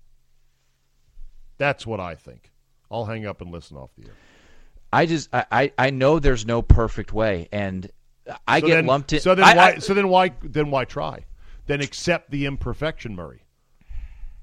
That's 1.57 1.87
what 1.87 2.01
I 2.01 2.16
think. 2.16 2.51
I'll 2.91 3.05
hang 3.05 3.26
up 3.26 3.41
and 3.43 3.53
listen 3.53 3.76
off 3.76 3.91
the 3.97 4.07
air. 4.07 4.14
I 4.93 5.07
just 5.07 5.28
I, 5.32 5.70
I 5.78 5.91
know 5.91 6.18
there's 6.18 6.45
no 6.45 6.62
perfect 6.62 7.12
way, 7.12 7.49
and 7.53 7.89
I 8.49 8.59
So 8.59 8.66
get 8.66 8.74
then, 8.74 8.87
lumped 8.87 9.12
in. 9.12 9.20
So 9.20 9.37
then 9.37 9.45
I- 9.45 9.55
why? 9.57 9.72
I- 9.74 9.78
so 9.78 9.95
then 9.95 10.09
why? 10.09 10.32
Then 10.43 10.72
why 10.72 10.85
try? 10.85 11.26
Then 11.66 11.80
accept 11.80 12.32
the 12.32 12.47
imperfection, 12.47 13.14
Murray. 13.14 13.43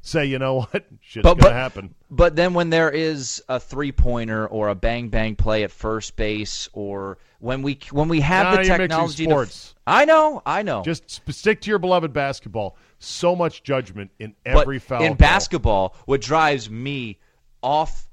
Say, 0.01 0.25
you 0.25 0.39
know 0.39 0.61
what? 0.61 0.85
Shit's 1.01 1.23
but, 1.23 1.35
gonna 1.35 1.49
but, 1.49 1.53
happen. 1.53 1.95
But 2.09 2.35
then 2.35 2.53
when 2.53 2.69
there 2.71 2.89
is 2.89 3.43
a 3.47 3.59
three 3.59 3.91
pointer 3.91 4.47
or 4.47 4.69
a 4.69 4.75
bang 4.75 5.09
bang 5.09 5.35
play 5.35 5.63
at 5.63 5.71
first 5.71 6.15
base, 6.15 6.67
or 6.73 7.19
when 7.39 7.61
we 7.61 7.79
when 7.91 8.07
we 8.07 8.21
have 8.21 8.45
Nah, 8.45 8.61
the 8.61 8.67
technology, 8.67 9.25
to, 9.25 9.29
sports. 9.29 9.75
I 9.85 10.05
know, 10.05 10.41
I 10.45 10.63
know. 10.63 10.83
Just 10.83 11.09
sp- 11.09 11.31
stick 11.31 11.61
to 11.61 11.69
your 11.69 11.79
beloved 11.79 12.13
basketball. 12.13 12.77
So 12.97 13.35
much 13.35 13.63
judgment 13.63 14.11
in 14.19 14.35
but 14.43 14.61
every 14.61 14.79
foul. 14.79 15.01
in 15.03 15.09
call. 15.09 15.15
basketball, 15.17 15.95
what 16.05 16.21
drives 16.21 16.69
me 16.69 17.19
off 17.61 18.07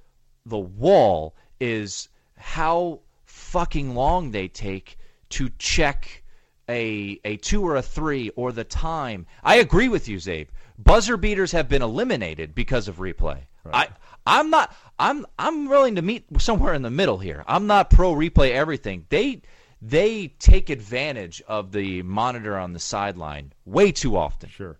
the 0.44 0.58
wall 0.58 1.34
is 1.60 2.08
how 2.36 3.00
fucking 3.24 3.94
long 3.94 4.30
they 4.30 4.48
take 4.48 4.98
to 5.30 5.50
check 5.58 6.22
a 6.68 7.18
a 7.24 7.36
two 7.38 7.62
or 7.66 7.76
a 7.76 7.82
three 7.82 8.30
or 8.30 8.52
the 8.52 8.64
time. 8.64 9.26
I 9.42 9.56
agree 9.56 9.88
with 9.88 10.08
you, 10.08 10.18
Czabe. 10.18 10.48
Buzzer 10.78 11.16
beaters 11.16 11.52
have 11.52 11.68
been 11.68 11.82
eliminated 11.82 12.54
because 12.54 12.88
of 12.88 12.96
replay. 12.96 13.42
I 13.72 13.88
I'm 14.26 14.50
not 14.50 14.74
I'm 14.98 15.26
I'm 15.38 15.68
willing 15.68 15.96
to 15.96 16.02
meet 16.02 16.24
somewhere 16.40 16.74
in 16.74 16.82
the 16.82 16.90
middle 16.90 17.18
here. 17.18 17.44
I'm 17.46 17.66
not 17.66 17.90
pro 17.90 18.14
replay 18.14 18.52
everything. 18.52 19.06
They 19.08 19.42
they 19.82 20.28
take 20.38 20.70
advantage 20.70 21.42
of 21.46 21.72
the 21.72 22.02
monitor 22.02 22.56
on 22.56 22.72
the 22.72 22.78
sideline 22.78 23.52
way 23.64 23.92
too 23.92 24.16
often. 24.16 24.48
Sure. 24.48 24.78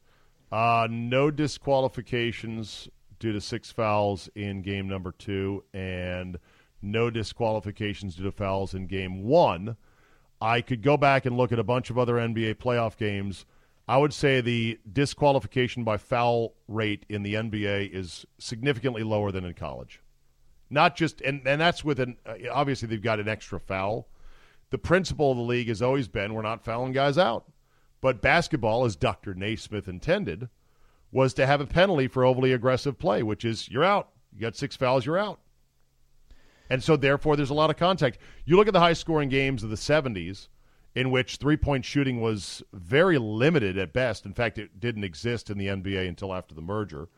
Uh, 0.51 0.89
no 0.91 1.31
disqualifications 1.31 2.89
due 3.19 3.33
to 3.33 3.41
six 3.41 3.71
fouls 3.71 4.29
in 4.35 4.63
game 4.63 4.89
number 4.89 5.13
two, 5.13 5.63
and 5.75 6.39
no 6.81 7.11
disqualifications 7.11 8.15
due 8.15 8.25
to 8.25 8.33
fouls 8.33 8.75
in 8.75 8.87
game 8.87 9.25
one. 9.25 9.77
I 10.41 10.61
could 10.61 10.83
go 10.83 10.97
back 10.97 11.27
and 11.27 11.37
look 11.37 11.53
at 11.53 11.59
a 11.59 11.65
bunch 11.65 11.91
of 11.91 11.99
other 11.99 12.15
NBA 12.15 12.55
playoff 12.57 12.97
games. 12.97 13.45
I 13.89 13.97
would 13.97 14.13
say 14.13 14.41
the 14.41 14.79
disqualification 14.91 15.83
by 15.83 15.97
foul 15.97 16.55
rate 16.69 17.07
in 17.09 17.23
the 17.23 17.35
NBA 17.35 17.91
is 17.91 18.27
significantly 18.39 19.03
lower 19.03 19.33
than 19.33 19.47
in 19.47 19.55
college. 19.55 20.03
Not 20.69 20.95
just, 20.95 21.23
and, 21.23 21.47
and 21.47 21.59
that's 21.59 21.83
with 21.83 21.99
an, 21.99 22.19
uh, 22.27 22.35
obviously 22.53 22.89
they've 22.89 23.03
got 23.03 23.21
an 23.21 23.29
extra 23.29 23.59
foul. 23.59 24.07
The 24.71 24.77
principle 24.77 25.31
of 25.31 25.39
the 25.39 25.43
league 25.43 25.69
has 25.69 25.81
always 25.81 26.07
been 26.07 26.35
we're 26.35 26.43
not 26.43 26.65
fouling 26.65 26.93
guys 26.93 27.17
out. 27.17 27.51
But 28.03 28.21
basketball, 28.21 28.85
as 28.85 28.95
Dr. 28.95 29.35
Naismith 29.35 29.89
intended, 29.89 30.51
was 31.11 31.33
to 31.35 31.47
have 31.47 31.61
a 31.61 31.67
penalty 31.67 32.07
for 32.07 32.25
overly 32.25 32.53
aggressive 32.53 32.99
play, 32.99 33.23
which 33.23 33.45
is 33.45 33.69
you're 33.71 33.85
out. 33.85 34.11
You 34.35 34.41
got 34.43 34.57
six 34.57 34.77
fouls, 34.77 35.07
you're 35.07 35.19
out. 35.19 35.41
And 36.71 36.85
so, 36.85 36.97
therefore, 36.97 37.35
there's 37.35 37.51
a 37.51 37.55
lot 37.55 37.71
of 37.71 37.77
contact. 37.77 38.19
You 38.45 38.57
look 38.57 38.69
at 38.69 38.75
the 38.75 38.81
high 38.81 38.93
scoring 38.93 39.31
games 39.31 39.65
of 39.65 39.71
the 39.71 39.77
70s, 39.77 40.49
in 40.99 41.13
which 41.13 41.37
three 41.37 41.57
point 41.57 41.85
shooting 41.85 42.21
was 42.21 42.61
very 42.73 43.19
limited 43.19 43.79
at 43.79 43.93
best. 43.93 44.27
In 44.27 44.35
fact, 44.35 44.59
it 44.59 44.81
didn't 44.81 45.05
exist 45.05 45.49
in 45.49 45.57
the 45.57 45.69
NBA 45.69 46.09
until 46.09 46.35
after 46.35 46.57
the 46.57 46.61
merger. 46.61 47.09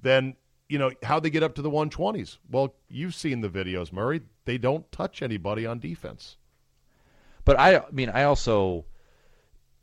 Then, 0.00 0.34
you 0.66 0.78
know, 0.78 0.92
how 1.02 1.20
they 1.20 1.28
get 1.28 1.42
up 1.42 1.54
to 1.56 1.62
the 1.62 1.70
120s? 1.70 2.38
Well, 2.50 2.74
you've 2.88 3.14
seen 3.14 3.42
the 3.42 3.50
videos, 3.50 3.92
Murray. 3.92 4.22
They 4.46 4.56
don't 4.56 4.90
touch 4.90 5.20
anybody 5.20 5.66
on 5.66 5.78
defense. 5.78 6.38
But 7.44 7.60
I, 7.60 7.76
I 7.76 7.84
mean, 7.92 8.08
I 8.08 8.22
also 8.22 8.86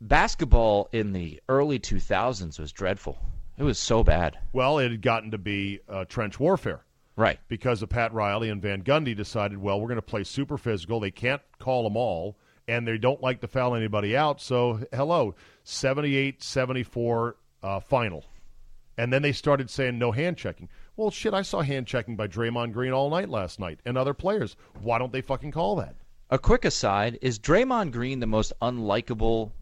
basketball 0.00 0.88
in 0.90 1.12
the 1.12 1.40
early 1.48 1.78
2000s 1.78 2.58
was 2.58 2.72
dreadful. 2.72 3.16
It 3.58 3.62
was 3.62 3.78
so 3.78 4.02
bad. 4.02 4.40
Well, 4.52 4.80
it 4.80 4.90
had 4.90 5.02
gotten 5.02 5.30
to 5.30 5.38
be 5.38 5.78
uh, 5.88 6.04
trench 6.06 6.40
warfare. 6.40 6.82
Right. 7.18 7.38
because 7.48 7.80
of 7.80 7.88
Pat 7.88 8.12
Riley 8.12 8.50
and 8.50 8.60
Van 8.60 8.82
Gundy 8.82 9.16
decided, 9.16 9.56
well, 9.56 9.80
we're 9.80 9.88
going 9.88 9.96
to 9.96 10.02
play 10.02 10.22
super 10.22 10.58
physical. 10.58 11.00
They 11.00 11.10
can't 11.10 11.40
call 11.58 11.84
them 11.84 11.96
all, 11.96 12.36
and 12.68 12.86
they 12.86 12.98
don't 12.98 13.20
like 13.22 13.40
to 13.40 13.48
foul 13.48 13.74
anybody 13.74 14.16
out. 14.16 14.40
So, 14.40 14.80
hello, 14.92 15.34
78 15.64 16.42
74 16.42 17.36
uh, 17.62 17.80
final. 17.80 18.24
And 18.98 19.12
then 19.12 19.22
they 19.22 19.32
started 19.32 19.68
saying 19.68 19.98
no 19.98 20.12
hand 20.12 20.38
checking. 20.38 20.68
Well, 20.96 21.10
shit, 21.10 21.34
I 21.34 21.42
saw 21.42 21.60
hand 21.60 21.86
checking 21.86 22.16
by 22.16 22.28
Draymond 22.28 22.72
Green 22.72 22.92
all 22.92 23.10
night 23.10 23.28
last 23.28 23.60
night 23.60 23.80
and 23.84 23.98
other 23.98 24.14
players. 24.14 24.56
Why 24.80 24.98
don't 24.98 25.12
they 25.12 25.20
fucking 25.20 25.52
call 25.52 25.76
that? 25.76 25.96
A 26.30 26.38
quick 26.38 26.64
aside: 26.64 27.18
Is 27.20 27.38
Draymond 27.38 27.92
Green 27.92 28.20
the 28.20 28.26
most 28.26 28.52
unlikable 28.62 29.52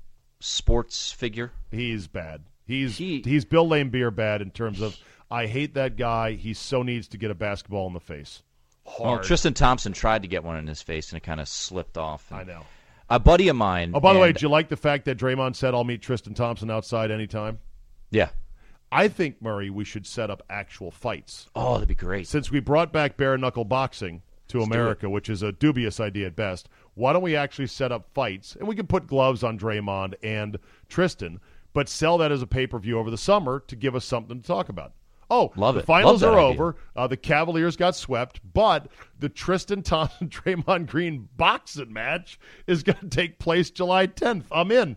sports 0.41 1.11
figure? 1.13 1.51
He's 1.71 2.07
bad. 2.07 2.43
He's 2.67 2.97
He- 2.97 3.23
he's 3.23 3.45
Bill 3.45 3.67
Laimbeer 3.67 4.15
bad 4.15 4.41
in 4.41 4.51
terms 4.51 4.81
of 4.81 4.97
I 5.31 5.47
hate 5.47 5.75
that 5.75 5.97
guy. 5.97 6.33
He 6.35 6.55
so 6.55 6.83
needs 6.83 7.09
to 7.09 7.19
get 7.19 7.31
a 7.31 7.35
basketball 7.35 7.87
in 7.89 7.93
the 7.93 8.01
face. 8.01 8.43
Well, 9.01 9.19
Tristan 9.19 9.55
Thompson 9.55 9.93
tried 9.93 10.23
to 10.23 10.29
get 10.29 10.45
one 10.45 10.57
in 10.57 10.67
his 10.67 10.83
face 10.83 11.11
and 11.11 11.17
it 11.17 11.25
kind 11.25 11.41
of 11.41 11.49
slipped 11.49 11.99
off. 11.99 12.31
I 12.31 12.45
know. 12.45 12.63
A 13.11 13.19
buddy 13.21 13.49
of 13.49 13.57
mine. 13.57 13.93
Oh, 13.95 14.01
by 14.01 14.13
the 14.13 14.19
way, 14.19 14.29
and- 14.29 14.35
did 14.35 14.43
you 14.43 14.49
like 14.49 14.69
the 14.69 14.77
fact 14.77 15.05
that 15.07 15.19
Draymond 15.19 15.57
said, 15.57 15.75
"I'll 15.75 15.85
meet 15.85 16.03
Tristan 16.03 16.35
Thompson 16.35 16.71
outside 16.71 17.11
anytime"? 17.11 17.59
yeah. 18.11 18.31
I 18.93 19.09
think 19.09 19.43
Murray, 19.43 19.71
we 19.71 19.85
should 19.85 20.07
set 20.07 20.31
up 20.31 20.43
actual 20.49 20.93
fights 20.93 21.49
Oh, 21.57 21.75
that'd 21.75 21.89
be 21.89 21.97
great. 21.97 22.29
since 22.29 22.53
we 22.53 22.61
brought 22.61 22.93
back 22.93 23.17
bare 23.17 23.37
knuckle 23.37 23.65
boxing 23.65 24.23
to 24.47 24.59
do 24.59 24.63
America, 24.65 25.11
which 25.11 25.29
is 25.29 25.43
a 25.43 25.51
dubious 25.51 25.99
idea 25.99 26.29
at 26.29 26.37
best. 26.37 26.69
Why 26.95 27.13
don't 27.13 27.23
we 27.23 27.35
actually 27.35 27.67
set 27.67 27.91
up 27.91 28.07
fights 28.15 28.55
and 28.55 28.69
we 28.69 28.77
can 28.77 28.87
put 28.87 29.09
gloves 29.09 29.43
on 29.43 29.59
Draymond 29.59 30.15
and 30.23 30.59
Tristan, 30.89 31.41
but 31.73 31.89
sell 31.89 32.19
that 32.19 32.31
as 32.31 32.41
a 32.41 32.47
pay 32.47 32.69
per 32.69 32.79
view 32.79 32.97
over 33.01 33.11
the 33.11 33.19
summer 33.19 33.59
to 33.67 33.75
give 33.75 33.97
us 33.97 34.05
something 34.05 34.41
to 34.41 34.47
talk 34.47 34.69
about. 34.69 34.93
Oh, 35.35 35.53
Love 35.57 35.75
the 35.75 35.81
it. 35.81 35.87
finals 35.87 36.23
Love 36.23 36.35
are 36.35 36.39
idea. 36.39 36.51
over. 36.51 36.77
Uh, 36.95 37.07
the 37.09 37.17
Cavaliers 37.17 37.77
got 37.77 37.97
swept, 37.97 38.41
but 38.53 38.87
the 39.19 39.29
Tristan 39.29 39.83
Thompson 39.83 40.29
Draymond 40.31 40.87
Green 40.87 41.29
boxing 41.37 41.93
match 41.93 42.39
is 42.69 42.83
going 42.85 42.99
to 42.99 43.09
take 43.09 43.39
place 43.41 43.71
July 43.71 44.07
10th. 44.07 44.45
I'm 44.53 44.71
in. 44.71 44.97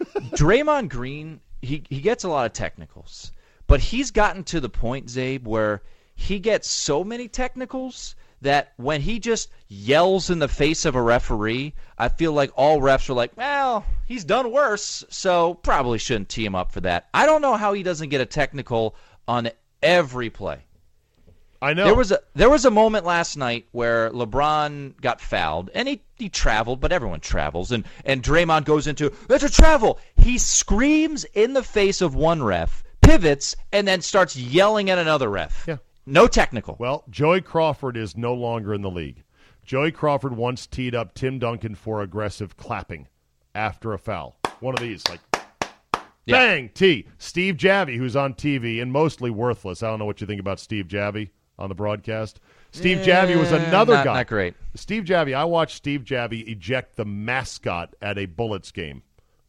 Draymond 0.32 0.88
Green, 0.88 1.40
he, 1.62 1.82
he 1.88 2.00
gets 2.00 2.24
a 2.24 2.28
lot 2.28 2.46
of 2.46 2.52
technicals, 2.52 3.32
but 3.66 3.80
he's 3.80 4.10
gotten 4.10 4.44
to 4.44 4.60
the 4.60 4.68
point, 4.68 5.06
Czabe, 5.06 5.44
where 5.44 5.82
he 6.14 6.38
gets 6.40 6.68
so 6.68 7.04
many 7.04 7.28
technicals 7.28 8.16
that 8.40 8.72
when 8.76 9.00
he 9.00 9.18
just 9.18 9.50
yells 9.68 10.30
in 10.30 10.38
the 10.38 10.46
face 10.48 10.84
of 10.84 10.94
a 10.94 11.02
referee, 11.02 11.74
I 11.96 12.08
feel 12.08 12.32
like 12.32 12.50
all 12.54 12.80
refs 12.80 13.08
are 13.10 13.14
like, 13.14 13.36
well, 13.36 13.84
he's 14.06 14.24
done 14.24 14.52
worse, 14.52 15.04
so 15.10 15.54
probably 15.54 15.98
shouldn't 15.98 16.28
tee 16.28 16.44
him 16.44 16.54
up 16.54 16.70
for 16.70 16.80
that. 16.82 17.08
I 17.12 17.26
don't 17.26 17.42
know 17.42 17.56
how 17.56 17.72
he 17.72 17.82
doesn't 17.82 18.10
get 18.10 18.20
a 18.20 18.26
technical 18.26 18.94
on 19.28 19.50
every 19.82 20.30
play. 20.30 20.64
I 21.60 21.74
know. 21.74 21.84
There 21.84 21.94
was 21.94 22.12
a 22.12 22.20
there 22.34 22.50
was 22.50 22.64
a 22.64 22.70
moment 22.70 23.04
last 23.04 23.36
night 23.36 23.66
where 23.72 24.10
LeBron 24.10 25.00
got 25.00 25.20
fouled 25.20 25.70
and 25.74 25.88
he, 25.88 26.02
he 26.16 26.28
traveled, 26.28 26.80
but 26.80 26.92
everyone 26.92 27.20
travels 27.20 27.72
and 27.72 27.84
and 28.04 28.22
Draymond 28.22 28.64
goes 28.64 28.86
into 28.86 29.12
it's 29.28 29.44
a 29.44 29.50
travel. 29.50 29.98
He 30.16 30.38
screams 30.38 31.24
in 31.34 31.52
the 31.54 31.62
face 31.62 32.00
of 32.00 32.14
one 32.14 32.42
ref, 32.42 32.84
pivots, 33.00 33.56
and 33.72 33.88
then 33.88 34.00
starts 34.02 34.36
yelling 34.36 34.88
at 34.88 34.98
another 34.98 35.28
ref. 35.28 35.64
Yeah. 35.66 35.78
No 36.06 36.26
technical. 36.26 36.76
Well, 36.78 37.04
Joey 37.10 37.40
Crawford 37.40 37.96
is 37.96 38.16
no 38.16 38.34
longer 38.34 38.72
in 38.72 38.82
the 38.82 38.90
league. 38.90 39.24
Joey 39.64 39.92
Crawford 39.92 40.34
once 40.36 40.66
teed 40.66 40.94
up 40.94 41.12
Tim 41.12 41.38
Duncan 41.38 41.74
for 41.74 42.00
aggressive 42.00 42.56
clapping 42.56 43.08
after 43.54 43.92
a 43.92 43.98
foul. 43.98 44.38
One 44.60 44.74
of 44.74 44.80
these, 44.80 45.06
like 45.08 45.20
Yeah. 46.28 46.38
bang, 46.38 46.70
T. 46.74 47.06
Steve 47.18 47.56
Javie, 47.56 47.96
who's 47.96 48.14
on 48.16 48.34
TV 48.34 48.80
and 48.82 48.92
mostly 48.92 49.30
worthless. 49.30 49.82
I 49.82 49.88
don't 49.90 49.98
know 49.98 50.04
what 50.04 50.20
you 50.20 50.26
think 50.26 50.40
about 50.40 50.60
Steve 50.60 50.86
Javie 50.88 51.30
on 51.58 51.68
the 51.68 51.74
broadcast. 51.74 52.40
Steve 52.70 52.98
Javie 52.98 53.38
was 53.38 53.50
Eh, 53.52 53.56
another 53.56 53.94
not- 53.94 54.04
guy. 54.04 54.14
not 54.14 54.26
great. 54.26 54.54
Steve 54.74 55.04
Javie, 55.04 55.34
I 55.34 55.44
watched 55.44 55.76
Steve 55.76 56.02
Javie 56.04 56.46
eject 56.48 56.96
the 56.96 57.04
mascot 57.06 57.94
at 58.02 58.18
a 58.18 58.26
Bullets 58.26 58.70
game 58.70 59.02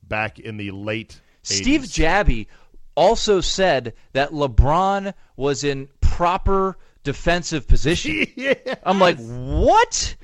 back 0.07 0.39
in 0.39 0.57
the 0.57 0.71
late 0.71 1.19
Steve 1.43 1.81
Javie 1.81 2.47
also 2.95 3.41
said 3.41 3.93
that 4.13 4.31
LeBron 4.31 5.13
was 5.35 5.63
in 5.63 5.87
proper 6.01 6.77
defensive 7.03 7.67
position. 7.67 8.25
I'm 8.83 8.99
like, 8.99 9.17
what? 9.19 10.15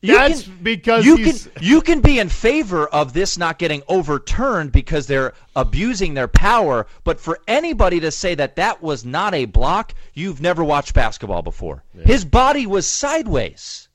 You 0.00 0.14
That's 0.14 0.44
because 0.44 1.04
you 1.04 1.16
can 1.16 1.34
you 1.60 1.80
can 1.80 2.00
be 2.00 2.20
in 2.20 2.28
favor 2.28 2.86
of 2.86 3.12
this 3.14 3.36
not 3.36 3.58
getting 3.58 3.82
overturned 3.88 4.70
because 4.70 5.08
they're 5.08 5.34
abusing 5.56 6.14
their 6.14 6.28
power, 6.28 6.86
but 7.02 7.18
for 7.18 7.40
anybody 7.48 7.98
to 8.00 8.12
say 8.12 8.36
that 8.36 8.54
that 8.56 8.80
was 8.80 9.04
not 9.04 9.34
a 9.34 9.46
block, 9.46 9.94
you've 10.14 10.40
never 10.40 10.62
watched 10.62 10.94
basketball 10.94 11.42
before. 11.42 11.82
His 12.04 12.24
body 12.24 12.64
was 12.64 12.86
sideways. 12.86 13.88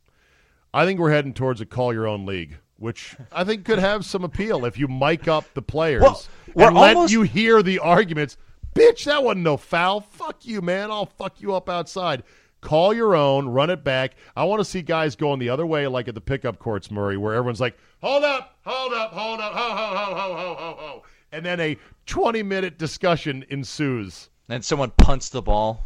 I 0.74 0.86
think 0.86 1.00
we're 1.00 1.12
heading 1.12 1.34
towards 1.34 1.62
a 1.62 1.66
call 1.66 1.94
your 1.94 2.08
own 2.08 2.26
league, 2.26 2.58
which 2.78 3.16
I 3.32 3.46
think 3.46 3.64
could 3.64 3.80
have 3.80 4.04
some 4.04 4.26
appeal 4.26 4.66
if 4.66 4.78
you 4.78 4.90
mic 4.90 5.30
up 5.30 5.46
the 5.54 5.62
players 5.62 6.02
Well, 6.02 6.22
and 6.68 6.76
let 6.76 6.98
almost- 6.98 7.14
you 7.14 7.22
hear 7.22 7.64
the 7.64 7.80
arguments. 7.80 8.36
Bitch, 8.76 9.06
that 9.06 9.24
wasn't 9.24 9.44
no 9.44 9.56
foul. 9.56 10.02
Fuck 10.02 10.46
you, 10.46 10.60
man. 10.60 10.90
I'll 10.92 11.06
fuck 11.06 11.40
you 11.40 11.54
up 11.54 11.70
outside. 11.70 12.24
Call 12.64 12.94
your 12.94 13.16
own, 13.16 13.48
run 13.50 13.70
it 13.70 13.84
back. 13.84 14.16
I 14.36 14.46
want 14.46 14.62
to 14.62 14.66
see 14.66 14.82
guys 14.82 15.16
going 15.16 15.40
the 15.40 15.50
other 15.50 15.66
way, 15.66 15.86
like 15.88 16.08
at 16.08 16.16
the 16.16 16.22
pickup 16.22 16.60
courts, 16.60 16.90
Murray, 16.90 17.18
where 17.18 17.34
everyone's 17.34 17.60
like, 17.62 17.78
hold 18.02 18.24
up, 18.24 18.58
hold 18.66 18.94
up, 18.94 19.12
hold 19.12 19.40
up, 19.42 19.54
ho, 19.54 19.70
ho, 19.76 19.96
ho, 19.96 20.16
ho, 20.16 20.36
ho, 20.36 20.56
ho, 20.56 20.76
ho. 20.80 21.04
And 21.32 21.46
then 21.46 21.60
a 21.60 21.78
20 22.06 22.42
minute 22.44 22.78
discussion 22.78 23.46
ensues. 23.50 24.30
And 24.50 24.64
someone 24.64 24.92
punts 24.98 25.30
the 25.30 25.42
ball. 25.42 25.86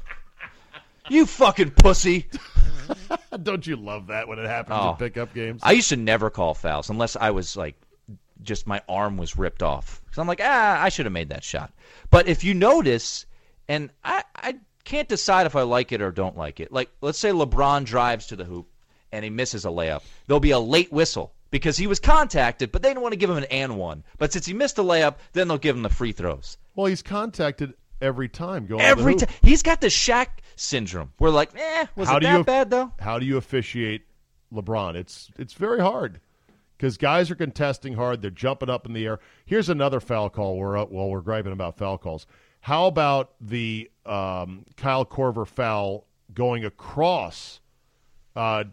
you 1.08 1.26
fucking 1.26 1.70
pussy. 1.72 2.28
Don't 3.42 3.66
you 3.66 3.76
love 3.76 4.08
that 4.08 4.28
when 4.28 4.38
it 4.38 4.46
happens 4.46 4.78
Oh. 4.80 4.90
in 4.90 4.96
pickup 4.96 5.32
games? 5.34 5.60
I 5.64 5.72
used 5.72 5.88
to 5.90 5.96
never 5.96 6.30
call 6.30 6.54
fouls 6.54 6.90
unless 6.90 7.16
I 7.16 7.30
was 7.30 7.56
like, 7.56 7.76
just 8.42 8.66
my 8.66 8.80
arm 8.88 9.16
was 9.16 9.36
ripped 9.36 9.62
off. 9.62 10.00
Because 10.04 10.18
I'm 10.18 10.26
like, 10.26 10.40
ah, 10.42 10.82
I 10.82 10.88
should 10.88 11.06
have 11.06 11.12
made 11.12 11.28
that 11.30 11.44
shot. 11.44 11.72
But 12.10 12.26
if 12.28 12.42
you 12.44 12.54
notice, 12.54 13.26
and 13.68 13.90
I, 14.04 14.24
I 14.36 14.54
can't 14.90 15.08
decide 15.08 15.46
if 15.46 15.56
I 15.56 15.62
like 15.62 15.92
it 15.92 16.02
or 16.02 16.10
don't 16.10 16.36
like 16.36 16.60
it. 16.60 16.72
Like, 16.72 16.90
let's 17.00 17.18
say 17.18 17.30
LeBron 17.30 17.84
drives 17.84 18.26
to 18.28 18.36
the 18.36 18.44
hoop 18.44 18.66
and 19.12 19.24
he 19.24 19.30
misses 19.30 19.64
a 19.64 19.68
layup. 19.68 20.02
There'll 20.26 20.40
be 20.40 20.50
a 20.50 20.58
late 20.58 20.92
whistle 20.92 21.32
because 21.50 21.76
he 21.76 21.86
was 21.86 22.00
contacted, 22.00 22.72
but 22.72 22.82
they 22.82 22.92
don't 22.92 23.02
want 23.02 23.12
to 23.12 23.18
give 23.18 23.30
him 23.30 23.36
an 23.38 23.44
and 23.44 23.78
one. 23.78 24.04
But 24.18 24.32
since 24.32 24.46
he 24.46 24.52
missed 24.52 24.78
a 24.78 24.82
layup, 24.82 25.16
then 25.32 25.48
they'll 25.48 25.58
give 25.58 25.76
him 25.76 25.82
the 25.82 25.88
free 25.88 26.12
throws. 26.12 26.58
well, 26.74 26.86
he's 26.86 27.02
contacted 27.02 27.74
every 28.00 28.28
time 28.28 28.66
going 28.66 28.80
Every 28.80 29.14
time 29.14 29.28
he's 29.42 29.62
got 29.62 29.80
the 29.80 29.88
Shaq 29.88 30.26
syndrome. 30.56 31.12
We're 31.18 31.30
like, 31.30 31.50
eh, 31.56 31.86
was 31.96 32.08
How 32.08 32.16
it 32.16 32.22
that 32.22 32.38
you- 32.38 32.44
bad 32.44 32.70
though? 32.70 32.92
How 32.98 33.18
do 33.18 33.26
you 33.26 33.36
officiate 33.36 34.02
LeBron? 34.52 34.94
It's 34.96 35.30
it's 35.38 35.52
very 35.54 35.80
hard 35.80 36.20
because 36.76 36.96
guys 36.96 37.30
are 37.30 37.34
contesting 37.34 37.94
hard. 37.94 38.22
They're 38.22 38.30
jumping 38.30 38.70
up 38.70 38.86
in 38.86 38.92
the 38.94 39.04
air. 39.06 39.20
Here's 39.44 39.68
another 39.68 40.00
foul 40.00 40.30
call. 40.30 40.56
We're 40.56 40.78
up 40.78 40.90
while 40.90 41.08
we're 41.10 41.20
griping 41.20 41.52
about 41.52 41.76
foul 41.76 41.98
calls. 41.98 42.26
How 42.60 42.86
about 42.86 43.32
the 43.40 43.90
um, 44.04 44.64
Kyle 44.76 45.04
Korver 45.06 45.46
foul 45.46 46.06
going 46.34 46.64
across? 46.64 47.60
Uh, 48.36 48.64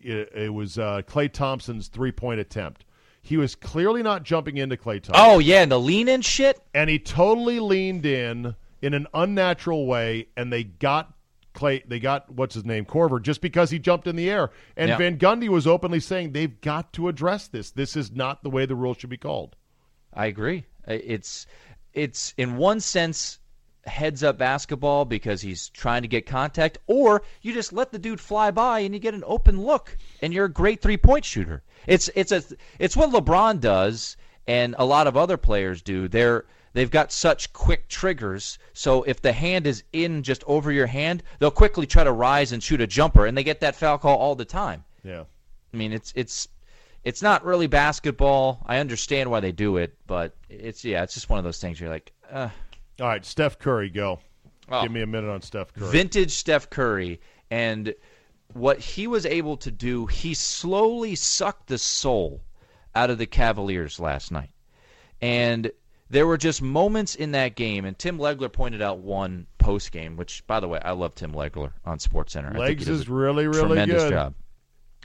it, 0.00 0.32
it 0.34 0.52
was 0.52 0.78
uh, 0.78 1.02
Klay 1.06 1.30
Thompson's 1.30 1.88
three 1.88 2.12
point 2.12 2.40
attempt. 2.40 2.84
He 3.22 3.36
was 3.38 3.54
clearly 3.54 4.02
not 4.02 4.22
jumping 4.22 4.58
into 4.58 4.76
Klay 4.76 5.02
Thompson 5.02 5.14
Oh 5.16 5.38
yeah, 5.38 5.62
and 5.62 5.72
the 5.72 5.80
lean 5.80 6.08
in 6.08 6.20
shit. 6.20 6.60
and 6.74 6.90
he 6.90 6.98
totally 6.98 7.58
leaned 7.60 8.04
in 8.04 8.54
in 8.82 8.92
an 8.92 9.06
unnatural 9.14 9.86
way, 9.86 10.28
and 10.36 10.52
they 10.52 10.64
got 10.64 11.14
Klay. 11.54 11.86
They 11.88 12.00
got 12.00 12.30
what's 12.30 12.54
his 12.54 12.64
name, 12.66 12.84
Korver, 12.84 13.22
just 13.22 13.40
because 13.40 13.70
he 13.70 13.78
jumped 13.78 14.06
in 14.06 14.16
the 14.16 14.28
air. 14.30 14.50
And 14.76 14.88
Yeah. 14.90 14.98
Van 14.98 15.18
Gundy 15.18 15.48
was 15.48 15.66
openly 15.66 16.00
saying 16.00 16.32
they've 16.32 16.60
got 16.60 16.92
to 16.94 17.08
address 17.08 17.48
this. 17.48 17.70
This 17.70 17.96
is 17.96 18.12
not 18.12 18.42
the 18.42 18.50
way 18.50 18.66
the 18.66 18.74
rule 18.74 18.92
should 18.94 19.10
be 19.10 19.16
called. 19.16 19.56
I 20.12 20.26
agree. 20.26 20.64
It's 20.86 21.46
it's 21.94 22.34
in 22.36 22.56
one 22.56 22.80
sense 22.80 23.38
heads 23.86 24.22
up 24.22 24.38
basketball 24.38 25.04
because 25.04 25.42
he's 25.42 25.68
trying 25.68 26.02
to 26.02 26.08
get 26.08 26.26
contact, 26.26 26.78
or 26.86 27.22
you 27.42 27.52
just 27.52 27.72
let 27.72 27.92
the 27.92 27.98
dude 27.98 28.20
fly 28.20 28.50
by 28.50 28.80
and 28.80 28.94
you 28.94 29.00
get 29.00 29.14
an 29.14 29.24
open 29.26 29.60
look, 29.60 29.96
and 30.22 30.32
you're 30.32 30.46
a 30.46 30.52
great 30.52 30.80
three 30.80 30.96
point 30.96 31.24
shooter. 31.24 31.62
It's 31.86 32.10
it's 32.14 32.32
a 32.32 32.42
it's 32.78 32.96
what 32.96 33.10
LeBron 33.10 33.60
does, 33.60 34.16
and 34.46 34.74
a 34.78 34.84
lot 34.84 35.06
of 35.06 35.16
other 35.16 35.36
players 35.36 35.82
do. 35.82 36.08
They're 36.08 36.44
they've 36.72 36.90
got 36.90 37.12
such 37.12 37.52
quick 37.52 37.88
triggers, 37.88 38.58
so 38.72 39.02
if 39.04 39.20
the 39.20 39.32
hand 39.32 39.66
is 39.66 39.84
in 39.92 40.22
just 40.22 40.42
over 40.46 40.72
your 40.72 40.86
hand, 40.86 41.22
they'll 41.38 41.50
quickly 41.50 41.86
try 41.86 42.04
to 42.04 42.12
rise 42.12 42.52
and 42.52 42.62
shoot 42.62 42.80
a 42.80 42.86
jumper, 42.86 43.26
and 43.26 43.36
they 43.36 43.44
get 43.44 43.60
that 43.60 43.76
foul 43.76 43.98
call 43.98 44.18
all 44.18 44.34
the 44.34 44.44
time. 44.44 44.84
Yeah. 45.02 45.24
I 45.72 45.76
mean, 45.76 45.92
it's 45.92 46.12
it's 46.16 46.48
it's 47.04 47.22
not 47.22 47.44
really 47.44 47.66
basketball. 47.66 48.62
I 48.66 48.78
understand 48.78 49.30
why 49.30 49.40
they 49.40 49.52
do 49.52 49.76
it, 49.76 49.96
but 50.06 50.34
it's 50.48 50.84
yeah, 50.84 51.02
it's 51.02 51.14
just 51.14 51.28
one 51.28 51.38
of 51.38 51.44
those 51.44 51.60
things. 51.60 51.78
You're 51.80 51.90
like, 51.90 52.12
uh, 52.30 52.48
All 53.00 53.06
right, 53.06 53.24
Steph 53.24 53.58
Curry, 53.58 53.90
go. 53.90 54.20
Oh. 54.70 54.82
Give 54.82 54.92
me 54.92 55.02
a 55.02 55.06
minute 55.06 55.30
on 55.30 55.42
Steph 55.42 55.74
Curry. 55.74 55.90
vintage 55.90 56.30
Steph 56.32 56.70
Curry, 56.70 57.20
and 57.50 57.94
what 58.54 58.80
he 58.80 59.06
was 59.06 59.26
able 59.26 59.58
to 59.58 59.70
do, 59.70 60.06
he 60.06 60.32
slowly 60.32 61.14
sucked 61.14 61.66
the 61.66 61.78
soul 61.78 62.40
out 62.94 63.10
of 63.10 63.18
the 63.18 63.26
Cavaliers 63.26 64.00
last 64.00 64.32
night, 64.32 64.50
and 65.20 65.70
there 66.08 66.26
were 66.26 66.38
just 66.38 66.62
moments 66.62 67.14
in 67.14 67.32
that 67.32 67.56
game. 67.56 67.84
And 67.84 67.98
Tim 67.98 68.18
Legler 68.18 68.52
pointed 68.52 68.80
out 68.80 69.00
one 69.00 69.46
post 69.58 69.92
game, 69.92 70.16
which, 70.16 70.46
by 70.46 70.60
the 70.60 70.68
way, 70.68 70.78
I 70.82 70.92
love 70.92 71.14
Tim 71.14 71.32
Legler 71.32 71.72
on 71.84 71.98
SportsCenter. 71.98 72.50
I 72.50 72.52
think 72.52 72.58
Legs 72.60 72.88
is 72.88 73.08
really, 73.08 73.46
really 73.46 73.66
tremendous 73.66 74.04
good. 74.04 74.10
job. 74.10 74.34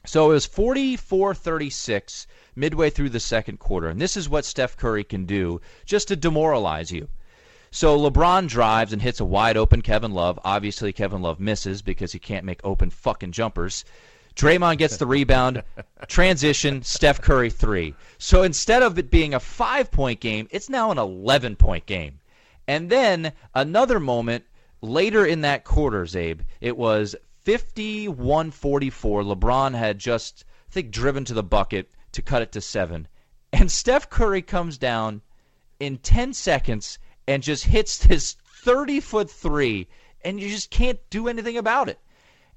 So 0.06 0.32
it 0.32 0.34
was 0.34 0.48
44-36 0.48 2.26
midway 2.56 2.90
through 2.90 3.10
the 3.10 3.20
second 3.20 3.60
quarter, 3.60 3.88
and 3.88 4.00
this 4.00 4.16
is 4.16 4.30
what 4.30 4.46
Steph 4.46 4.78
Curry 4.78 5.04
can 5.04 5.26
do 5.26 5.62
just 5.86 6.08
to 6.08 6.16
demoralize 6.16 6.92
you. 6.92 7.10
So 7.72 8.00
LeBron 8.00 8.48
drives 8.48 8.94
and 8.94 9.02
hits 9.02 9.20
a 9.20 9.26
wide 9.26 9.58
open 9.58 9.82
Kevin 9.82 10.12
Love. 10.12 10.40
Obviously, 10.44 10.92
Kevin 10.92 11.22
Love 11.22 11.40
misses 11.40 11.82
because 11.82 12.12
he 12.12 12.20
can't 12.20 12.46
make 12.46 12.62
open 12.64 12.90
fucking 12.90 13.32
jumpers. 13.32 13.86
Draymond 14.36 14.78
gets 14.78 14.98
the 14.98 15.06
rebound, 15.06 15.64
transition, 16.08 16.82
Steph 16.82 17.22
Curry 17.22 17.50
three. 17.50 17.94
So 18.18 18.42
instead 18.44 18.82
of 18.82 18.98
it 18.98 19.12
being 19.12 19.34
a 19.34 19.40
five 19.40 19.92
point 19.92 20.20
game, 20.20 20.48
it's 20.50 20.70
now 20.70 20.92
an 20.92 20.98
11 20.98 21.58
point 21.58 21.86
game. 21.86 22.20
And 22.68 22.90
then 22.90 23.34
another 23.54 24.00
moment 24.00 24.46
later 24.82 25.26
in 25.26 25.42
that 25.42 25.66
quarter, 25.66 26.06
Czabe, 26.06 26.40
it 26.62 26.78
was 26.78 27.16
51 27.50 28.52
44. 28.52 29.24
LeBron 29.24 29.74
had 29.74 29.98
just 29.98 30.46
I 30.70 30.72
think, 30.72 30.92
driven 30.92 31.26
to 31.26 31.34
the 31.34 31.42
bucket 31.42 31.90
to 32.12 32.22
cut 32.22 32.44
it 32.44 32.52
to 32.52 32.62
seven. 32.62 33.08
And 33.52 33.72
Steph 33.72 34.08
Curry 34.08 34.44
comes 34.44 34.78
down 34.78 35.24
in 35.80 35.98
10 35.98 36.34
seconds 36.34 37.00
and 37.28 37.42
just 37.42 37.64
hits 37.66 37.98
this 37.98 38.34
30 38.34 39.00
foot 39.00 39.32
three, 39.32 39.88
and 40.24 40.40
you 40.40 40.48
just 40.48 40.70
can't 40.70 41.00
do 41.10 41.28
anything 41.28 41.58
about 41.58 41.90
it. 41.90 41.98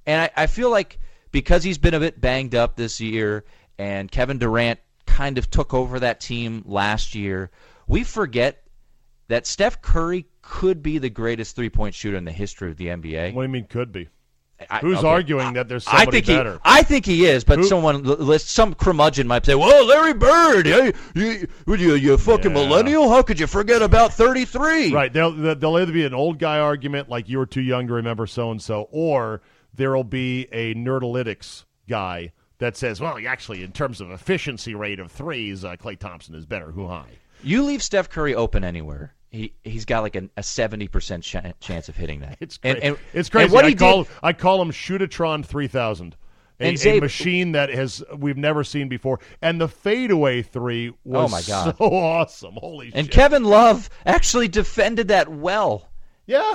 And 0.04 0.20
I, 0.20 0.42
I 0.42 0.46
feel 0.46 0.68
like 0.68 0.98
because 1.30 1.64
he's 1.64 1.78
been 1.78 1.94
a 1.94 2.00
bit 2.00 2.20
banged 2.20 2.54
up 2.54 2.76
this 2.76 3.00
year, 3.00 3.46
and 3.78 4.10
Kevin 4.10 4.36
Durant 4.36 4.78
kind 5.06 5.38
of 5.38 5.50
took 5.50 5.72
over 5.72 6.00
that 6.00 6.20
team 6.20 6.64
last 6.66 7.14
year, 7.14 7.50
we 7.86 8.04
forget 8.04 8.62
that 9.28 9.46
Steph 9.46 9.80
Curry 9.80 10.26
could 10.42 10.82
be 10.82 10.98
the 10.98 11.08
greatest 11.08 11.56
three 11.56 11.70
point 11.70 11.94
shooter 11.94 12.18
in 12.18 12.26
the 12.26 12.32
history 12.32 12.70
of 12.70 12.76
the 12.76 12.88
NBA. 12.88 13.32
What 13.32 13.40
do 13.40 13.46
you 13.46 13.52
mean 13.52 13.66
could 13.66 13.90
be? 13.90 14.10
I- 14.70 14.78
Who's 14.80 14.98
okay, 14.98 15.08
arguing 15.08 15.52
that 15.54 15.68
there's 15.68 15.86
I 15.86 15.98
somebody 16.04 16.20
think 16.22 16.26
better? 16.38 16.52
he, 16.54 16.58
I 16.64 16.82
think 16.82 17.06
he 17.06 17.24
is, 17.26 17.44
but 17.44 17.58
Who- 17.58 17.64
someone 17.64 18.02
list 18.04 18.48
some 18.50 18.74
curmudgeon 18.74 19.26
might 19.26 19.44
say, 19.46 19.54
"Well, 19.54 19.86
Larry 19.86 20.14
Bird, 20.14 20.66
hey, 20.66 20.92
you, 21.14 21.48
what 21.64 21.78
you, 21.80 21.94
you 21.94 22.16
fucking 22.18 22.54
Yeah. 22.54 22.62
millennial? 22.66 23.08
How 23.10 23.22
could 23.22 23.38
you 23.40 23.46
forget 23.46 23.82
about 23.82 24.12
33?" 24.14 24.92
Right. 24.92 25.12
There'll, 25.12 25.32
there'll 25.32 25.78
either 25.78 25.92
be 25.92 26.04
an 26.04 26.14
old 26.14 26.38
guy 26.38 26.58
argument 26.58 27.08
like 27.08 27.28
you 27.28 27.38
were 27.38 27.46
too 27.46 27.62
young 27.62 27.86
to 27.88 27.92
remember 27.94 28.26
so 28.26 28.50
and 28.50 28.60
so, 28.62 28.88
or 28.90 29.42
there'll 29.74 30.04
be 30.04 30.46
a 30.52 30.74
nerdalytics 30.74 31.64
guy 31.88 32.32
that 32.58 32.76
says, 32.76 33.00
well, 33.00 33.18
actually, 33.26 33.62
in 33.64 33.72
terms 33.72 34.00
of 34.00 34.10
efficiency 34.10 34.74
rate 34.74 35.00
of 35.00 35.10
threes, 35.10 35.64
uh, 35.64 35.74
Klay 35.76 35.98
Thompson 35.98 36.34
is 36.34 36.46
better. 36.46 36.70
Who 36.70 36.86
high? 36.86 37.08
You 37.42 37.64
leave 37.64 37.82
Steph 37.82 38.08
Curry 38.08 38.34
open 38.36 38.62
anywhere. 38.62 39.14
He 39.32 39.54
he's 39.64 39.84
got 39.86 40.02
like 40.02 40.14
an, 40.14 40.30
a 40.36 40.42
seventy 40.42 40.86
percent 40.88 41.24
ch- 41.24 41.36
chance 41.58 41.88
of 41.88 41.96
hitting 41.96 42.20
that. 42.20 42.36
It's 42.40 42.58
And- 42.62 42.74
crazy. 42.78 42.86
and- 42.86 42.96
it's 43.14 43.28
crazy. 43.30 43.44
And 43.46 43.52
what 43.52 43.64
I 43.64 43.70
he 43.70 43.74
call 43.74 44.02
did, 44.04 44.12
I 44.22 44.32
call 44.34 44.60
him 44.62 44.70
Shootatron 44.70 45.44
three 45.44 45.66
thousand. 45.68 46.16
A, 46.60 46.64
And 46.68 46.86
a 46.86 47.00
machine 47.00 47.52
that 47.52 47.70
has 47.70 48.04
we've 48.16 48.36
never 48.36 48.62
seen 48.62 48.88
before, 48.88 49.18
and 49.40 49.60
the 49.60 49.66
fadeaway 49.68 50.42
three 50.42 50.92
was 51.02 51.28
Oh, 51.28 51.34
my 51.34 51.42
God. 51.42 51.76
so 51.78 51.84
awesome! 51.86 52.54
Holy 52.56 52.86
shit. 52.88 52.94
and 52.94 53.06
shit! 53.06 53.14
Kevin 53.14 53.42
Love 53.42 53.88
actually 54.06 54.46
defended 54.46 55.08
that 55.08 55.28
well. 55.28 55.88
yeah, 56.26 56.54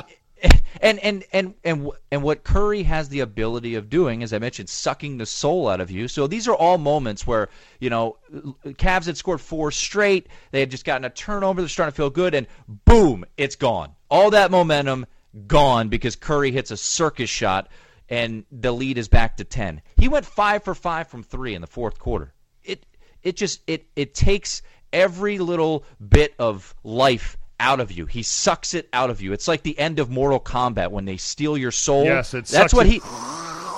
and 0.81 0.99
and 0.99 1.23
and 1.31 1.53
and 1.63 1.89
and 2.11 2.23
what 2.23 2.43
Curry 2.43 2.83
has 2.83 3.09
the 3.09 3.21
ability 3.21 3.75
of 3.75 3.89
doing, 3.89 4.23
as 4.23 4.33
I 4.33 4.39
mentioned, 4.39 4.69
sucking 4.69 5.17
the 5.17 5.25
soul 5.25 5.67
out 5.67 5.81
of 5.81 5.91
you. 5.91 6.07
So 6.07 6.27
these 6.27 6.47
are 6.47 6.55
all 6.55 6.77
moments 6.77 7.25
where 7.25 7.49
you 7.79 7.89
know, 7.89 8.17
Cavs 8.65 9.05
had 9.05 9.17
scored 9.17 9.41
four 9.41 9.71
straight. 9.71 10.27
They 10.51 10.59
had 10.59 10.71
just 10.71 10.85
gotten 10.85 11.05
a 11.05 11.09
turnover. 11.09 11.61
They're 11.61 11.69
starting 11.69 11.93
to 11.93 11.95
feel 11.95 12.09
good, 12.09 12.35
and 12.35 12.47
boom, 12.85 13.25
it's 13.37 13.55
gone. 13.55 13.95
All 14.09 14.31
that 14.31 14.51
momentum 14.51 15.05
gone 15.47 15.89
because 15.89 16.15
Curry 16.15 16.51
hits 16.51 16.71
a 16.71 16.77
circus 16.77 17.29
shot, 17.29 17.69
and 18.09 18.45
the 18.51 18.71
lead 18.71 18.97
is 18.97 19.07
back 19.07 19.37
to 19.37 19.43
ten. 19.43 19.81
He 19.97 20.07
went 20.07 20.25
five 20.25 20.63
for 20.63 20.75
five 20.75 21.07
from 21.07 21.23
three 21.23 21.55
in 21.55 21.61
the 21.61 21.67
fourth 21.67 21.99
quarter. 21.99 22.33
It 22.63 22.85
it 23.23 23.35
just 23.35 23.61
it 23.67 23.87
it 23.95 24.13
takes 24.13 24.61
every 24.93 25.37
little 25.37 25.83
bit 26.07 26.33
of 26.39 26.73
life 26.83 27.37
out 27.59 27.79
of 27.79 27.91
you. 27.91 28.05
He 28.05 28.23
sucks 28.23 28.73
it 28.73 28.87
out 28.93 29.09
of 29.09 29.21
you. 29.21 29.33
It's 29.33 29.47
like 29.47 29.63
the 29.63 29.77
end 29.77 29.99
of 29.99 30.09
Mortal 30.09 30.39
Kombat 30.39 30.91
when 30.91 31.05
they 31.05 31.17
steal 31.17 31.57
your 31.57 31.71
soul. 31.71 32.05
Yes, 32.05 32.33
it 32.33 32.45
that's 32.45 32.73
what 32.73 32.85
he 32.85 32.99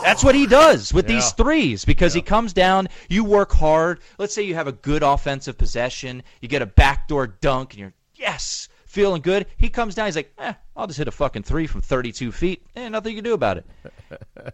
that's 0.03 0.23
what 0.23 0.35
he 0.35 0.47
does 0.47 0.93
with 0.93 1.07
these 1.07 1.31
threes 1.31 1.85
because 1.85 2.13
he 2.13 2.21
comes 2.21 2.53
down, 2.53 2.87
you 3.09 3.23
work 3.23 3.51
hard. 3.51 3.99
Let's 4.17 4.33
say 4.33 4.43
you 4.43 4.55
have 4.55 4.67
a 4.67 4.71
good 4.71 5.03
offensive 5.03 5.57
possession, 5.57 6.23
you 6.41 6.47
get 6.47 6.61
a 6.61 6.65
backdoor 6.65 7.27
dunk 7.27 7.73
and 7.73 7.79
you're 7.79 7.93
yes, 8.15 8.69
feeling 8.85 9.21
good. 9.21 9.45
He 9.57 9.69
comes 9.69 9.95
down, 9.95 10.07
he's 10.07 10.15
like, 10.15 10.33
"Eh, 10.37 10.53
I'll 10.75 10.87
just 10.87 10.99
hit 10.99 11.07
a 11.07 11.11
fucking 11.11 11.43
3 11.43 11.67
from 11.67 11.81
32 11.81 12.31
feet. 12.31 12.65
Eh, 12.75 12.89
nothing 12.89 13.11
you 13.11 13.17
can 13.17 13.23
do 13.23 13.33
about 13.33 13.57
it." 13.57 13.65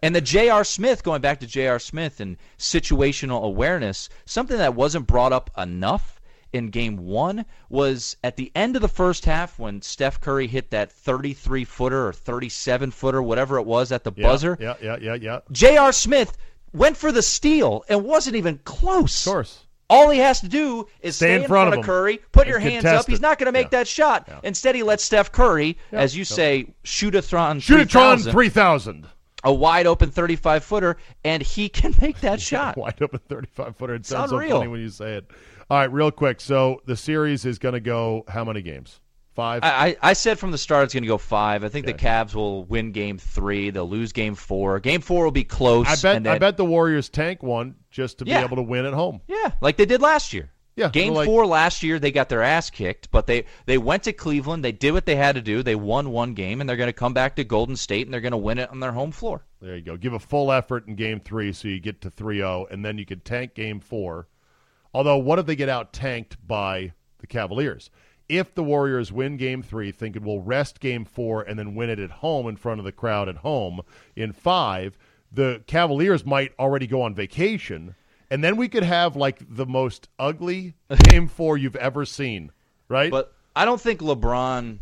And 0.02 0.14
the 0.16 0.22
J.R. 0.22 0.64
Smith, 0.64 1.04
going 1.04 1.22
back 1.22 1.40
to 1.40 1.48
J.R. 1.48 1.80
Smith 1.80 2.20
and 2.20 2.38
situational 2.58 3.44
awareness, 3.44 4.10
something 4.26 4.58
that 4.58 4.76
wasn't 4.76 5.08
brought 5.08 5.32
up 5.32 5.52
enough 5.58 6.15
in 6.56 6.70
game 6.70 6.98
one 6.98 7.46
was 7.70 8.16
at 8.24 8.38
the 8.38 8.52
end 8.56 8.76
of 8.76 8.82
the 8.82 8.88
first 8.88 9.26
half 9.26 9.60
when 9.60 9.82
Steph 9.82 10.22
Curry 10.22 10.48
hit 10.48 10.72
that 10.72 10.92
33 10.92 11.66
footer 11.66 12.08
or 12.08 12.14
37 12.14 12.92
footer, 12.92 13.22
whatever 13.22 13.58
it 13.60 13.66
was, 13.66 13.92
at 13.92 14.04
the 14.04 14.12
yeah, 14.16 14.28
buzzer. 14.28 14.58
Yeah, 14.60 14.76
yeah, 14.82 14.98
yeah, 15.00 15.14
yeah. 15.16 15.40
J.R. 15.52 15.92
Smith 15.92 16.36
went 16.74 16.98
for 16.98 17.12
the 17.12 17.22
steal 17.22 17.84
and 17.90 18.04
wasn't 18.04 18.36
even 18.38 18.60
close. 18.64 19.26
Of 19.28 19.32
course. 19.32 19.62
All 19.88 20.10
he 20.10 20.18
has 20.20 20.42
to 20.42 20.48
do 20.48 20.88
is 21.02 21.16
stay, 21.18 21.36
in 21.36 21.48
front, 21.48 21.68
of, 21.68 21.76
him 21.76 21.84
Curry, 21.84 22.20
put 22.32 22.48
your 22.48 22.58
hands 22.58 22.86
up. 22.86 23.06
He's 23.06 23.22
not 23.22 23.38
going 23.38 23.46
to 23.46 23.52
make 23.52 23.66
Yeah. 23.68 23.80
that 23.80 23.88
shot. 23.88 24.28
Instead, 24.44 24.74
he 24.74 24.82
lets 24.82 25.04
Steph 25.04 25.32
Curry, 25.32 25.78
as 25.92 26.18
you 26.18 26.26
say, 26.26 26.74
shoot 26.84 27.14
a 27.14 27.22
thron, 27.22 27.60
Shootatron 27.60 28.32
three 28.32 28.50
thousand. 28.50 29.06
a 29.44 29.54
wide 29.54 29.86
open 29.86 30.10
35 30.10 30.64
footer, 30.64 30.98
and 31.24 31.44
he 31.44 31.70
can 31.80 31.94
make 32.02 32.20
that 32.22 32.42
shot. 32.42 32.78
Wide 32.78 33.00
open 33.00 33.20
35 33.30 33.76
footer. 33.78 33.94
It 33.94 34.08
sounds 34.08 34.32
unreal. 34.32 34.50
so 34.50 34.56
funny 34.58 34.70
when 34.70 34.80
you 34.80 34.90
say 34.90 35.18
it. 35.18 35.26
All 35.70 35.78
right, 35.80 35.92
real 35.92 36.12
quick. 36.12 36.42
So 36.42 36.82
the 36.86 36.96
series 36.96 37.46
is 37.46 37.58
going 37.60 37.74
to 37.74 37.80
go 37.80 38.24
how 38.28 38.44
many 38.44 38.62
games? 38.62 39.00
Five? 39.34 39.64
I, 39.64 39.88
I 39.88 39.98
I 40.02 40.14
said 40.14 40.40
from 40.40 40.52
the 40.52 40.58
start 40.58 40.86
it's 40.86 40.94
going 40.94 41.04
to 41.04 41.08
go 41.08 41.18
five. 41.18 41.64
I 41.66 41.70
think 41.70 41.86
the 41.86 41.94
Cavs 41.94 42.34
will 42.34 42.64
win 42.64 42.94
game 42.94 43.18
three. 43.18 43.70
They'll 43.70 43.90
lose 43.90 44.14
game 44.14 44.34
four. 44.36 44.80
Game 44.80 45.02
four 45.02 45.26
will 45.26 45.32
be 45.32 45.44
close. 45.44 45.88
I 45.88 45.96
bet 46.02 46.16
and 46.18 46.28
I 46.28 46.38
bet 46.38 46.56
the 46.56 46.64
Warriors 46.64 47.10
tank 47.10 47.44
one 47.44 47.76
just 47.92 48.20
to 48.20 48.26
Yeah. 48.26 48.40
be 48.40 48.46
able 48.46 48.56
to 48.58 48.64
win 48.64 48.86
at 48.86 48.94
home. 48.94 49.20
Yeah, 49.28 49.52
like 49.60 49.76
they 49.76 49.86
did 49.86 50.02
last 50.02 50.32
year. 50.32 50.52
Yeah, 50.78 50.90
Game 50.90 51.14
like- 51.14 51.26
four 51.26 51.46
last 51.46 51.84
year, 51.84 52.00
they 52.00 52.12
got 52.12 52.28
their 52.28 52.42
ass 52.42 52.70
kicked, 52.70 53.10
but 53.10 53.28
they 53.28 53.46
they 53.66 53.78
went 53.78 54.04
to 54.04 54.14
Cleveland. 54.14 54.64
They 54.64 54.74
did 54.74 54.92
what 54.92 55.06
they 55.06 55.16
had 55.16 55.36
to 55.36 55.42
do. 55.42 55.64
They 55.64 55.76
won 55.76 56.12
one 56.12 56.34
game, 56.34 56.60
and 56.62 56.70
they're 56.70 56.76
going 56.78 56.88
to 56.90 56.94
come 56.94 57.14
back 57.14 57.36
to 57.38 57.44
Golden 57.46 57.76
State, 57.78 58.08
and 58.08 58.14
they're 58.14 58.22
going 58.22 58.32
to 58.32 58.38
win 58.38 58.58
it 58.58 58.70
on 58.70 58.80
their 58.82 58.92
home 58.92 59.12
floor. 59.12 59.46
There 59.62 59.76
you 59.76 59.82
go. 59.82 59.96
Give 59.98 60.14
a 60.14 60.20
full 60.20 60.52
effort 60.52 60.86
in 60.88 60.96
game 60.96 61.20
three 61.22 61.54
so 61.54 61.68
you 61.70 61.80
get 61.80 62.02
to 62.02 62.10
3 62.10 62.38
0, 62.38 62.68
and 62.72 62.84
then 62.86 62.98
you 62.98 63.06
can 63.06 63.22
tank 63.22 63.54
game 63.56 63.80
four. 63.80 64.28
Although, 64.96 65.18
what 65.18 65.40
if 65.40 65.46
they 65.46 65.58
get 65.58 65.68
out 65.68 65.92
tanked 65.92 66.38
by 66.48 66.94
the 67.20 67.28
Cavaliers? 67.28 67.90
If 68.30 68.56
the 68.56 68.64
Warriors 68.64 69.12
win 69.12 69.36
game 69.36 69.62
three, 69.62 69.92
thinking 69.92 70.24
we'll 70.24 70.40
rest 70.40 70.80
game 70.80 71.04
four 71.04 71.42
and 71.42 71.60
then 71.60 71.76
win 71.76 71.90
it 71.90 72.00
at 72.00 72.10
home 72.10 72.48
in 72.48 72.56
front 72.56 72.80
of 72.80 72.86
the 72.86 72.94
crowd 72.94 73.28
at 73.28 73.36
home 73.36 73.82
in 74.16 74.32
five, 74.32 74.98
the 75.30 75.62
Cavaliers 75.68 76.26
might 76.26 76.54
already 76.58 76.88
go 76.88 77.02
on 77.02 77.14
vacation, 77.14 77.94
and 78.32 78.42
then 78.42 78.56
we 78.56 78.70
could 78.70 78.84
have 78.84 79.18
like 79.18 79.40
the 79.54 79.66
most 79.66 80.08
ugly 80.18 80.76
game 81.10 81.28
four 81.28 81.58
you've 81.58 81.76
ever 81.76 82.06
seen, 82.06 82.54
right? 82.88 83.12
But 83.12 83.34
I 83.54 83.66
don't 83.66 83.82
think 83.82 84.00
LeBron, 84.00 84.80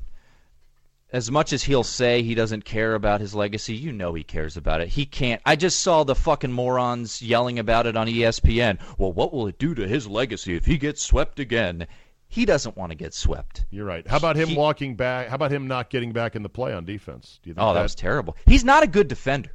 as 1.13 1.29
much 1.31 1.53
as 1.53 1.63
he'll 1.63 1.83
say 1.83 2.23
he 2.23 2.33
doesn't 2.35 2.65
care 2.65 2.95
about 2.95 3.21
his 3.21 3.35
legacy, 3.35 3.75
you 3.75 3.91
know 3.93 4.13
he 4.15 4.23
cares 4.23 4.57
about 4.57 4.81
it. 4.81 4.89
He 4.89 5.05
can't. 5.05 5.41
I 5.45 5.55
just 5.55 5.79
saw 5.79 6.03
the 6.03 6.15
fucking 6.15 6.51
morons 6.51 7.21
yelling 7.21 7.59
about 7.59 7.85
it 7.85 7.95
on 7.95 8.07
ESPN. 8.07 8.79
Well, 8.97 9.13
what 9.13 9.31
will 9.31 9.47
it 9.47 9.59
do 9.59 9.75
to 9.75 9.87
his 9.87 10.07
legacy 10.07 10.55
if 10.55 10.65
he 10.65 10.77
gets 10.77 11.03
swept 11.03 11.39
again? 11.39 11.87
He 12.27 12.45
doesn't 12.45 12.75
want 12.75 12.91
to 12.91 12.95
get 12.95 13.13
swept. 13.13 13.63
You're 13.69 13.85
right. 13.85 14.07
How 14.07 14.17
about 14.17 14.35
him 14.35 14.49
He- 14.49 14.55
walking 14.55 14.95
back? 14.95 15.27
How 15.29 15.35
about 15.35 15.51
him 15.51 15.67
not 15.67 15.91
getting 15.91 16.13
back 16.13 16.35
in 16.35 16.41
the 16.41 16.49
play 16.49 16.73
on 16.73 16.83
defense? 16.83 17.39
Do 17.43 17.49
you 17.51 17.53
think 17.53 17.63
Oh, 17.63 17.75
that 17.75 17.83
was 17.83 17.93
terrible. 17.93 18.35
He's 18.47 18.63
not 18.65 18.81
a 18.81 18.87
good 18.87 19.07
defender. 19.07 19.51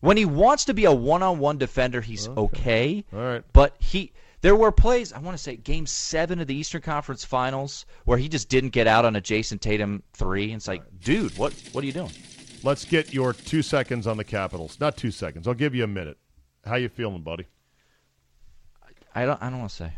When 0.00 0.18
he 0.18 0.26
wants 0.26 0.66
to 0.66 0.74
be 0.74 0.84
a 0.84 0.92
one-on-one 0.92 1.56
defender, 1.56 2.02
he's 2.02 2.28
okay. 2.28 3.06
All 3.10 3.18
right. 3.18 3.42
But 3.54 3.74
he 3.78 4.12
there 4.42 4.56
were 4.56 4.70
plays, 4.70 5.12
I 5.12 5.18
want 5.18 5.36
to 5.36 5.42
say 5.42 5.56
game 5.56 5.86
7 5.86 6.40
of 6.40 6.46
the 6.46 6.54
Eastern 6.54 6.82
Conference 6.82 7.24
Finals 7.24 7.86
where 8.04 8.18
he 8.18 8.28
just 8.28 8.48
didn't 8.48 8.70
get 8.70 8.86
out 8.86 9.04
on 9.04 9.16
a 9.16 9.20
Jayson 9.20 9.58
Tatum 9.58 10.02
3 10.14 10.44
and 10.44 10.54
it's 10.54 10.68
like, 10.68 10.82
"Dude, 11.00 11.36
what 11.38 11.52
what 11.72 11.82
are 11.82 11.86
you 11.86 11.92
doing?" 11.92 12.12
Let's 12.62 12.84
get 12.84 13.12
your 13.12 13.32
two 13.32 13.62
seconds 13.62 14.06
on 14.06 14.16
the 14.16 14.24
Capitals. 14.24 14.78
Not 14.80 14.96
two 14.96 15.10
seconds. 15.10 15.46
I'll 15.46 15.54
give 15.54 15.74
you 15.74 15.84
a 15.84 15.88
minute. 15.88 16.18
How 16.64 16.76
you 16.76 16.88
feeling, 16.88 17.22
buddy? 17.22 17.46
I 19.14 19.24
don't 19.24 19.42
I 19.42 19.48
don't 19.48 19.60
want 19.60 19.70
to 19.70 19.76
say. 19.76 19.92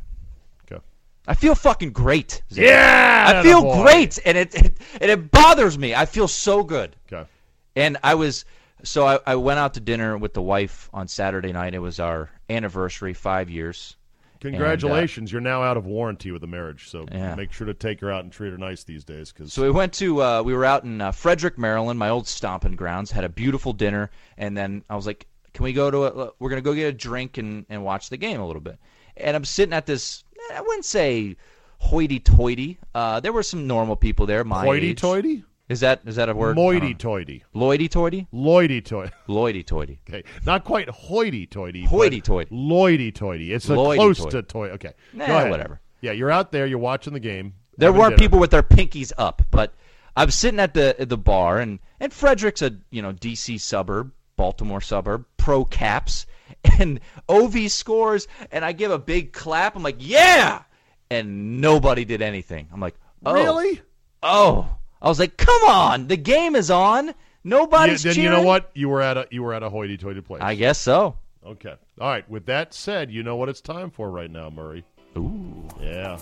Okay. 0.71 0.83
I 1.27 1.35
feel 1.35 1.55
fucking 1.55 1.93
great. 1.93 2.43
Zach. 2.53 2.65
Yeah, 2.65 3.33
I 3.37 3.43
feel 3.43 3.83
great 3.83 4.19
and 4.25 4.39
it, 4.39 4.55
it 4.55 4.79
and 5.01 5.11
it 5.11 5.31
bothers 5.31 5.77
me. 5.77 5.95
I 5.95 6.07
feel 6.07 6.29
so 6.29 6.63
good. 6.63 6.95
Okay. 7.13 7.29
And 7.75 7.97
I 8.03 8.15
was 8.15 8.45
so 8.85 9.07
I, 9.07 9.19
I 9.27 9.35
went 9.35 9.59
out 9.59 9.75
to 9.75 9.81
dinner 9.81 10.17
with 10.17 10.35
the 10.35 10.43
wife 10.43 10.89
on 10.93 11.09
Saturday 11.09 11.53
night. 11.53 11.75
It 11.75 11.81
was 11.81 11.99
our 11.99 12.31
anniversary, 12.49 13.13
5 13.13 13.51
years. 13.51 13.97
Congratulations. 14.41 15.31
You're 15.33 15.41
now 15.41 15.63
out 15.63 15.77
of 15.77 15.87
warranty 15.87 16.31
with 16.31 16.41
the 16.41 16.47
marriage, 16.47 16.89
so 16.89 17.07
Yeah. 17.11 17.35
make 17.35 17.53
sure 17.53 17.67
to 17.67 17.75
take 17.75 18.01
her 18.01 18.11
out 18.13 18.25
and 18.25 18.33
treat 18.33 18.51
her 18.51 18.59
nice 18.59 18.85
these 18.85 19.05
days. 19.05 19.33
Cause 19.33 19.53
So 19.53 19.63
we 19.63 19.71
went 19.71 19.93
to 19.95 20.23
uh, 20.23 20.43
we 20.43 20.55
were 20.55 20.65
out 20.65 20.85
in 20.85 21.01
uh, 21.01 21.13
Frederick, 21.13 21.59
Maryland, 21.59 21.99
my 21.99 22.09
old 22.09 22.27
stomping 22.27 22.77
grounds. 22.77 23.11
Had 23.11 23.25
a 23.25 23.29
beautiful 23.29 23.73
dinner, 23.73 24.11
and 24.37 24.57
then 24.57 24.85
I 24.89 24.97
was 24.97 25.07
like, 25.07 25.27
"Can 25.55 25.65
we 25.65 25.73
go 25.73 25.91
to? 25.91 26.05
A, 26.05 26.31
we're 26.39 26.51
gonna 26.51 26.61
go 26.63 26.75
get 26.75 26.87
a 26.87 26.93
drink 26.93 27.39
and, 27.39 27.67
and 27.69 27.85
watch 27.85 28.11
the 28.11 28.17
game 28.17 28.41
a 28.41 28.47
little 28.47 28.63
bit." 28.63 28.79
And 29.17 29.37
I'm 29.37 29.45
sitting 29.45 29.73
at 29.73 29.87
this. 29.87 30.25
I 30.55 30.61
wouldn't 30.61 30.85
say 30.85 31.37
hoity-toity. 31.81 32.79
Uh, 32.95 33.21
there 33.21 33.33
were 33.33 33.43
some 33.43 33.67
normal 33.67 33.97
people 33.97 34.27
there. 34.27 34.45
My 34.45 34.65
hoity-toity. 34.65 35.33
age. 35.33 35.43
Is 35.69 35.81
that 35.81 36.01
is 36.07 36.17
that 36.17 36.29
a 36.29 36.35
word? 36.35 36.57
moity-toity, 36.57 37.45
uh-huh. 37.45 37.61
Loity-toity. 37.65 38.27
loity-toity. 38.33 39.13
Loity-toity. 39.29 39.99
Okay, 40.09 40.25
not 40.47 40.65
quite 40.65 40.89
hoity-toity. 40.89 41.85
Hoity-toity. 41.85 42.51
Loity-toity. 42.55 43.53
It's 43.53 43.69
a 43.69 43.75
close 43.75 44.25
to 44.27 44.43
toy. 44.43 44.71
Okay, 44.71 44.93
Nah, 45.13 45.27
go 45.27 45.37
ahead. 45.37 45.51
whatever. 45.51 45.81
Yeah, 46.01 46.13
you're 46.13 46.31
out 46.31 46.53
there. 46.53 46.67
You're 46.67 46.79
watching 46.79 47.13
the 47.13 47.21
game. 47.21 47.55
There 47.77 47.93
weren't 47.93 48.17
dinner. 48.17 48.19
people 48.19 48.39
with 48.39 48.51
their 48.51 48.63
pinkies 48.63 49.13
up, 49.19 49.43
but 49.51 49.75
I'm 50.17 50.31
sitting 50.31 50.59
at 50.59 50.73
the 50.75 50.99
at 51.01 51.09
the 51.09 51.19
bar, 51.19 51.59
and 51.59 51.79
and 52.01 52.13
Frederick's 52.13 52.63
a 52.63 52.73
you 52.91 53.03
know 53.03 53.13
DC 53.13 53.61
suburb, 53.61 54.13
Baltimore 54.37 54.81
suburb, 54.81 55.27
pro 55.37 55.65
caps, 55.67 56.25
and 56.81 56.99
OV 57.29 57.71
scores, 57.71 58.27
and 58.51 58.65
I 58.65 58.73
give 58.73 58.91
a 58.91 58.99
big 58.99 59.33
clap. 59.33 59.77
I'm 59.77 59.83
like, 59.83 59.97
yeah! 59.99 60.63
And 61.11 61.61
nobody 61.61 62.05
did 62.05 62.23
anything. 62.23 62.69
I'm 62.73 62.81
like, 62.81 62.95
oh. 63.27 63.33
Really? 63.35 63.81
Oh. 64.23 64.78
I 65.01 65.09
was 65.09 65.19
like, 65.19 65.37
come 65.37 65.63
on, 65.65 66.09
the 66.09 66.17
game 66.17 66.57
is 66.57 66.71
on. 66.71 67.15
Nobody's 67.45 68.03
then 68.03 68.15
cheering. 68.15 68.33
you 68.33 68.37
know 68.37 68.43
what? 68.47 68.71
You 68.75 68.89
were 68.89 69.01
at 69.01 69.17
a 69.17 69.27
you 69.31 69.43
were 69.43 69.55
at 69.55 69.63
a 69.63 69.71
hoity-toity 69.71 70.23
place. 70.23 70.43
I 70.43 70.55
guess 70.55 70.79
so. 70.79 71.17
Okay. 71.47 71.75
All 72.01 72.09
right. 72.09 72.29
With 72.29 72.47
that 72.47 72.75
said, 72.75 73.11
you 73.11 73.23
know 73.23 73.37
what 73.37 73.49
it's 73.49 73.61
time 73.61 73.91
for 73.91 74.11
right 74.11 74.31
now, 74.31 74.51
Murray. 74.51 74.85
Ooh. 75.17 75.69
Yeah. 75.81 76.19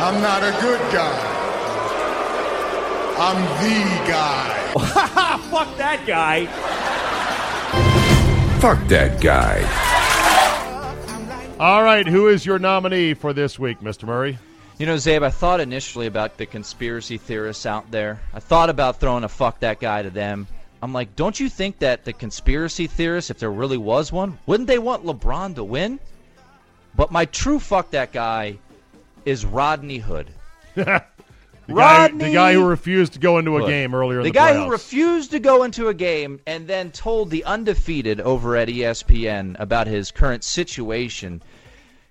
I'm 0.00 0.22
not 0.22 0.42
a 0.42 0.52
good 0.60 0.80
guy. 0.92 1.34
I'm 3.18 3.42
the 3.62 4.08
guy. 4.08 4.72
Fuck 5.50 5.76
that 5.76 6.04
guy. 6.06 6.46
Fuck 8.60 8.88
that 8.88 9.20
guy. 9.20 9.87
All 11.60 11.82
right. 11.82 12.06
Who 12.06 12.28
is 12.28 12.46
your 12.46 12.60
nominee 12.60 13.14
for 13.14 13.32
this 13.32 13.58
week, 13.58 13.80
Mr. 13.80 14.04
Murray? 14.04 14.38
You 14.78 14.86
know, 14.86 14.94
Czabe, 14.94 15.24
I 15.24 15.30
thought 15.30 15.58
initially 15.58 16.06
about 16.06 16.36
the 16.36 16.46
conspiracy 16.46 17.18
theorists 17.18 17.66
out 17.66 17.90
there. 17.90 18.20
I 18.32 18.38
thought 18.38 18.70
about 18.70 19.00
throwing 19.00 19.24
a 19.24 19.28
fuck 19.28 19.58
that 19.58 19.80
guy 19.80 20.02
to 20.02 20.10
them. 20.10 20.46
I'm 20.80 20.92
like, 20.92 21.16
don't 21.16 21.38
you 21.40 21.48
think 21.48 21.80
that 21.80 22.04
the 22.04 22.12
conspiracy 22.12 22.86
theorists, 22.86 23.30
if 23.30 23.40
there 23.40 23.50
really 23.50 23.76
was 23.76 24.12
one, 24.12 24.38
wouldn't 24.46 24.68
they 24.68 24.78
want 24.78 25.04
LeBron 25.04 25.56
to 25.56 25.64
win? 25.64 25.98
But 26.94 27.10
my 27.10 27.24
true 27.24 27.58
fuck 27.58 27.90
that 27.90 28.12
guy 28.12 28.58
is 29.24 29.44
Rodney 29.44 29.98
Hood. 29.98 30.30
The 31.68 31.74
guy, 31.74 32.08
the 32.08 32.32
guy 32.32 32.54
who 32.54 32.66
refused 32.66 33.12
to 33.12 33.18
go 33.18 33.36
into 33.36 33.56
a 33.58 33.60
Hood. 33.60 33.68
game 33.68 33.94
earlier 33.94 34.22
the 34.22 34.30
the 34.30 34.32
guy 34.32 34.52
playoffs. 34.54 34.64
who 34.64 34.70
refused 34.70 35.30
to 35.32 35.38
go 35.38 35.64
into 35.64 35.88
a 35.88 35.94
game 35.94 36.40
and 36.46 36.66
then 36.66 36.90
told 36.90 37.28
the 37.28 37.44
undefeated 37.44 38.22
over 38.22 38.56
at 38.56 38.68
ESPN 38.68 39.54
about 39.60 39.86
his 39.86 40.10
current 40.10 40.44
situation. 40.44 41.42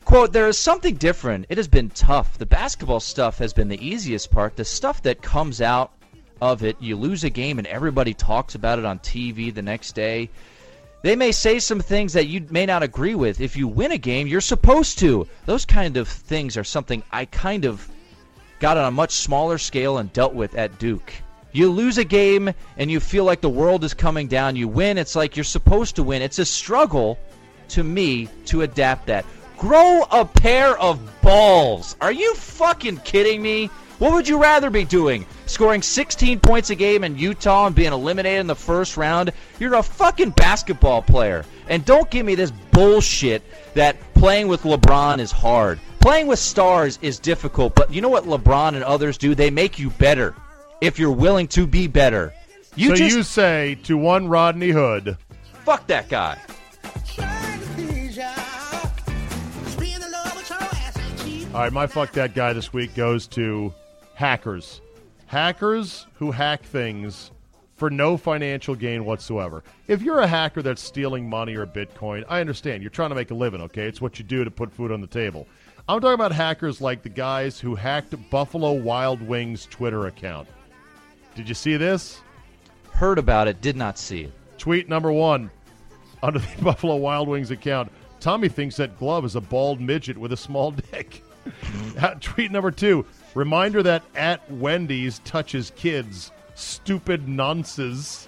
Quote, 0.06 0.32
there 0.32 0.48
is 0.48 0.60
something 0.60 0.94
different. 0.96 1.48
It 1.50 1.58
has 1.58 1.68
been 1.68 1.90
tough. 1.90 2.38
The 2.38 2.46
basketball 2.46 3.00
stuff 3.00 3.40
has 3.40 3.52
been 3.52 3.68
the 3.68 3.84
easiest 3.84 4.30
part. 4.30 4.56
The 4.56 4.64
stuff 4.64 5.02
that 5.02 5.24
comes 5.24 5.60
out 5.60 5.92
of 6.40 6.64
it, 6.64 6.78
you 6.80 6.96
lose 6.96 7.24
a 7.24 7.30
game 7.32 7.58
and 7.58 7.66
everybody 7.68 8.14
talks 8.14 8.54
about 8.54 8.78
it 8.78 8.86
on 8.86 9.00
TV 9.00 9.52
the 9.52 9.64
next 9.64 9.94
day. 9.96 10.30
They 11.02 11.16
may 11.16 11.32
say 11.32 11.58
some 11.58 11.80
things 11.80 12.14
that 12.14 12.28
you 12.28 12.46
may 12.52 12.68
not 12.68 12.84
agree 12.84 13.16
with. 13.16 13.42
If 13.42 13.58
you 13.58 13.68
win 13.68 13.92
a 13.92 13.98
game, 13.98 14.28
you're 14.28 14.40
supposed 14.40 15.00
to. 15.00 15.28
Those 15.48 15.66
kind 15.66 15.98
of 15.98 16.08
things 16.08 16.58
are 16.58 16.64
something 16.64 17.02
I 17.12 17.26
kind 17.26 17.66
of 17.66 17.90
got 18.60 18.78
on 18.78 18.86
a 18.86 18.92
much 18.92 19.12
smaller 19.12 19.58
scale 19.58 19.98
and 19.98 20.12
dealt 20.14 20.34
with 20.34 20.56
at 20.56 20.80
Duke. 20.80 21.14
You 21.52 21.72
lose 21.72 21.98
a 21.98 22.04
game 22.04 22.54
and 22.78 22.92
you 22.92 23.00
feel 23.00 23.24
like 23.24 23.42
the 23.42 23.50
world 23.50 23.84
is 23.84 23.94
coming 23.94 24.28
down. 24.28 24.56
You 24.56 24.68
win, 24.68 24.98
it's 24.98 25.16
like 25.16 25.36
you're 25.36 25.44
supposed 25.44 25.96
to 25.96 26.04
win. 26.04 26.22
It's 26.22 26.40
a 26.40 26.46
struggle 26.46 27.18
to 27.70 27.84
me 27.84 28.30
to 28.46 28.62
adapt 28.62 29.08
that. 29.08 29.26
Grow 29.58 30.04
a 30.12 30.24
pair 30.24 30.78
of 30.78 31.00
balls. 31.22 31.96
Are 32.00 32.12
you 32.12 32.36
fucking 32.36 32.98
kidding 32.98 33.42
me? 33.42 33.72
What 33.98 34.14
would 34.14 34.28
you 34.28 34.40
rather 34.40 34.70
be 34.70 34.84
doing? 34.84 35.26
Scoring 35.48 35.82
16 35.82 36.40
points 36.40 36.70
a 36.70 36.76
game 36.76 37.04
in 37.04 37.18
Utah 37.18 37.66
and 37.66 37.76
being 37.76 37.94
eliminated 37.94 38.42
in 38.42 38.48
the 38.48 38.56
first 38.56 38.96
round? 38.96 39.32
You're 39.60 39.74
a 39.74 39.82
fucking 39.82 40.32
basketball 40.32 41.02
player. 41.02 41.44
And 41.68 41.84
don't 41.84 42.10
give 42.12 42.26
me 42.26 42.36
this 42.36 42.52
bullshit 42.52 43.42
that 43.74 43.98
playing 44.14 44.48
with 44.48 44.62
LeBron 44.62 45.18
is 45.18 45.32
hard. 45.32 45.80
Playing 46.08 46.28
with 46.28 46.40
stars 46.40 46.98
is 47.02 47.20
difficult, 47.20 47.76
but 47.76 47.94
you 47.94 48.00
know 48.00 48.08
what 48.08 48.24
LeBron 48.24 48.76
and 48.76 48.84
others 48.86 49.18
do? 49.18 49.36
They 49.36 49.50
make 49.50 49.78
you 49.78 49.90
better 49.90 50.34
if 50.80 50.98
you're 50.98 51.12
willing 51.12 51.50
to 51.50 51.68
be 51.68 51.86
better. 51.86 52.34
You 52.78 52.92
so 52.92 52.96
just 52.96 53.14
you 53.18 53.24
say 53.24 53.78
to 53.84 53.98
one 53.98 54.30
Rodney 54.30 54.70
Hood, 54.70 55.18
fuck 55.66 55.86
that 55.88 56.08
guy. 56.08 56.40
All 61.54 61.60
right, 61.60 61.74
my 61.74 61.86
fuck 61.88 62.14
that 62.14 62.34
guy 62.34 62.54
this 62.54 62.72
week 62.72 62.96
goes 62.96 63.28
to 63.28 63.74
hackers. 64.14 64.80
Hackers 65.26 66.08
who 66.14 66.32
hack 66.32 66.64
things 66.64 67.32
for 67.76 67.90
no 67.90 68.16
financial 68.16 68.76
gain 68.76 69.04
whatsoever. 69.04 69.62
If 69.88 70.02
you're 70.02 70.22
a 70.22 70.28
hacker 70.28 70.62
that's 70.62 70.82
stealing 70.82 71.30
money 71.30 71.56
or 71.58 71.68
Bitcoin, 71.68 72.24
I 72.30 72.40
understand. 72.40 72.82
You're 72.82 72.92
trying 72.92 73.10
to 73.10 73.16
make 73.16 73.32
a 73.32 73.36
living, 73.36 73.60
okay? 73.62 73.88
It's 73.88 74.00
what 74.00 74.18
you 74.18 74.24
do 74.24 74.46
to 74.46 74.50
put 74.50 74.72
food 74.72 74.94
on 74.94 75.02
the 75.02 75.08
table. 75.08 75.48
I'm 75.90 76.02
talking 76.02 76.16
about 76.16 76.34
hackers 76.34 76.82
like 76.82 77.02
the 77.02 77.10
guys 77.10 77.62
who 77.62 77.74
hacked 77.74 78.14
Buffalo 78.30 78.74
Wild 78.74 79.22
Wings 79.22 79.66
Twitter 79.68 80.08
account. 80.08 80.50
Did 81.34 81.48
you 81.48 81.56
see 81.56 81.78
this? 81.78 82.20
Heard 82.92 83.18
about 83.18 83.48
it, 83.48 83.62
did 83.62 83.78
not 83.78 83.98
see 83.98 84.24
it. 84.24 84.34
Tweet 84.58 84.90
number 84.90 85.14
one 85.14 85.50
under 86.22 86.40
the 86.40 86.48
Buffalo 86.62 86.98
Wild 86.98 87.30
Wings 87.30 87.52
account. 87.52 87.90
Tommy 88.20 88.50
thinks 88.50 88.76
that 88.76 89.00
glove 89.00 89.24
is 89.24 89.36
a 89.36 89.42
bald 89.42 89.80
midget 89.80 90.18
with 90.18 90.34
a 90.34 90.38
small 90.38 90.72
dick. 90.92 91.24
Tweet 92.20 92.52
number 92.52 92.72
two. 92.72 93.06
Reminder 93.34 93.82
that 93.84 94.04
at 94.16 94.50
Wendy's 94.52 95.20
touches 95.20 95.72
kids. 95.78 96.32
Stupid 96.56 97.30
nonsense. 97.30 98.28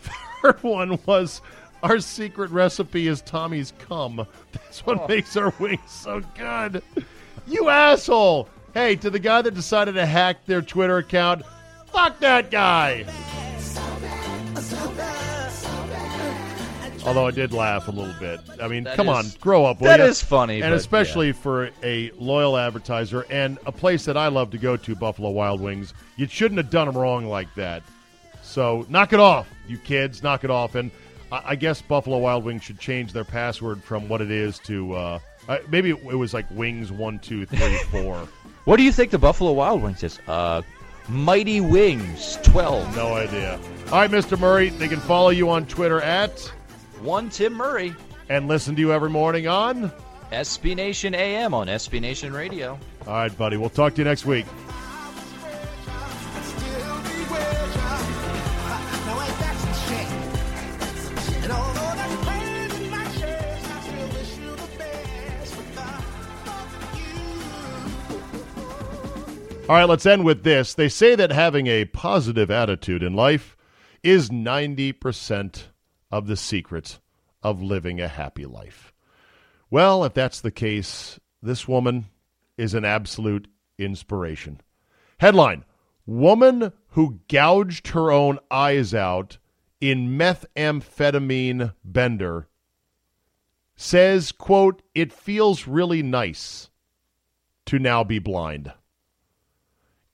Third 0.42 0.60
one 0.64 0.98
was 1.06 1.42
our 1.86 2.00
secret 2.00 2.50
recipe 2.50 3.06
is 3.06 3.20
Tommy's 3.22 3.72
cum. 3.78 4.26
That's 4.52 4.84
what 4.84 5.02
oh. 5.02 5.06
makes 5.06 5.36
our 5.36 5.52
wings 5.60 5.80
so 5.86 6.20
good. 6.36 6.82
You 7.46 7.68
asshole. 7.68 8.48
Hey, 8.74 8.96
to 8.96 9.08
the 9.08 9.20
guy 9.20 9.40
that 9.42 9.54
decided 9.54 9.92
to 9.94 10.04
hack 10.04 10.44
their 10.46 10.62
Twitter 10.62 10.98
account, 10.98 11.42
fuck 11.86 12.18
that 12.18 12.50
guy. 12.50 13.06
Although 17.06 17.28
I 17.28 17.30
did 17.30 17.52
laugh 17.52 17.86
a 17.86 17.92
little 17.92 18.14
bit. 18.18 18.40
I 18.60 18.66
mean, 18.66 18.82
That 18.82 18.96
come 18.96 19.08
is- 19.08 19.14
on, 19.14 19.40
grow 19.40 19.64
up. 19.64 19.80
will 19.80 19.86
that 19.86 20.00
is 20.00 20.20
funny, 20.20 20.60
and 20.62 20.74
especially 20.74 21.30
for 21.30 21.70
a 21.84 22.10
loyal 22.18 22.56
advertiser 22.56 23.24
and 23.30 23.58
a 23.64 23.70
place 23.70 24.04
that 24.06 24.16
I 24.16 24.26
love 24.26 24.50
to 24.50 24.58
go 24.58 24.76
to, 24.76 24.94
Buffalo 24.96 25.30
Wild 25.30 25.60
Wings. 25.60 25.94
You 26.16 26.26
shouldn't 26.26 26.58
have 26.58 26.70
done 26.70 26.88
them 26.88 26.98
wrong 26.98 27.26
like 27.26 27.54
that. 27.54 27.84
So 28.42 28.84
knock 28.88 29.12
it 29.12 29.20
off, 29.20 29.48
you 29.68 29.78
kids. 29.78 30.24
Knock 30.24 30.42
it 30.42 30.50
off. 30.50 30.74
And 30.74 30.90
I, 31.32 31.56
guess 31.56 31.82
Buffalo 31.82 32.18
Wild 32.18 32.44
Wings 32.44 32.62
should 32.62 32.78
change 32.78 33.12
their 33.12 33.24
password 33.24 33.82
from 33.82 34.08
what 34.08 34.20
it 34.20 34.30
is 34.30 34.58
to 34.60 34.92
uh, 34.94 35.18
uh, 35.48 35.58
maybe 35.68 35.90
it, 35.90 36.02
was 36.04 36.32
like 36.32 36.46
Wings 36.50 36.92
one 36.92 37.18
two 37.18 37.46
three 37.46 37.76
four. 37.90 38.28
What 38.64 38.76
do 38.76 38.82
you 38.82 38.92
think 38.92 39.10
the 39.10 39.18
Buffalo 39.18 39.52
Wild 39.52 39.82
Wings 39.82 40.02
is? 40.02 40.18
Uh, 40.26 40.62
Mighty 41.08 41.60
Wings 41.60 42.38
12. 42.42 42.96
no 42.96 43.14
idea. 43.14 43.60
All 43.92 44.00
right, 44.00 44.10
Mr. 44.10 44.38
Murray. 44.38 44.70
They 44.70 44.88
can 44.88 44.98
follow 44.98 45.28
you 45.30 45.48
on 45.50 45.64
Twitter 45.66 46.00
at 46.00 46.40
One 47.00 47.30
Tim 47.30 47.54
Murray. 47.54 47.94
and 48.28 48.48
listen 48.48 48.74
to 48.74 48.80
you 48.80 48.92
every 48.92 49.10
morning 49.10 49.46
on. 49.46 49.92
SB 50.32 50.74
Nation 50.74 51.14
AM 51.14 51.54
on 51.54 51.68
SB 51.68 52.00
Nation 52.00 52.32
Radio. 52.32 52.76
All 53.06 53.12
right, 53.14 53.38
buddy. 53.38 53.56
We'll 53.56 53.70
talk 53.70 53.94
to 53.94 53.98
you 53.98 54.04
next 54.04 54.26
week. 54.26 54.46
All 69.68 69.74
right, 69.74 69.88
let's 69.88 70.06
end 70.06 70.24
with 70.24 70.44
this. 70.44 70.74
They 70.74 70.88
say 70.88 71.16
that 71.16 71.32
having 71.32 71.66
a 71.66 71.86
positive 71.86 72.52
attitude 72.52 73.02
in 73.02 73.14
life 73.14 73.56
is 74.00 74.30
90% 74.30 75.64
of 76.08 76.28
the 76.28 76.36
secret 76.36 77.00
of 77.42 77.60
living 77.60 78.00
a 78.00 78.06
happy 78.06 78.46
life. 78.46 78.92
Well, 79.68 80.04
if 80.04 80.14
that's 80.14 80.40
the 80.40 80.52
case, 80.52 81.18
this 81.42 81.66
woman 81.66 82.06
is 82.56 82.74
an 82.74 82.84
absolute 82.84 83.48
inspiration. 83.76 84.60
Headline 85.18 85.64
Woman 86.06 86.72
who 86.90 87.18
gouged 87.28 87.88
her 87.88 88.12
own 88.12 88.38
eyes 88.48 88.94
out 88.94 89.38
in 89.80 90.16
methamphetamine 90.16 91.74
bender 91.84 92.46
says, 93.74 94.30
quote, 94.30 94.82
it 94.94 95.12
feels 95.12 95.66
really 95.66 96.04
nice 96.04 96.70
to 97.66 97.80
now 97.80 98.04
be 98.04 98.20
blind. 98.20 98.72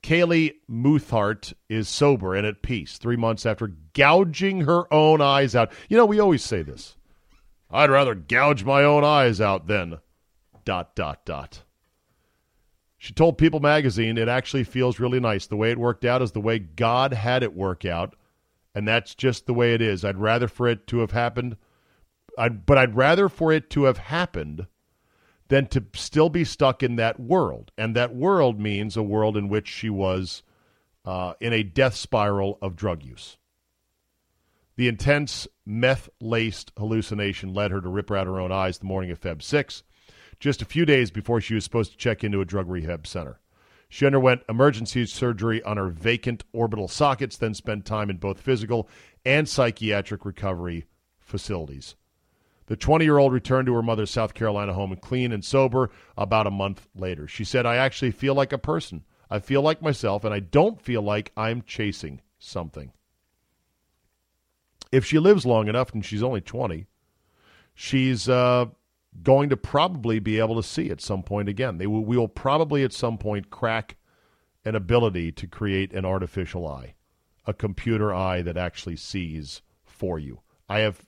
Kaylee 0.02 0.54
Muthart 0.68 1.52
is 1.68 1.88
sober 1.88 2.34
and 2.34 2.46
at 2.46 2.62
peace 2.62 2.98
three 2.98 3.16
months 3.16 3.46
after 3.46 3.68
gouging 3.94 4.62
her 4.62 4.92
own 4.92 5.20
eyes 5.20 5.54
out. 5.54 5.72
You 5.88 5.96
know, 5.96 6.06
we 6.06 6.20
always 6.20 6.44
say 6.44 6.62
this. 6.62 6.96
I'd 7.70 7.90
rather 7.90 8.14
gouge 8.14 8.64
my 8.64 8.82
own 8.82 9.04
eyes 9.04 9.40
out 9.40 9.66
than 9.66 9.98
dot 10.64 10.94
dot 10.94 11.24
dot. 11.24 11.62
She 12.98 13.12
told 13.12 13.38
People 13.38 13.60
magazine 13.60 14.18
it 14.18 14.28
actually 14.28 14.64
feels 14.64 15.00
really 15.00 15.20
nice. 15.20 15.46
The 15.46 15.56
way 15.56 15.70
it 15.70 15.78
worked 15.78 16.04
out 16.04 16.22
is 16.22 16.32
the 16.32 16.40
way 16.40 16.58
God 16.58 17.12
had 17.12 17.42
it 17.42 17.54
work 17.54 17.84
out, 17.84 18.14
and 18.74 18.86
that's 18.86 19.14
just 19.14 19.46
the 19.46 19.54
way 19.54 19.74
it 19.74 19.82
is. 19.82 20.04
I'd 20.04 20.18
rather 20.18 20.48
for 20.48 20.68
it 20.68 20.86
to 20.88 20.98
have 20.98 21.10
happened 21.12 21.56
I'd, 22.38 22.64
but 22.66 22.78
I'd 22.78 22.96
rather 22.96 23.28
for 23.28 23.52
it 23.52 23.70
to 23.70 23.84
have 23.84 23.98
happened 23.98 24.66
than 25.52 25.66
to 25.66 25.84
still 25.94 26.30
be 26.30 26.44
stuck 26.44 26.82
in 26.82 26.96
that 26.96 27.20
world. 27.20 27.72
And 27.76 27.94
that 27.94 28.14
world 28.14 28.58
means 28.58 28.96
a 28.96 29.02
world 29.02 29.36
in 29.36 29.50
which 29.50 29.68
she 29.68 29.90
was 29.90 30.42
uh, 31.04 31.34
in 31.42 31.52
a 31.52 31.62
death 31.62 31.94
spiral 31.94 32.56
of 32.62 32.74
drug 32.74 33.02
use. 33.04 33.36
The 34.76 34.88
intense 34.88 35.46
meth 35.66 36.08
laced 36.22 36.72
hallucination 36.78 37.52
led 37.52 37.70
her 37.70 37.82
to 37.82 37.88
rip 37.90 38.10
out 38.10 38.26
her 38.26 38.40
own 38.40 38.50
eyes 38.50 38.78
the 38.78 38.86
morning 38.86 39.10
of 39.10 39.20
Feb 39.20 39.42
6, 39.42 39.82
just 40.40 40.62
a 40.62 40.64
few 40.64 40.86
days 40.86 41.10
before 41.10 41.42
she 41.42 41.54
was 41.54 41.64
supposed 41.64 41.92
to 41.92 41.98
check 41.98 42.24
into 42.24 42.40
a 42.40 42.46
drug 42.46 42.70
rehab 42.70 43.06
center. 43.06 43.38
She 43.90 44.06
underwent 44.06 44.44
emergency 44.48 45.04
surgery 45.04 45.62
on 45.64 45.76
her 45.76 45.88
vacant 45.90 46.44
orbital 46.54 46.88
sockets, 46.88 47.36
then 47.36 47.52
spent 47.52 47.84
time 47.84 48.08
in 48.08 48.16
both 48.16 48.40
physical 48.40 48.88
and 49.22 49.46
psychiatric 49.46 50.24
recovery 50.24 50.86
facilities. 51.20 51.94
The 52.66 52.76
20 52.76 53.04
year 53.04 53.18
old 53.18 53.32
returned 53.32 53.66
to 53.66 53.74
her 53.74 53.82
mother's 53.82 54.10
South 54.10 54.34
Carolina 54.34 54.72
home 54.72 54.96
clean 54.96 55.32
and 55.32 55.44
sober 55.44 55.90
about 56.16 56.46
a 56.46 56.50
month 56.50 56.88
later. 56.94 57.26
She 57.26 57.44
said, 57.44 57.66
I 57.66 57.76
actually 57.76 58.12
feel 58.12 58.34
like 58.34 58.52
a 58.52 58.58
person. 58.58 59.04
I 59.30 59.38
feel 59.38 59.62
like 59.62 59.80
myself, 59.82 60.24
and 60.24 60.34
I 60.34 60.40
don't 60.40 60.80
feel 60.80 61.02
like 61.02 61.32
I'm 61.36 61.62
chasing 61.62 62.20
something 62.38 62.92
if 64.92 65.06
she 65.06 65.18
lives 65.18 65.46
long 65.46 65.68
enough, 65.68 65.92
and 65.94 66.04
she's 66.04 66.22
only 66.22 66.42
20, 66.42 66.86
she's 67.74 68.28
uh, 68.28 68.66
going 69.22 69.48
to 69.48 69.56
probably 69.56 70.18
be 70.20 70.38
able 70.38 70.56
to 70.56 70.62
see 70.62 70.90
at 70.90 71.00
some 71.00 71.22
point 71.22 71.48
again. 71.48 71.78
They 71.78 71.86
will, 71.86 72.04
we 72.04 72.18
will 72.18 72.28
probably 72.28 72.84
at 72.84 72.92
some 72.92 73.16
point 73.16 73.50
crack 73.50 73.96
an 74.64 74.76
ability 74.76 75.32
to 75.32 75.46
create 75.46 75.92
an 75.92 76.04
artificial 76.04 76.68
eye, 76.68 76.94
a 77.46 77.54
computer 77.54 78.14
eye 78.14 78.42
that 78.42 78.58
actually 78.58 78.96
sees 78.96 79.62
for 79.82 80.18
you. 80.18 80.40
I 80.68 80.80
have 80.80 81.06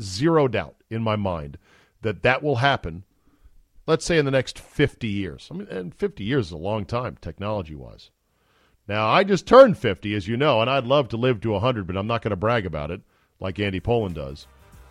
zero 0.00 0.48
doubt 0.48 0.76
in 0.90 1.02
my 1.02 1.16
mind 1.16 1.58
that 2.02 2.22
that 2.22 2.42
will 2.42 2.56
happen. 2.56 3.04
Let's 3.86 4.04
say 4.04 4.18
in 4.18 4.24
the 4.24 4.30
next 4.30 4.58
50 4.58 5.08
years. 5.08 5.48
I 5.50 5.54
mean, 5.54 5.68
and 5.68 5.94
50 5.94 6.24
years 6.24 6.46
is 6.46 6.52
a 6.52 6.58
long 6.58 6.84
time 6.84 7.16
technology 7.20 7.74
wise. 7.74 8.10
Now, 8.86 9.08
I 9.08 9.22
just 9.22 9.46
turned 9.46 9.76
50, 9.76 10.14
as 10.14 10.26
you 10.26 10.36
know, 10.36 10.60
and 10.62 10.70
I'd 10.70 10.84
love 10.84 11.08
to 11.08 11.16
live 11.16 11.40
to 11.42 11.50
100, 11.50 11.86
but 11.86 11.96
I'm 11.96 12.06
not 12.06 12.22
going 12.22 12.30
to 12.30 12.36
brag 12.36 12.64
about 12.64 12.90
it 12.90 13.02
like 13.38 13.58
Andy 13.58 13.80
Pollin 13.80 14.14
does. 14.14 14.46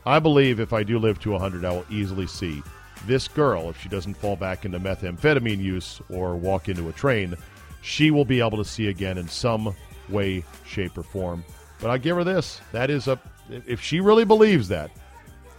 I 0.06 0.20
believe 0.20 0.60
if 0.60 0.72
I 0.72 0.84
do 0.84 1.00
live 1.00 1.20
to 1.22 1.32
100, 1.32 1.66
I 1.66 1.72
will 1.72 1.86
easily 1.90 2.28
see 2.28 2.62
this 3.06 3.28
girl, 3.28 3.70
if 3.70 3.82
she 3.82 3.90
doesn't 3.90 4.16
fall 4.16 4.36
back 4.36 4.66
into 4.66 4.80
methamphetamine 4.80 5.62
use 5.62 6.02
or 6.10 6.36
walk 6.36 6.70
into 6.70 6.90
a 6.90 6.94
train, 6.94 7.36
she 7.82 8.12
will 8.12 8.26
be 8.26 8.40
able 8.40 8.58
to 8.58 8.66
see 8.66 8.88
again 8.88 9.18
in 9.18 9.28
some 9.28 9.76
way, 10.10 10.44
shape, 10.66 10.98
or 10.98 11.04
form. 11.04 11.44
But 11.80 11.90
I 11.90 11.98
give 11.98 12.16
her 12.18 12.24
this. 12.24 12.62
That 12.72 12.90
is 12.90 13.08
a, 13.08 13.20
if 13.50 13.82
she 13.82 14.00
really 14.00 14.26
believes 14.26 14.68
that, 14.70 14.92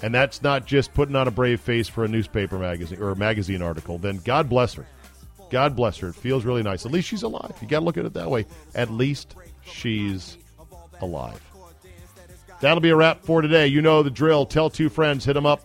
and 0.03 0.15
that's 0.15 0.43
not 0.43 0.67
just 0.67 0.95
putting 0.95 1.17
on 1.17 1.29
a 1.29 1.31
brave 1.31 1.61
face 1.61 1.89
for 1.89 2.05
a 2.05 2.09
newspaper 2.09 2.59
magazine 2.59 3.01
or 3.01 3.11
a 3.11 3.17
magazine 3.17 3.63
article, 3.63 3.99
then 3.99 4.19
God 4.25 4.49
bless 4.49 4.75
her. 4.75 4.87
God 5.51 5.75
bless 5.75 5.99
her. 5.99 6.09
It 6.09 6.15
feels 6.15 6.45
really 6.45 6.63
nice. 6.63 6.85
At 6.85 6.93
least 6.93 7.09
she's 7.09 7.23
alive. 7.23 7.55
You 7.61 7.69
got 7.69 7.81
to 7.81 7.85
look 7.85 7.97
at 7.97 8.05
it 8.05 8.15
that 8.15 8.31
way. 8.31 8.47
At 8.75 8.91
least 8.91 9.35
she's 9.63 10.37
alive. 11.01 11.41
That'll 12.61 12.81
be 12.81 12.91
a 12.91 12.97
wrap 12.97 13.23
for 13.23 13.41
today. 13.41 13.69
You 13.69 13.81
know 13.81 14.03
the 14.03 14.11
drill. 14.11 14.45
Tell 14.45 14.69
two 14.69 14.89
friends, 14.89 15.25
hit 15.25 15.35
them 15.35 15.47
up 15.47 15.63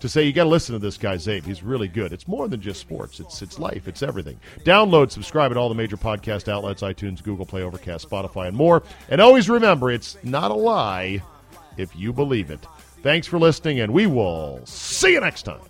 to 0.00 0.08
say 0.08 0.22
you 0.22 0.32
got 0.32 0.44
to 0.44 0.50
listen 0.50 0.74
to 0.74 0.78
this 0.78 0.98
guy 0.98 1.16
Czabe. 1.16 1.44
He's 1.44 1.62
really 1.62 1.88
good. 1.88 2.12
It's 2.12 2.28
more 2.28 2.48
than 2.48 2.60
just 2.60 2.80
sports. 2.80 3.20
It's 3.20 3.40
it's 3.42 3.58
life. 3.58 3.88
It's 3.88 4.02
everything. 4.02 4.38
Download, 4.64 5.10
subscribe 5.10 5.50
at 5.50 5.56
all 5.56 5.68
the 5.68 5.74
major 5.74 5.96
podcast 5.96 6.48
outlets: 6.48 6.82
iTunes, 6.82 7.22
Google 7.22 7.46
Play, 7.46 7.62
Overcast, 7.62 8.08
Spotify, 8.08 8.48
and 8.48 8.56
more. 8.56 8.82
And 9.08 9.20
always 9.20 9.48
remember, 9.48 9.90
it's 9.90 10.18
not 10.22 10.50
a 10.50 10.54
lie 10.54 11.22
if 11.76 11.94
you 11.96 12.12
believe 12.12 12.50
it. 12.50 12.66
Thanks 13.02 13.26
for 13.26 13.38
listening, 13.38 13.80
and 13.80 13.92
we 13.92 14.06
will 14.06 14.60
see 14.64 15.12
you 15.12 15.20
next 15.20 15.42
time. 15.42 15.60